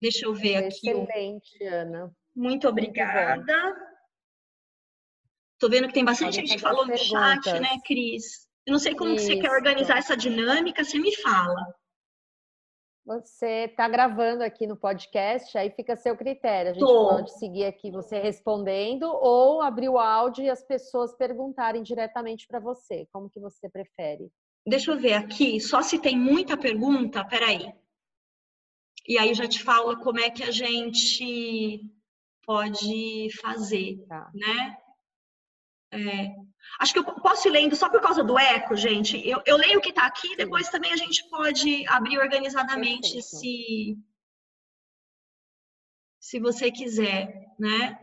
Deixa 0.02 0.26
eu 0.26 0.34
ver 0.34 0.56
aqui. 0.56 0.90
Excelente, 0.90 1.64
Ana. 1.64 2.14
Muito 2.34 2.68
obrigada. 2.68 3.36
Muito 3.36 3.93
Tô 5.58 5.68
vendo 5.68 5.86
que 5.88 5.94
tem 5.94 6.04
bastante 6.04 6.36
gente 6.36 6.54
que 6.54 6.60
falou 6.60 6.86
no 6.86 6.96
chat, 6.96 7.52
né, 7.60 7.78
Cris? 7.86 8.48
Eu 8.66 8.72
não 8.72 8.78
sei 8.78 8.94
como 8.94 9.14
que 9.14 9.20
você 9.20 9.36
quer 9.36 9.50
organizar 9.50 9.98
essa 9.98 10.16
dinâmica, 10.16 10.84
você 10.84 10.98
me 10.98 11.14
fala. 11.16 11.74
Você 13.06 13.66
está 13.66 13.86
gravando 13.86 14.42
aqui 14.42 14.66
no 14.66 14.78
podcast, 14.78 15.56
aí 15.58 15.70
fica 15.70 15.92
a 15.92 15.96
seu 15.96 16.16
critério. 16.16 16.70
A 16.70 16.74
gente 16.74 16.82
Tô. 16.82 17.08
pode 17.10 17.38
seguir 17.38 17.66
aqui 17.66 17.90
você 17.90 18.18
respondendo 18.18 19.02
ou 19.04 19.60
abrir 19.60 19.90
o 19.90 19.98
áudio 19.98 20.42
e 20.42 20.48
as 20.48 20.62
pessoas 20.62 21.14
perguntarem 21.14 21.82
diretamente 21.82 22.46
para 22.46 22.58
você. 22.58 23.06
Como 23.12 23.28
que 23.28 23.38
você 23.38 23.68
prefere? 23.68 24.30
Deixa 24.66 24.90
eu 24.90 24.98
ver 24.98 25.12
aqui, 25.12 25.60
só 25.60 25.82
se 25.82 26.00
tem 26.00 26.18
muita 26.18 26.56
pergunta, 26.56 27.22
peraí. 27.26 27.70
E 29.06 29.18
aí 29.18 29.34
já 29.34 29.46
te 29.46 29.62
falo 29.62 30.00
como 30.00 30.18
é 30.18 30.30
que 30.30 30.42
a 30.42 30.50
gente 30.50 31.84
pode 32.46 33.28
fazer, 33.42 34.02
tá. 34.08 34.30
né? 34.32 34.78
É, 35.94 36.34
acho 36.80 36.92
que 36.92 36.98
eu 36.98 37.04
posso 37.04 37.46
ir 37.46 37.52
lendo 37.52 37.76
só 37.76 37.88
por 37.88 38.00
causa 38.00 38.24
do 38.24 38.36
eco, 38.36 38.74
gente. 38.74 39.16
Eu, 39.26 39.40
eu 39.46 39.56
leio 39.56 39.78
o 39.78 39.80
que 39.80 39.90
está 39.90 40.06
aqui, 40.06 40.34
depois 40.36 40.68
também 40.68 40.92
a 40.92 40.96
gente 40.96 41.28
pode 41.30 41.86
abrir 41.88 42.18
organizadamente 42.18 43.22
se, 43.22 43.96
se 46.18 46.40
você 46.40 46.72
quiser, 46.72 47.32
né? 47.58 47.98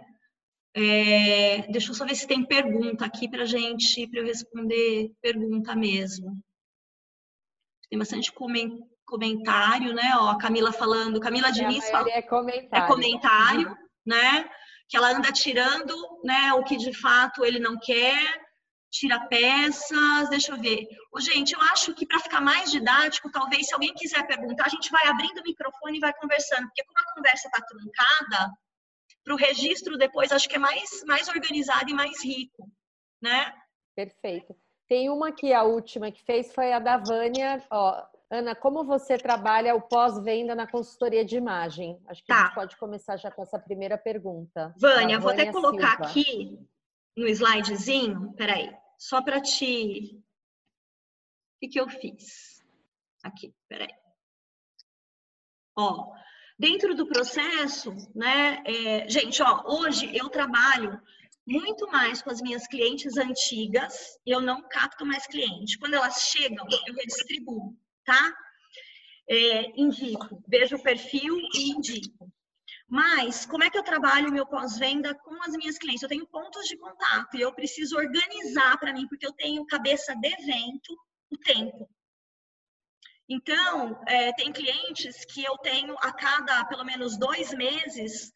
É, 0.73 1.67
deixa 1.69 1.91
eu 1.91 1.93
só 1.93 2.05
ver 2.05 2.15
se 2.15 2.25
tem 2.25 2.45
pergunta 2.45 3.05
aqui 3.05 3.29
para 3.29 3.43
gente, 3.43 4.07
para 4.07 4.21
eu 4.21 4.25
responder 4.25 5.11
pergunta 5.21 5.75
mesmo. 5.75 6.41
Tem 7.89 7.99
bastante 7.99 8.31
comentário, 9.03 9.93
né? 9.93 10.13
Ó, 10.15 10.29
a 10.29 10.37
Camila 10.37 10.71
falando, 10.71 11.19
Camila 11.19 11.51
Diniz 11.51 11.89
fala, 11.89 12.09
é 12.09 12.21
comentário, 12.21 12.85
é 12.85 12.87
comentário 12.87 13.77
né? 14.05 14.49
Que 14.91 14.97
ela 14.97 15.15
anda 15.15 15.31
tirando 15.31 15.95
né, 16.21 16.51
o 16.53 16.65
que 16.65 16.75
de 16.75 16.93
fato 16.93 17.45
ele 17.45 17.59
não 17.59 17.79
quer, 17.79 18.41
tira 18.91 19.25
peças, 19.27 20.29
deixa 20.29 20.51
eu 20.51 20.59
ver. 20.59 20.85
Ô, 21.13 21.21
gente, 21.21 21.53
eu 21.53 21.61
acho 21.61 21.93
que 21.95 22.05
para 22.05 22.19
ficar 22.19 22.41
mais 22.41 22.69
didático, 22.69 23.31
talvez 23.31 23.67
se 23.67 23.73
alguém 23.73 23.93
quiser 23.93 24.27
perguntar, 24.27 24.65
a 24.65 24.69
gente 24.69 24.91
vai 24.91 25.07
abrindo 25.07 25.39
o 25.39 25.43
microfone 25.43 25.97
e 25.97 26.01
vai 26.01 26.13
conversando, 26.13 26.67
porque 26.67 26.83
como 26.83 26.99
a 26.99 27.13
conversa 27.13 27.47
está 27.47 27.65
truncada, 27.65 28.51
para 29.23 29.33
o 29.33 29.37
registro 29.37 29.97
depois, 29.97 30.29
acho 30.33 30.49
que 30.49 30.57
é 30.57 30.59
mais, 30.59 31.05
mais 31.07 31.29
organizado 31.29 31.89
e 31.89 31.93
mais 31.93 32.21
rico, 32.21 32.69
né? 33.21 33.53
Perfeito. 33.95 34.53
Tem 34.89 35.09
uma 35.09 35.29
aqui, 35.29 35.53
a 35.53 35.63
última 35.63 36.11
que 36.11 36.21
fez 36.21 36.53
foi 36.53 36.73
a 36.73 36.79
da 36.79 36.97
Vânia. 36.97 37.63
Ó, 37.71 38.05
Ana, 38.31 38.55
como 38.55 38.85
você 38.85 39.17
trabalha 39.17 39.75
o 39.75 39.81
pós-venda 39.81 40.55
na 40.55 40.65
consultoria 40.65 41.25
de 41.25 41.35
imagem? 41.35 42.01
Acho 42.07 42.21
que 42.21 42.27
tá. 42.27 42.35
a 42.35 42.45
gente 42.45 42.55
pode 42.55 42.77
começar 42.77 43.17
já 43.17 43.29
com 43.29 43.43
essa 43.43 43.59
primeira 43.59 43.97
pergunta. 43.97 44.73
Vânia, 44.77 45.19
vou 45.19 45.31
até 45.31 45.51
colocar 45.51 45.97
Silva. 45.97 46.05
aqui 46.05 46.57
no 47.17 47.27
slidezinho, 47.27 48.31
peraí, 48.37 48.73
só 48.97 49.21
para 49.21 49.41
te. 49.41 50.15
O 50.15 51.59
que, 51.59 51.67
que 51.67 51.79
eu 51.81 51.89
fiz? 51.89 52.63
Aqui, 53.21 53.53
peraí. 53.67 53.93
Ó, 55.77 56.13
dentro 56.57 56.95
do 56.95 57.07
processo, 57.07 57.93
né, 58.15 58.63
é, 58.65 59.09
gente, 59.09 59.43
ó, 59.43 59.63
hoje 59.65 60.09
eu 60.15 60.29
trabalho 60.29 61.01
muito 61.45 61.85
mais 61.91 62.21
com 62.21 62.29
as 62.29 62.41
minhas 62.41 62.65
clientes 62.65 63.17
antigas, 63.17 64.17
eu 64.25 64.39
não 64.39 64.61
capto 64.69 65.05
mais 65.05 65.27
cliente. 65.27 65.77
Quando 65.77 65.95
elas 65.95 66.21
chegam, 66.21 66.65
eu 66.87 66.93
redistribuo, 66.93 67.75
tá? 68.05 68.33
É, 69.29 69.79
indico, 69.79 70.43
vejo 70.47 70.75
o 70.75 70.83
perfil 70.83 71.37
e 71.55 71.71
indico. 71.71 72.31
Mas, 72.87 73.45
como 73.45 73.63
é 73.63 73.69
que 73.69 73.77
eu 73.77 73.83
trabalho 73.83 74.31
meu 74.31 74.45
pós-venda 74.45 75.15
com 75.15 75.41
as 75.43 75.53
minhas 75.53 75.77
clientes? 75.77 76.03
Eu 76.03 76.09
tenho 76.09 76.27
pontos 76.27 76.67
de 76.67 76.77
contato 76.77 77.37
e 77.37 77.41
eu 77.41 77.53
preciso 77.53 77.95
organizar 77.95 78.77
para 78.77 78.91
mim, 78.91 79.07
porque 79.07 79.25
eu 79.25 79.31
tenho 79.31 79.65
cabeça 79.65 80.13
de 80.13 80.27
evento 80.27 80.97
o 81.29 81.37
tempo. 81.37 81.89
Então, 83.29 83.97
é, 84.07 84.33
tem 84.33 84.51
clientes 84.51 85.23
que 85.23 85.41
eu 85.41 85.57
tenho 85.59 85.95
a 85.99 86.11
cada 86.11 86.65
pelo 86.65 86.83
menos 86.83 87.17
dois 87.17 87.53
meses 87.53 88.29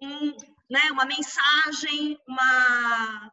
um, 0.00 0.36
né, 0.70 0.82
uma 0.92 1.04
mensagem, 1.04 2.16
uma, 2.28 3.32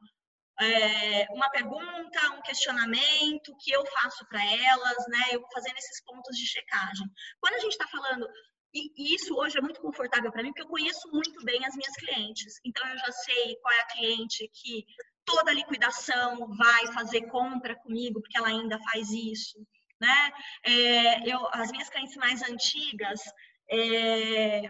é, 0.60 1.26
uma 1.32 1.50
pergunta, 1.50 2.30
um 2.38 2.42
questionamento 2.42 3.56
que 3.60 3.72
eu 3.72 3.86
faço 3.88 4.26
para 4.28 4.44
elas, 4.44 5.08
né? 5.08 5.28
Eu 5.32 5.42
vou 5.42 5.50
fazendo 5.54 5.78
esses 5.78 6.04
pontos 6.04 6.38
de 6.38 6.46
checagem. 6.46 7.08
Quando 7.40 7.56
a 7.56 7.60
gente 7.60 7.72
está 7.72 7.88
falando 7.88 8.28
e 8.76 9.14
isso 9.14 9.36
hoje 9.36 9.56
é 9.60 9.62
muito 9.62 9.80
confortável 9.80 10.32
para 10.32 10.42
mim, 10.42 10.50
porque 10.50 10.64
eu 10.64 10.68
conheço 10.68 11.08
muito 11.12 11.44
bem 11.46 11.64
as 11.64 11.76
minhas 11.76 11.94
clientes. 11.96 12.60
Então, 12.66 12.84
eu 12.88 12.98
já 12.98 13.12
sei 13.12 13.56
qual 13.58 13.72
é 13.72 13.82
a 13.82 13.88
cliente 13.88 14.50
que 14.52 14.84
toda 15.24 15.54
liquidação 15.54 16.48
vai 16.58 16.88
fazer 16.88 17.28
compra 17.28 17.76
comigo, 17.76 18.20
porque 18.20 18.36
ela 18.36 18.48
ainda 18.48 18.80
faz 18.80 19.12
isso 19.12 19.64
né? 20.04 20.34
É, 20.64 21.30
eu, 21.30 21.48
as 21.54 21.72
minhas 21.72 21.90
clientes 21.90 22.16
mais 22.18 22.42
antigas, 22.44 23.22
é, 23.70 24.64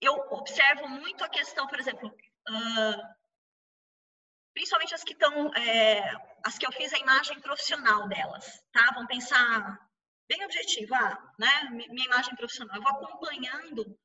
eu 0.00 0.14
observo 0.30 0.88
muito 0.88 1.22
a 1.22 1.28
questão, 1.28 1.68
por 1.68 1.78
exemplo, 1.78 2.08
uh, 2.08 3.19
principalmente 4.52 4.94
as 4.94 5.04
que 5.04 5.12
estão, 5.12 5.54
é, 5.54 6.14
as 6.44 6.58
que 6.58 6.66
eu 6.66 6.72
fiz 6.72 6.92
a 6.92 6.98
imagem 6.98 7.40
profissional 7.40 8.08
delas, 8.08 8.46
tá? 8.72 8.90
Vamos 8.94 9.08
pensar 9.08 9.78
bem 10.28 10.44
objetivo, 10.44 10.94
ah, 10.94 11.32
né? 11.38 11.70
Minha 11.70 12.06
imagem 12.06 12.34
profissional. 12.36 12.76
Eu 12.76 12.82
vou 12.82 12.92
acompanhando 12.92 13.98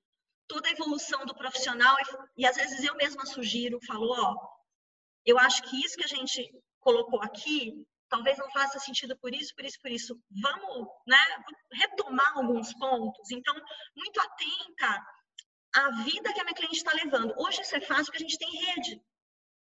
toda 0.48 0.68
a 0.68 0.72
evolução 0.72 1.26
do 1.26 1.36
profissional 1.36 1.96
e, 2.00 2.42
e 2.44 2.46
às 2.46 2.56
vezes 2.56 2.84
eu 2.84 2.96
mesma 2.96 3.26
sugiro, 3.26 3.80
falo, 3.86 4.12
ó, 4.12 4.36
eu 5.26 5.40
acho 5.40 5.64
que 5.64 5.84
isso 5.84 5.98
que 5.98 6.04
a 6.04 6.08
gente 6.08 6.52
colocou 6.80 7.22
aqui 7.22 7.86
talvez 8.08 8.38
não 8.38 8.50
faça 8.52 8.80
sentido 8.80 9.18
por 9.18 9.34
isso, 9.34 9.54
por 9.56 9.66
isso, 9.66 9.80
por 9.82 9.92
isso. 9.92 10.20
Vamos 10.42 10.88
né, 11.08 11.18
retomar 11.74 12.38
alguns 12.38 12.74
pontos. 12.74 13.32
Então, 13.32 13.54
muito 13.96 14.22
atenta 14.22 15.06
à 15.74 15.90
vida 16.04 16.34
que 16.34 16.40
a 16.40 16.44
minha 16.44 16.56
cliente 16.56 16.78
está 16.78 16.94
levando. 16.94 17.34
Hoje 17.38 17.62
isso 17.62 17.76
é 17.76 17.82
fácil 17.82 18.06
porque 18.06 18.18
a 18.18 18.28
gente 18.28 18.38
tem 18.38 18.50
rede. 18.52 19.02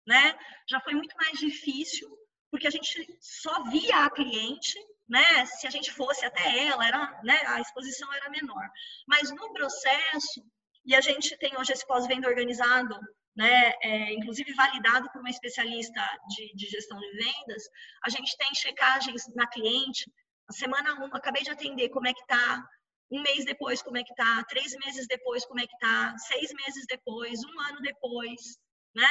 Né? 0.08 0.38
Já 0.68 0.80
foi 0.80 0.94
muito 0.94 1.16
mais 1.16 1.38
difícil 1.40 2.10
porque 2.50 2.68
a 2.68 2.72
gente 2.72 3.18
só 3.22 3.64
via 3.64 4.06
a 4.06 4.10
cliente, 4.10 4.78
né? 5.08 5.46
Se 5.46 5.66
a 5.68 5.70
gente 5.70 5.90
fosse 5.92 6.26
até 6.26 6.68
ela, 6.68 6.86
era, 6.86 7.22
né? 7.24 7.40
A 7.48 7.62
exposição 7.62 8.12
era 8.14 8.30
menor. 8.30 8.68
Mas 9.08 9.32
no 9.32 9.54
processo, 9.54 10.44
e 10.86 10.94
a 10.94 11.00
gente 11.00 11.38
tem 11.38 11.56
hoje 11.58 11.72
esse 11.72 11.88
pós-venda 11.88 12.28
organizado 12.28 13.00
né, 13.36 13.74
é, 13.82 14.14
inclusive 14.14 14.54
validado 14.54 15.10
por 15.12 15.20
uma 15.20 15.30
especialista 15.30 16.02
de, 16.30 16.54
de, 16.54 16.68
gestão 16.68 17.00
de 17.00 17.12
vendas, 17.12 17.64
a 18.04 18.10
gente 18.10 18.36
tem 18.38 18.54
checagens 18.54 19.24
na 19.36 19.48
cliente, 19.48 20.12
semana 20.52 21.06
1, 21.06 21.16
acabei 21.16 21.44
de 21.44 21.50
atender, 21.50 21.90
como 21.90 22.08
é 22.08 22.14
que 22.14 22.26
tá, 22.28 22.64
um 23.10 23.22
mês 23.22 23.46
depois, 23.46 23.82
como 23.82 23.98
é 23.98 24.04
que 24.04 24.14
tá, 24.16 24.44
três 24.50 24.74
meses 24.86 25.08
depois, 25.08 25.46
como 25.46 25.60
é 25.60 25.68
que 25.68 25.78
tá, 25.80 26.14
seis 26.18 26.52
meses 26.54 26.86
depois, 26.88 27.40
um 27.44 27.60
ano 27.62 27.82
depois, 27.82 28.58
né? 28.96 29.10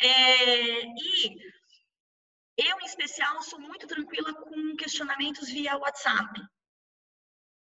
É, 0.00 0.82
e 0.84 1.36
eu, 2.56 2.80
em 2.80 2.84
especial, 2.84 3.40
sou 3.42 3.60
muito 3.60 3.86
tranquila 3.86 4.32
com 4.34 4.76
questionamentos 4.76 5.48
via 5.48 5.76
WhatsApp 5.76 6.40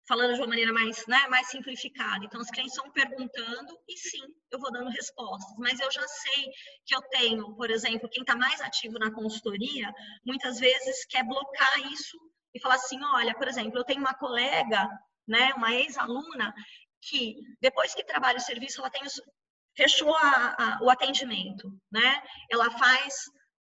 falando 0.08 0.34
de 0.34 0.40
uma 0.40 0.46
maneira 0.46 0.72
mais, 0.72 1.06
né, 1.06 1.28
mais 1.28 1.50
simplificada. 1.50 2.24
Então, 2.24 2.40
os 2.40 2.50
clientes 2.50 2.74
estão 2.74 2.90
perguntando 2.90 3.78
e 3.86 3.96
sim, 3.98 4.22
eu 4.50 4.58
vou 4.58 4.72
dando 4.72 4.88
respostas. 4.88 5.54
Mas 5.58 5.78
eu 5.78 5.90
já 5.92 6.08
sei 6.08 6.50
que 6.86 6.96
eu 6.96 7.02
tenho, 7.10 7.54
por 7.54 7.70
exemplo, 7.70 8.08
quem 8.08 8.22
está 8.22 8.34
mais 8.34 8.58
ativo 8.62 8.98
na 8.98 9.12
consultoria, 9.12 9.92
muitas 10.24 10.58
vezes 10.58 11.04
quer 11.04 11.22
blocar 11.24 11.92
isso 11.92 12.18
e 12.54 12.60
falar 12.60 12.76
assim, 12.76 12.98
olha, 13.12 13.34
por 13.34 13.46
exemplo, 13.46 13.78
eu 13.78 13.84
tenho 13.84 14.00
uma 14.00 14.14
colega, 14.14 14.88
né, 15.26 15.52
uma 15.54 15.74
ex-aluna, 15.74 16.54
que 17.02 17.36
depois 17.60 17.94
que 17.94 18.02
trabalha 18.02 18.38
o 18.38 18.40
serviço, 18.40 18.80
ela 18.80 18.90
tem 18.90 19.02
fechou 19.78 20.12
a, 20.12 20.56
a, 20.58 20.82
o 20.82 20.90
atendimento, 20.90 21.72
né? 21.90 22.20
Ela 22.50 22.68
faz 22.72 23.14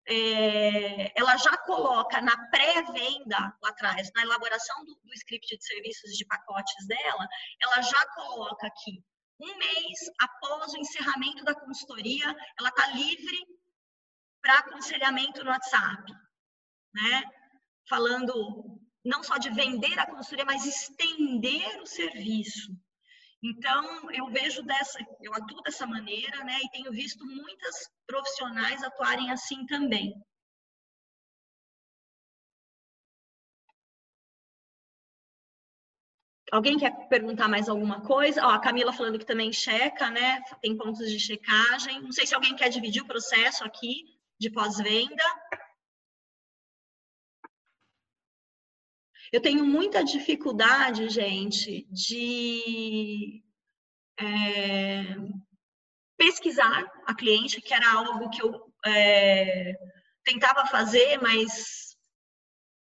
é, 0.08 1.12
ela 1.18 1.36
já 1.36 1.56
coloca 1.58 2.22
na 2.22 2.48
pré-venda 2.48 3.38
lá 3.62 3.68
atrás, 3.68 4.10
na 4.14 4.22
elaboração 4.22 4.82
do, 4.84 4.94
do 5.04 5.12
script 5.14 5.56
de 5.56 5.64
serviços 5.64 6.12
de 6.12 6.24
pacotes 6.24 6.86
dela, 6.86 7.28
ela 7.60 7.82
já 7.82 8.06
coloca 8.14 8.66
aqui 8.66 9.04
um 9.38 9.58
mês 9.58 9.98
após 10.18 10.72
o 10.72 10.78
encerramento 10.78 11.44
da 11.44 11.54
consultoria, 11.54 12.34
ela 12.58 12.70
está 12.70 12.86
livre 12.88 13.38
para 14.40 14.60
aconselhamento 14.60 15.44
no 15.44 15.50
WhatsApp, 15.50 16.10
né? 16.94 17.24
Falando 17.88 18.80
não 19.04 19.22
só 19.22 19.36
de 19.36 19.50
vender 19.50 19.98
a 19.98 20.06
consultoria, 20.06 20.46
mas 20.46 20.64
estender 20.64 21.80
o 21.82 21.86
serviço. 21.86 22.72
Então, 23.42 24.10
eu 24.12 24.26
vejo 24.28 24.62
dessa, 24.62 24.98
eu 25.20 25.32
atuo 25.34 25.62
dessa 25.62 25.86
maneira, 25.86 26.42
né? 26.44 26.58
E 26.62 26.70
tenho 26.70 26.90
visto 26.90 27.24
muitas 27.24 27.90
profissionais 28.06 28.82
atuarem 28.82 29.30
assim 29.30 29.64
também. 29.66 30.14
Alguém 36.52 36.78
quer 36.78 37.08
perguntar 37.08 37.48
mais 37.48 37.68
alguma 37.68 38.00
coisa? 38.02 38.46
Ó, 38.46 38.50
a 38.50 38.60
Camila 38.60 38.92
falando 38.92 39.18
que 39.18 39.26
também 39.26 39.52
checa, 39.52 40.10
né? 40.10 40.40
Tem 40.62 40.76
pontos 40.76 41.10
de 41.10 41.18
checagem. 41.18 42.00
Não 42.00 42.12
sei 42.12 42.26
se 42.26 42.34
alguém 42.34 42.54
quer 42.54 42.68
dividir 42.68 43.02
o 43.02 43.06
processo 43.06 43.64
aqui 43.64 44.04
de 44.38 44.50
pós-venda. 44.50 45.24
Eu 49.32 49.40
tenho 49.40 49.64
muita 49.64 50.04
dificuldade, 50.04 51.08
gente, 51.08 51.86
de 51.90 53.42
é, 54.18 55.16
pesquisar 56.16 56.84
a 57.06 57.14
cliente, 57.14 57.60
que 57.60 57.74
era 57.74 57.92
algo 57.92 58.30
que 58.30 58.42
eu 58.42 58.72
é, 58.84 59.74
tentava 60.24 60.66
fazer, 60.66 61.20
mas 61.20 61.86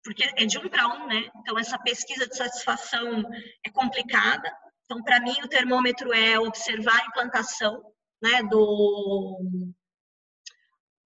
porque 0.04 0.24
é 0.36 0.46
de 0.46 0.58
um 0.58 0.68
para 0.68 0.88
um, 0.88 1.08
né? 1.08 1.30
Então 1.38 1.58
essa 1.58 1.80
pesquisa 1.80 2.28
de 2.28 2.36
satisfação 2.36 3.24
é 3.66 3.70
complicada. 3.72 4.52
Então 4.84 5.02
para 5.02 5.20
mim 5.22 5.36
o 5.44 5.48
termômetro 5.48 6.14
é 6.14 6.38
observar 6.38 7.00
a 7.00 7.06
implantação, 7.06 7.82
né? 8.22 8.44
Do 8.44 9.74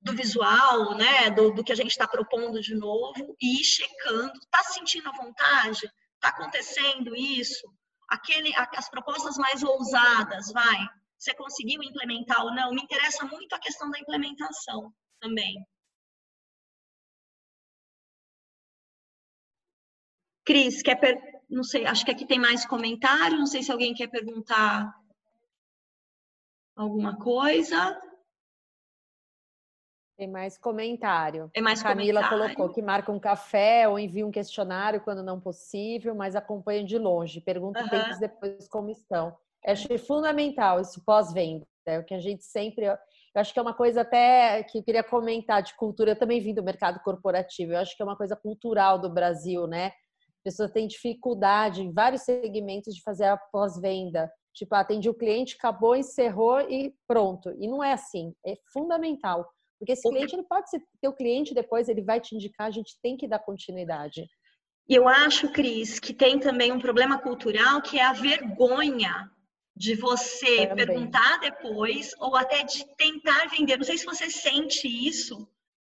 do 0.07 0.15
visual, 0.15 0.95
né, 0.95 1.29
do, 1.29 1.51
do 1.51 1.63
que 1.63 1.71
a 1.71 1.75
gente 1.75 1.91
está 1.91 2.07
propondo 2.07 2.59
de 2.61 2.73
novo 2.73 3.35
e 3.41 3.61
ir 3.61 3.63
checando, 3.63 4.33
está 4.33 4.63
sentindo 4.63 5.07
a 5.09 5.11
vontade? 5.11 5.85
Está 6.15 6.29
acontecendo 6.29 7.15
isso? 7.15 7.67
Aquele, 8.09 8.53
as 8.55 8.89
propostas 8.89 9.37
mais 9.37 9.61
ousadas, 9.61 10.51
vai, 10.51 10.77
você 11.17 11.33
conseguiu 11.35 11.83
implementar 11.83 12.43
ou 12.43 12.53
não? 12.53 12.71
Me 12.71 12.81
interessa 12.81 13.25
muito 13.25 13.53
a 13.53 13.59
questão 13.59 13.89
da 13.89 13.99
implementação 13.99 14.93
também. 15.19 15.55
Cris, 20.45 20.81
quer 20.81 20.95
per... 20.95 21.19
não 21.49 21.63
sei, 21.63 21.85
acho 21.85 22.05
que 22.05 22.11
aqui 22.11 22.25
tem 22.25 22.39
mais 22.39 22.65
comentário, 22.65 23.37
não 23.37 23.45
sei 23.45 23.61
se 23.61 23.71
alguém 23.71 23.93
quer 23.93 24.07
perguntar 24.07 24.89
alguma 26.75 27.17
coisa. 27.17 27.99
Tem 30.17 30.27
mais 30.27 30.57
comentário. 30.57 31.51
É 31.53 31.61
mais 31.61 31.79
a 31.79 31.83
Camila 31.83 32.21
comentário. 32.21 32.55
colocou 32.55 32.73
que 32.73 32.81
marca 32.81 33.11
um 33.11 33.19
café 33.19 33.87
ou 33.87 33.99
envia 33.99 34.25
um 34.25 34.31
questionário 34.31 34.99
quando 35.01 35.21
não 35.21 35.39
possível, 35.39 36.15
mas 36.15 36.35
acompanha 36.35 36.83
de 36.83 36.97
longe. 36.97 37.39
Pergunta 37.39 37.83
uhum. 37.83 37.89
tempos 37.89 38.19
depois 38.19 38.67
como 38.67 38.89
estão. 38.89 39.37
Acho 39.63 39.97
fundamental 39.99 40.81
isso 40.81 41.03
pós-venda. 41.05 41.65
É 41.85 41.99
o 41.99 42.03
que 42.03 42.15
a 42.15 42.19
gente 42.19 42.43
sempre. 42.43 42.85
Eu 42.85 42.97
acho 43.35 43.53
que 43.53 43.59
é 43.59 43.61
uma 43.61 43.75
coisa 43.75 44.01
até 44.01 44.63
que 44.63 44.79
eu 44.79 44.83
queria 44.83 45.03
comentar 45.03 45.61
de 45.61 45.75
cultura. 45.75 46.11
Eu 46.11 46.19
também 46.19 46.41
vim 46.41 46.53
do 46.53 46.63
mercado 46.63 46.99
corporativo. 47.01 47.73
Eu 47.73 47.79
acho 47.79 47.95
que 47.95 48.01
é 48.01 48.05
uma 48.05 48.17
coisa 48.17 48.35
cultural 48.35 48.99
do 48.99 49.13
Brasil, 49.13 49.67
né? 49.67 49.87
A 49.87 50.43
pessoa 50.43 50.67
tem 50.67 50.87
dificuldade 50.87 51.83
em 51.83 51.93
vários 51.93 52.23
segmentos 52.23 52.95
de 52.95 53.03
fazer 53.03 53.25
a 53.25 53.37
pós-venda. 53.37 54.31
Tipo, 54.53 54.73
atende 54.73 55.07
o 55.09 55.13
cliente, 55.13 55.55
acabou, 55.57 55.95
encerrou 55.95 56.59
e 56.61 56.93
pronto. 57.07 57.53
E 57.59 57.67
não 57.67 57.83
é 57.83 57.93
assim. 57.93 58.33
É 58.45 58.55
fundamental. 58.73 59.47
Porque 59.79 59.93
esse 59.93 60.09
cliente 60.09 60.35
ele 60.35 60.43
pode 60.43 60.69
ser 60.69 60.81
teu 61.01 61.13
cliente 61.13 61.53
depois, 61.53 61.87
ele 61.87 62.01
vai 62.01 62.19
te 62.19 62.35
indicar, 62.35 62.67
a 62.67 62.71
gente 62.71 62.97
tem 63.01 63.15
que 63.15 63.27
dar 63.27 63.39
continuidade. 63.39 64.27
E 64.89 64.95
eu 64.95 65.07
acho, 65.07 65.51
Cris, 65.51 65.99
que 65.99 66.13
tem 66.13 66.39
também 66.39 66.71
um 66.71 66.79
problema 66.79 67.19
cultural 67.19 67.81
que 67.81 67.99
é 67.99 68.03
a 68.03 68.13
vergonha 68.13 69.29
de 69.75 69.95
você 69.95 70.67
também. 70.67 70.85
perguntar 70.85 71.39
depois 71.39 72.11
ou 72.19 72.35
até 72.35 72.63
de 72.63 72.85
tentar 72.95 73.47
vender. 73.49 73.77
Não 73.77 73.83
sei 73.83 73.97
se 73.97 74.05
você 74.05 74.29
sente 74.29 74.87
isso, 74.87 75.47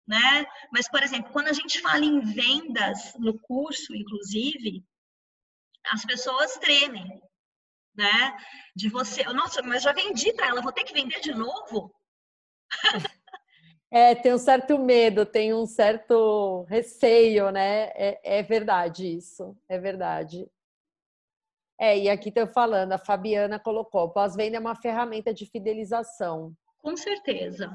né? 0.07 0.47
Mas, 0.72 0.89
por 0.89 1.03
exemplo, 1.03 1.32
quando 1.32 1.49
a 1.49 1.53
gente 1.53 1.80
fala 1.80 2.05
em 2.05 2.20
vendas 2.20 3.14
no 3.18 3.39
curso, 3.39 3.95
inclusive, 3.95 4.82
as 5.91 6.05
pessoas 6.05 6.57
tremem, 6.59 7.20
né? 7.95 8.37
De 8.74 8.89
você, 8.89 9.24
nossa, 9.24 9.61
mas 9.62 9.82
já 9.82 9.93
vendi 9.93 10.32
para 10.32 10.49
ela, 10.49 10.62
vou 10.62 10.72
ter 10.72 10.85
que 10.85 10.95
vender 10.95 11.20
de 11.20 11.35
novo? 11.35 11.95
É, 13.95 14.12
tem 14.12 14.34
um 14.34 14.38
certo 14.38 14.76
medo, 14.76 15.24
tem 15.24 15.55
um 15.55 15.66
certo 15.66 16.62
receio, 16.68 17.53
né? 17.53 17.92
É, 17.95 18.38
é 18.38 18.42
verdade 18.42 19.07
isso, 19.07 19.57
é 19.68 19.78
verdade. 19.78 20.51
É, 21.78 21.97
e 21.97 22.09
aqui 22.09 22.28
estou 22.28 22.49
falando, 22.49 22.90
a 22.90 22.99
Fabiana 22.99 23.57
colocou, 23.57 24.11
pós-venda 24.11 24.57
é 24.57 24.61
uma 24.61 24.74
ferramenta 24.74 25.32
de 25.32 25.47
fidelização. 25.47 26.53
Com 26.78 26.97
certeza, 26.97 27.70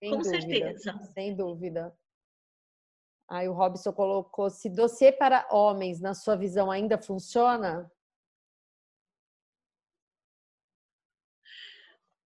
sem 0.00 0.10
com 0.10 0.18
dúvida, 0.18 0.40
certeza. 0.40 0.98
Sem 1.14 1.36
dúvida. 1.36 1.96
Aí 3.28 3.48
o 3.48 3.52
Robson 3.52 3.92
colocou, 3.92 4.50
se 4.50 4.68
dossiê 4.68 5.12
para 5.12 5.46
homens, 5.52 6.00
na 6.00 6.14
sua 6.14 6.34
visão, 6.34 6.68
ainda 6.68 6.98
funciona? 6.98 7.88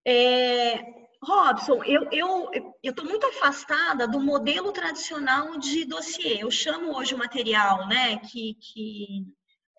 É, 0.06 1.03
Robson, 1.24 1.84
eu 1.84 2.10
eu 2.12 2.92
estou 2.92 3.06
muito 3.06 3.26
afastada 3.26 4.08
do 4.08 4.20
modelo 4.20 4.72
tradicional 4.72 5.58
de 5.58 5.86
dossiê. 5.86 6.44
Eu 6.44 6.52
chamo 6.52 6.96
hoje 6.96 7.16
o 7.16 7.18
material, 7.18 7.88
né, 7.88 8.18
que, 8.20 8.56
que, 8.56 9.26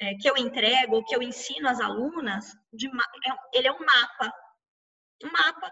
é, 0.00 0.14
que 0.14 0.28
eu 0.28 0.36
entrego, 0.36 1.04
que 1.04 1.14
eu 1.14 1.22
ensino 1.22 1.68
às 1.68 1.80
alunas, 1.80 2.56
de, 2.72 2.88
é, 2.88 3.58
ele 3.58 3.68
é 3.68 3.72
um 3.72 3.84
mapa, 3.84 4.32
um 5.22 5.30
mapa 5.30 5.70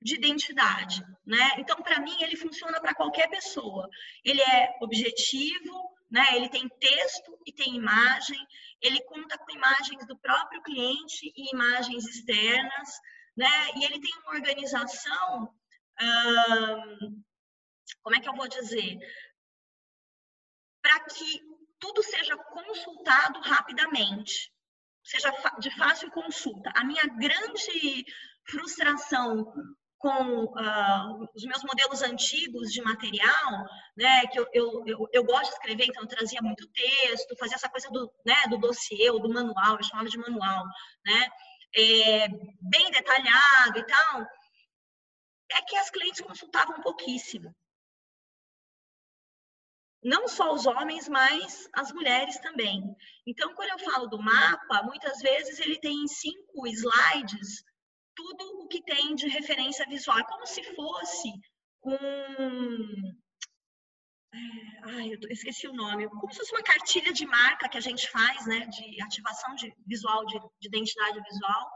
de 0.00 0.14
identidade, 0.14 1.02
né? 1.26 1.52
Então, 1.58 1.76
para 1.82 2.00
mim, 2.00 2.16
ele 2.20 2.36
funciona 2.36 2.80
para 2.80 2.94
qualquer 2.94 3.28
pessoa. 3.28 3.88
Ele 4.24 4.40
é 4.40 4.76
objetivo, 4.80 5.90
né? 6.10 6.24
Ele 6.32 6.48
tem 6.48 6.68
texto 6.68 7.36
e 7.46 7.52
tem 7.52 7.74
imagem. 7.74 8.38
Ele 8.80 9.02
conta 9.04 9.36
com 9.38 9.50
imagens 9.50 10.06
do 10.06 10.16
próprio 10.18 10.62
cliente 10.62 11.32
e 11.36 11.52
imagens 11.52 12.06
externas 12.06 12.88
né? 13.36 13.70
E 13.76 13.84
ele 13.84 14.00
tem 14.00 14.12
uma 14.20 14.34
organização, 14.34 15.54
hum, 16.00 17.22
como 18.02 18.16
é 18.16 18.20
que 18.20 18.28
eu 18.28 18.34
vou 18.34 18.48
dizer? 18.48 18.98
Para 20.82 21.00
que 21.00 21.40
tudo 21.78 22.02
seja 22.02 22.36
consultado 22.36 23.40
rapidamente, 23.40 24.52
seja 25.04 25.30
de 25.58 25.70
fácil 25.76 26.10
consulta. 26.10 26.72
A 26.74 26.84
minha 26.84 27.04
grande 27.06 28.04
frustração 28.48 29.52
com 29.98 30.44
uh, 30.44 31.28
os 31.34 31.44
meus 31.44 31.62
modelos 31.64 32.02
antigos 32.02 32.70
de 32.70 32.82
material, 32.82 33.66
né, 33.96 34.26
que 34.26 34.38
eu, 34.38 34.46
eu, 34.52 34.84
eu, 34.86 35.08
eu, 35.12 35.24
gosto 35.24 35.48
de 35.48 35.54
escrever, 35.54 35.86
então 35.86 36.02
eu 36.02 36.08
trazia 36.08 36.40
muito 36.42 36.68
texto, 36.68 37.36
fazia 37.38 37.56
essa 37.56 37.68
coisa 37.68 37.88
do, 37.90 38.12
né, 38.24 38.34
do 38.48 38.58
dossiê 38.58 39.10
ou 39.10 39.18
do 39.18 39.32
manual, 39.32 39.76
eu 39.76 39.82
chamava 39.82 40.08
de 40.08 40.18
manual, 40.18 40.64
né, 41.04 41.28
é, 41.76 42.28
bem 42.60 42.90
detalhado 42.90 43.78
e 43.78 43.86
tal, 43.86 44.26
é 45.52 45.62
que 45.62 45.76
as 45.76 45.90
clientes 45.90 46.20
consultavam 46.22 46.80
pouquíssimo. 46.80 47.54
Não 50.02 50.28
só 50.28 50.52
os 50.52 50.66
homens, 50.66 51.08
mas 51.08 51.68
as 51.72 51.92
mulheres 51.92 52.38
também. 52.40 52.82
Então, 53.26 53.54
quando 53.54 53.70
eu 53.70 53.90
falo 53.90 54.06
do 54.06 54.22
mapa, 54.22 54.82
muitas 54.84 55.18
vezes 55.18 55.58
ele 55.58 55.78
tem 55.80 56.06
cinco 56.06 56.66
slides, 56.66 57.64
tudo 58.14 58.62
o 58.62 58.68
que 58.68 58.82
tem 58.82 59.14
de 59.14 59.28
referência 59.28 59.84
visual. 59.86 60.18
É 60.18 60.24
como 60.24 60.46
se 60.46 60.62
fosse 60.74 61.28
um 61.84 63.12
ai, 64.84 65.12
eu 65.12 65.18
esqueci 65.30 65.66
o 65.66 65.72
nome, 65.72 66.08
como 66.08 66.32
se 66.32 66.38
fosse 66.38 66.52
uma 66.52 66.62
cartilha 66.62 67.12
de 67.12 67.26
marca 67.26 67.68
que 67.68 67.78
a 67.78 67.80
gente 67.80 68.08
faz, 68.10 68.46
né, 68.46 68.66
de 68.66 69.02
ativação 69.02 69.54
de 69.54 69.74
visual, 69.86 70.24
de, 70.26 70.38
de 70.60 70.68
identidade 70.68 71.20
visual, 71.20 71.70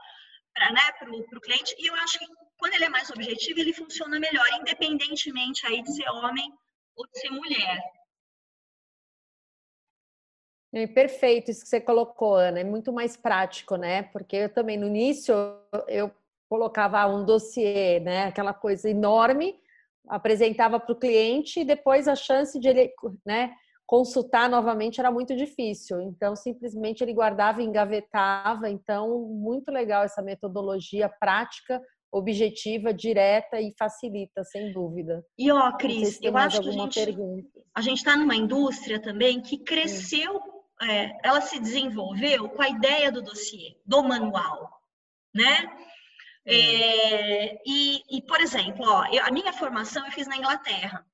para 0.54 0.72
né, 0.72 0.80
o 1.11 1.40
cliente. 1.40 1.74
E 1.78 1.86
eu 1.86 1.94
acho 1.94 2.18
que 2.18 2.26
quando 2.58 2.74
ele 2.74 2.84
é 2.84 2.88
mais 2.88 3.11
objetivo, 3.11 3.61
ele 3.61 3.72
funciona 3.72 4.18
melhor, 4.18 4.46
independentemente 4.61 5.66
aí 5.66 5.82
de 5.82 5.94
ser 5.94 6.08
homem 6.08 6.52
ou 6.96 7.06
de 7.06 7.20
ser 7.20 7.30
mulher. 7.30 7.80
É 10.72 10.86
perfeito 10.86 11.50
isso 11.50 11.62
que 11.62 11.68
você 11.68 11.80
colocou, 11.80 12.36
Ana. 12.36 12.61
É 12.61 12.64
muito 12.64 12.92
mais 12.92 13.16
prático, 13.16 13.76
né? 13.76 14.04
Porque 14.04 14.36
eu 14.36 14.52
também 14.52 14.78
no 14.78 14.86
início 14.86 15.34
eu 15.88 16.14
colocava 16.48 17.06
um 17.06 17.24
dossiê, 17.24 17.98
né? 18.00 18.26
Aquela 18.26 18.54
coisa 18.54 18.88
enorme 18.88 19.61
apresentava 20.09 20.78
para 20.80 20.92
o 20.92 20.98
cliente 20.98 21.61
e 21.61 21.64
depois 21.64 22.09
a 22.09 22.14
chance 22.14 22.59
de 22.59 22.68
ele 22.68 22.92
né, 23.24 23.53
consultar 23.86 24.48
novamente 24.48 25.01
era 25.01 25.11
muito 25.11 25.34
difícil. 25.34 26.01
Então, 26.01 26.36
simplesmente 26.36 27.03
ele 27.03 27.12
guardava 27.12 27.61
e 27.61 27.64
engavetava. 27.64 28.70
Então, 28.70 29.20
muito 29.28 29.70
legal 29.70 30.05
essa 30.05 30.22
metodologia 30.22 31.09
prática, 31.09 31.82
objetiva, 32.12 32.94
direta 32.94 33.61
e 33.61 33.74
facilita, 33.78 34.44
sem 34.44 34.72
dúvida. 34.72 35.24
E 35.38 35.51
ó, 35.51 35.72
Cris, 35.76 36.16
se 36.16 36.24
eu 36.24 36.36
acho 36.36 36.61
que 36.61 36.68
a 36.68 36.72
gente 36.72 37.51
a 37.74 37.80
gente 37.80 37.98
está 37.98 38.16
numa 38.16 38.36
indústria 38.36 39.01
também 39.01 39.40
que 39.40 39.59
cresceu, 39.59 40.40
é, 40.82 41.11
ela 41.22 41.40
se 41.40 41.61
desenvolveu 41.61 42.48
com 42.48 42.62
a 42.62 42.68
ideia 42.68 43.12
do 43.12 43.22
dossiê, 43.22 43.76
do 43.84 44.03
manual, 44.03 44.70
né? 45.34 45.68
É, 46.47 47.62
e, 47.66 48.03
e, 48.09 48.22
por 48.22 48.41
exemplo, 48.41 48.84
ó, 48.86 49.07
eu, 49.12 49.24
a 49.24 49.30
minha 49.30 49.53
formação 49.53 50.05
eu 50.07 50.12
fiz 50.12 50.26
na 50.26 50.36
Inglaterra. 50.36 51.07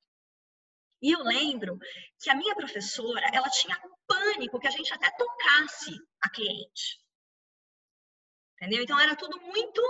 E 1.03 1.13
eu 1.13 1.23
lembro 1.23 1.79
que 2.19 2.31
a 2.31 2.35
minha 2.35 2.55
professora, 2.55 3.29
ela 3.33 3.49
tinha 3.51 3.79
pânico 4.07 4.59
que 4.59 4.67
a 4.67 4.71
gente 4.71 4.93
até 4.93 5.11
tocasse 5.11 5.95
a 6.23 6.31
cliente. 6.31 7.01
Entendeu? 8.55 8.83
Então 8.83 8.99
era 8.99 9.15
tudo 9.15 9.39
muito, 9.41 9.83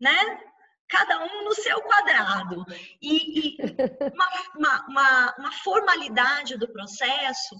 né? 0.00 0.52
Cada 0.88 1.24
um 1.24 1.44
no 1.44 1.54
seu 1.54 1.80
quadrado. 1.82 2.64
E, 3.00 3.40
e 3.40 3.56
uma, 4.12 4.28
uma, 4.54 4.86
uma, 4.88 5.34
uma 5.38 5.52
formalidade 5.52 6.58
do 6.58 6.68
processo 6.68 7.56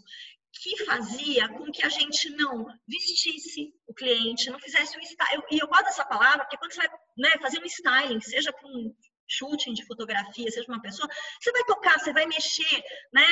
que 0.63 0.85
fazia 0.85 1.49
com 1.49 1.71
que 1.71 1.85
a 1.85 1.89
gente 1.89 2.31
não 2.31 2.67
vestisse 2.87 3.73
o 3.87 3.95
cliente, 3.95 4.51
não 4.51 4.59
fizesse 4.59 4.97
um 4.97 5.01
styling. 5.01 5.43
E 5.51 5.59
eu 5.59 5.67
gosto 5.67 5.85
dessa 5.85 6.05
palavra, 6.05 6.45
porque 6.45 6.57
quando 6.57 6.73
você 6.73 6.79
vai 6.79 6.89
né, 7.19 7.31
fazer 7.41 7.61
um 7.61 7.67
styling, 7.67 8.21
seja 8.21 8.53
com 8.53 8.69
um 8.69 8.95
shooting 9.27 9.73
de 9.73 9.87
fotografia, 9.87 10.51
seja 10.51 10.69
uma 10.69 10.81
pessoa, 10.81 11.09
você 11.41 11.51
vai 11.51 11.65
tocar, 11.65 11.99
você 11.99 12.13
vai 12.13 12.27
mexer, 12.27 12.83
né? 13.13 13.27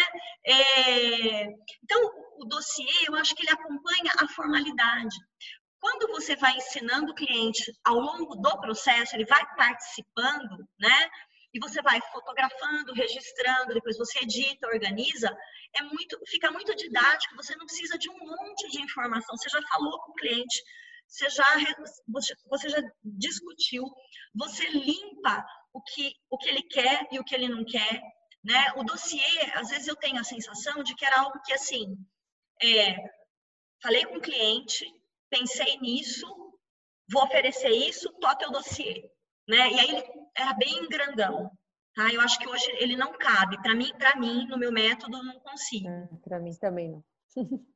É... 0.44 1.44
Então, 1.84 2.10
o 2.38 2.44
dossiê, 2.46 3.06
eu 3.06 3.14
acho 3.14 3.34
que 3.34 3.42
ele 3.42 3.52
acompanha 3.52 4.12
a 4.18 4.28
formalidade. 4.28 5.16
Quando 5.78 6.08
você 6.12 6.36
vai 6.36 6.56
ensinando 6.56 7.12
o 7.12 7.14
cliente 7.14 7.72
ao 7.84 7.98
longo 7.98 8.36
do 8.36 8.60
processo, 8.60 9.16
ele 9.16 9.26
vai 9.26 9.44
participando, 9.56 10.66
né? 10.78 11.10
E 11.54 11.58
você 11.58 11.82
vai 11.82 12.00
fotografando, 12.12 12.94
registrando, 12.94 13.74
depois 13.74 13.98
você 13.98 14.20
edita, 14.20 14.66
organiza, 14.66 15.36
é 15.74 15.82
muito, 15.82 16.18
fica 16.26 16.50
muito 16.50 16.74
didático, 16.74 17.36
você 17.36 17.54
não 17.56 17.66
precisa 17.66 17.98
de 17.98 18.08
um 18.08 18.18
monte 18.18 18.70
de 18.70 18.80
informação, 18.80 19.36
você 19.36 19.50
já 19.50 19.60
falou 19.68 20.00
com 20.00 20.12
o 20.12 20.14
cliente, 20.14 20.62
você 21.06 21.28
já, 21.28 21.44
você, 22.48 22.68
já 22.70 22.80
discutiu, 23.04 23.84
você 24.34 24.66
limpa 24.70 25.44
o 25.74 25.82
que, 25.82 26.14
o 26.30 26.38
que 26.38 26.48
ele 26.48 26.62
quer 26.62 27.06
e 27.12 27.18
o 27.18 27.24
que 27.24 27.34
ele 27.34 27.48
não 27.48 27.64
quer, 27.64 28.00
né? 28.42 28.72
O 28.76 28.82
dossiê, 28.82 29.52
às 29.54 29.68
vezes 29.68 29.88
eu 29.88 29.96
tenho 29.96 30.18
a 30.18 30.24
sensação 30.24 30.82
de 30.82 30.94
que 30.94 31.04
era 31.04 31.20
algo 31.20 31.38
que, 31.44 31.52
assim, 31.52 31.96
é, 32.62 32.96
falei 33.82 34.06
com 34.06 34.16
o 34.16 34.22
cliente, 34.22 34.86
pensei 35.28 35.78
nisso, 35.80 36.26
vou 37.10 37.24
oferecer 37.24 37.70
isso, 37.70 38.10
toque 38.18 38.46
o 38.46 38.50
dossiê 38.50 39.10
né? 39.48 39.70
E 39.70 39.78
aí 39.80 39.88
ele 39.90 40.04
era 40.36 40.54
bem 40.54 40.88
grandão, 40.88 41.50
tá? 41.94 42.12
Eu 42.12 42.20
acho 42.20 42.38
que 42.38 42.48
hoje 42.48 42.64
ele 42.78 42.96
não 42.96 43.12
cabe. 43.12 43.60
Para 43.62 43.74
mim, 43.74 43.92
para 43.98 44.16
mim, 44.16 44.46
no 44.46 44.58
meu 44.58 44.72
método, 44.72 45.22
não 45.22 45.38
consigo. 45.40 45.88
É, 45.88 46.08
para 46.22 46.38
mim 46.38 46.54
também 46.54 46.90
não. 46.90 47.04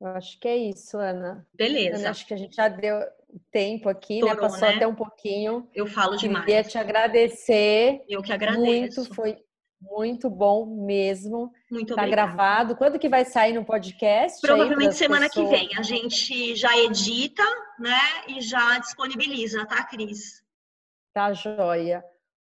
Eu 0.00 0.08
acho 0.08 0.38
que 0.38 0.46
é 0.46 0.56
isso, 0.56 0.96
Ana. 0.96 1.44
Beleza. 1.52 1.98
Ana, 1.98 2.10
acho 2.10 2.24
que 2.24 2.32
a 2.32 2.36
gente 2.36 2.54
já 2.54 2.68
deu 2.68 3.00
tempo 3.50 3.88
aqui, 3.88 4.22
né? 4.22 4.34
Passou 4.36 4.68
né? 4.68 4.76
até 4.76 4.86
um 4.86 4.94
pouquinho. 4.94 5.68
Eu 5.74 5.86
falo 5.88 6.16
demais. 6.16 6.44
Queria 6.44 6.62
te 6.62 6.78
agradecer. 6.78 8.04
Eu 8.08 8.22
que 8.22 8.32
agradeço. 8.32 9.00
Muito, 9.00 9.14
foi 9.14 9.44
muito 9.80 10.30
bom 10.30 10.66
mesmo. 10.84 11.52
Muito 11.70 11.94
tá 11.94 12.02
obrigada. 12.02 12.32
gravado. 12.32 12.76
Quando 12.76 12.98
que 12.98 13.08
vai 13.08 13.24
sair 13.24 13.52
no 13.52 13.64
podcast? 13.64 14.40
Provavelmente 14.40 14.94
semana 14.94 15.28
pessoas? 15.28 15.48
que 15.50 15.56
vem. 15.56 15.78
A 15.78 15.82
gente 15.82 16.56
já 16.56 16.76
edita, 16.78 17.42
né? 17.78 17.98
E 18.28 18.40
já 18.40 18.78
disponibiliza, 18.78 19.66
tá, 19.66 19.84
Cris? 19.84 20.42
Tá, 21.12 21.32
joia. 21.32 22.02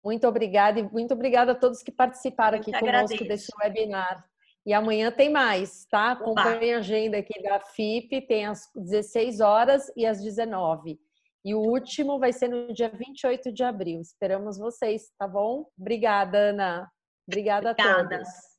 Muito 0.04 0.26
obrigada 0.26 0.80
e 0.80 0.82
muito 0.82 1.14
obrigada 1.14 1.52
a 1.52 1.54
todos 1.54 1.82
que 1.82 1.92
participaram 1.92 2.56
Eu 2.58 2.60
aqui 2.60 2.72
conosco 2.72 3.14
agradeço. 3.14 3.24
desse 3.24 3.52
webinar. 3.62 4.24
E 4.66 4.72
amanhã 4.72 5.10
tem 5.10 5.30
mais, 5.30 5.84
tá? 5.86 6.12
Acompanhe 6.12 6.72
a 6.72 6.78
agenda 6.78 7.18
aqui 7.18 7.42
da 7.42 7.60
FIP, 7.60 8.22
tem 8.26 8.46
às 8.46 8.70
16 8.74 9.40
horas 9.40 9.92
e 9.96 10.06
às 10.06 10.22
19. 10.22 10.98
E 11.44 11.54
o 11.54 11.58
último 11.60 12.18
vai 12.18 12.32
ser 12.32 12.48
no 12.48 12.72
dia 12.72 12.88
28 12.88 13.52
de 13.52 13.62
abril. 13.62 14.00
Esperamos 14.00 14.56
vocês, 14.56 15.12
tá 15.18 15.28
bom? 15.28 15.66
Obrigada, 15.78 16.38
Ana. 16.50 16.90
Obrigada, 17.28 17.70
Obrigada. 17.72 18.00
a 18.00 18.18
todos. 18.18 18.53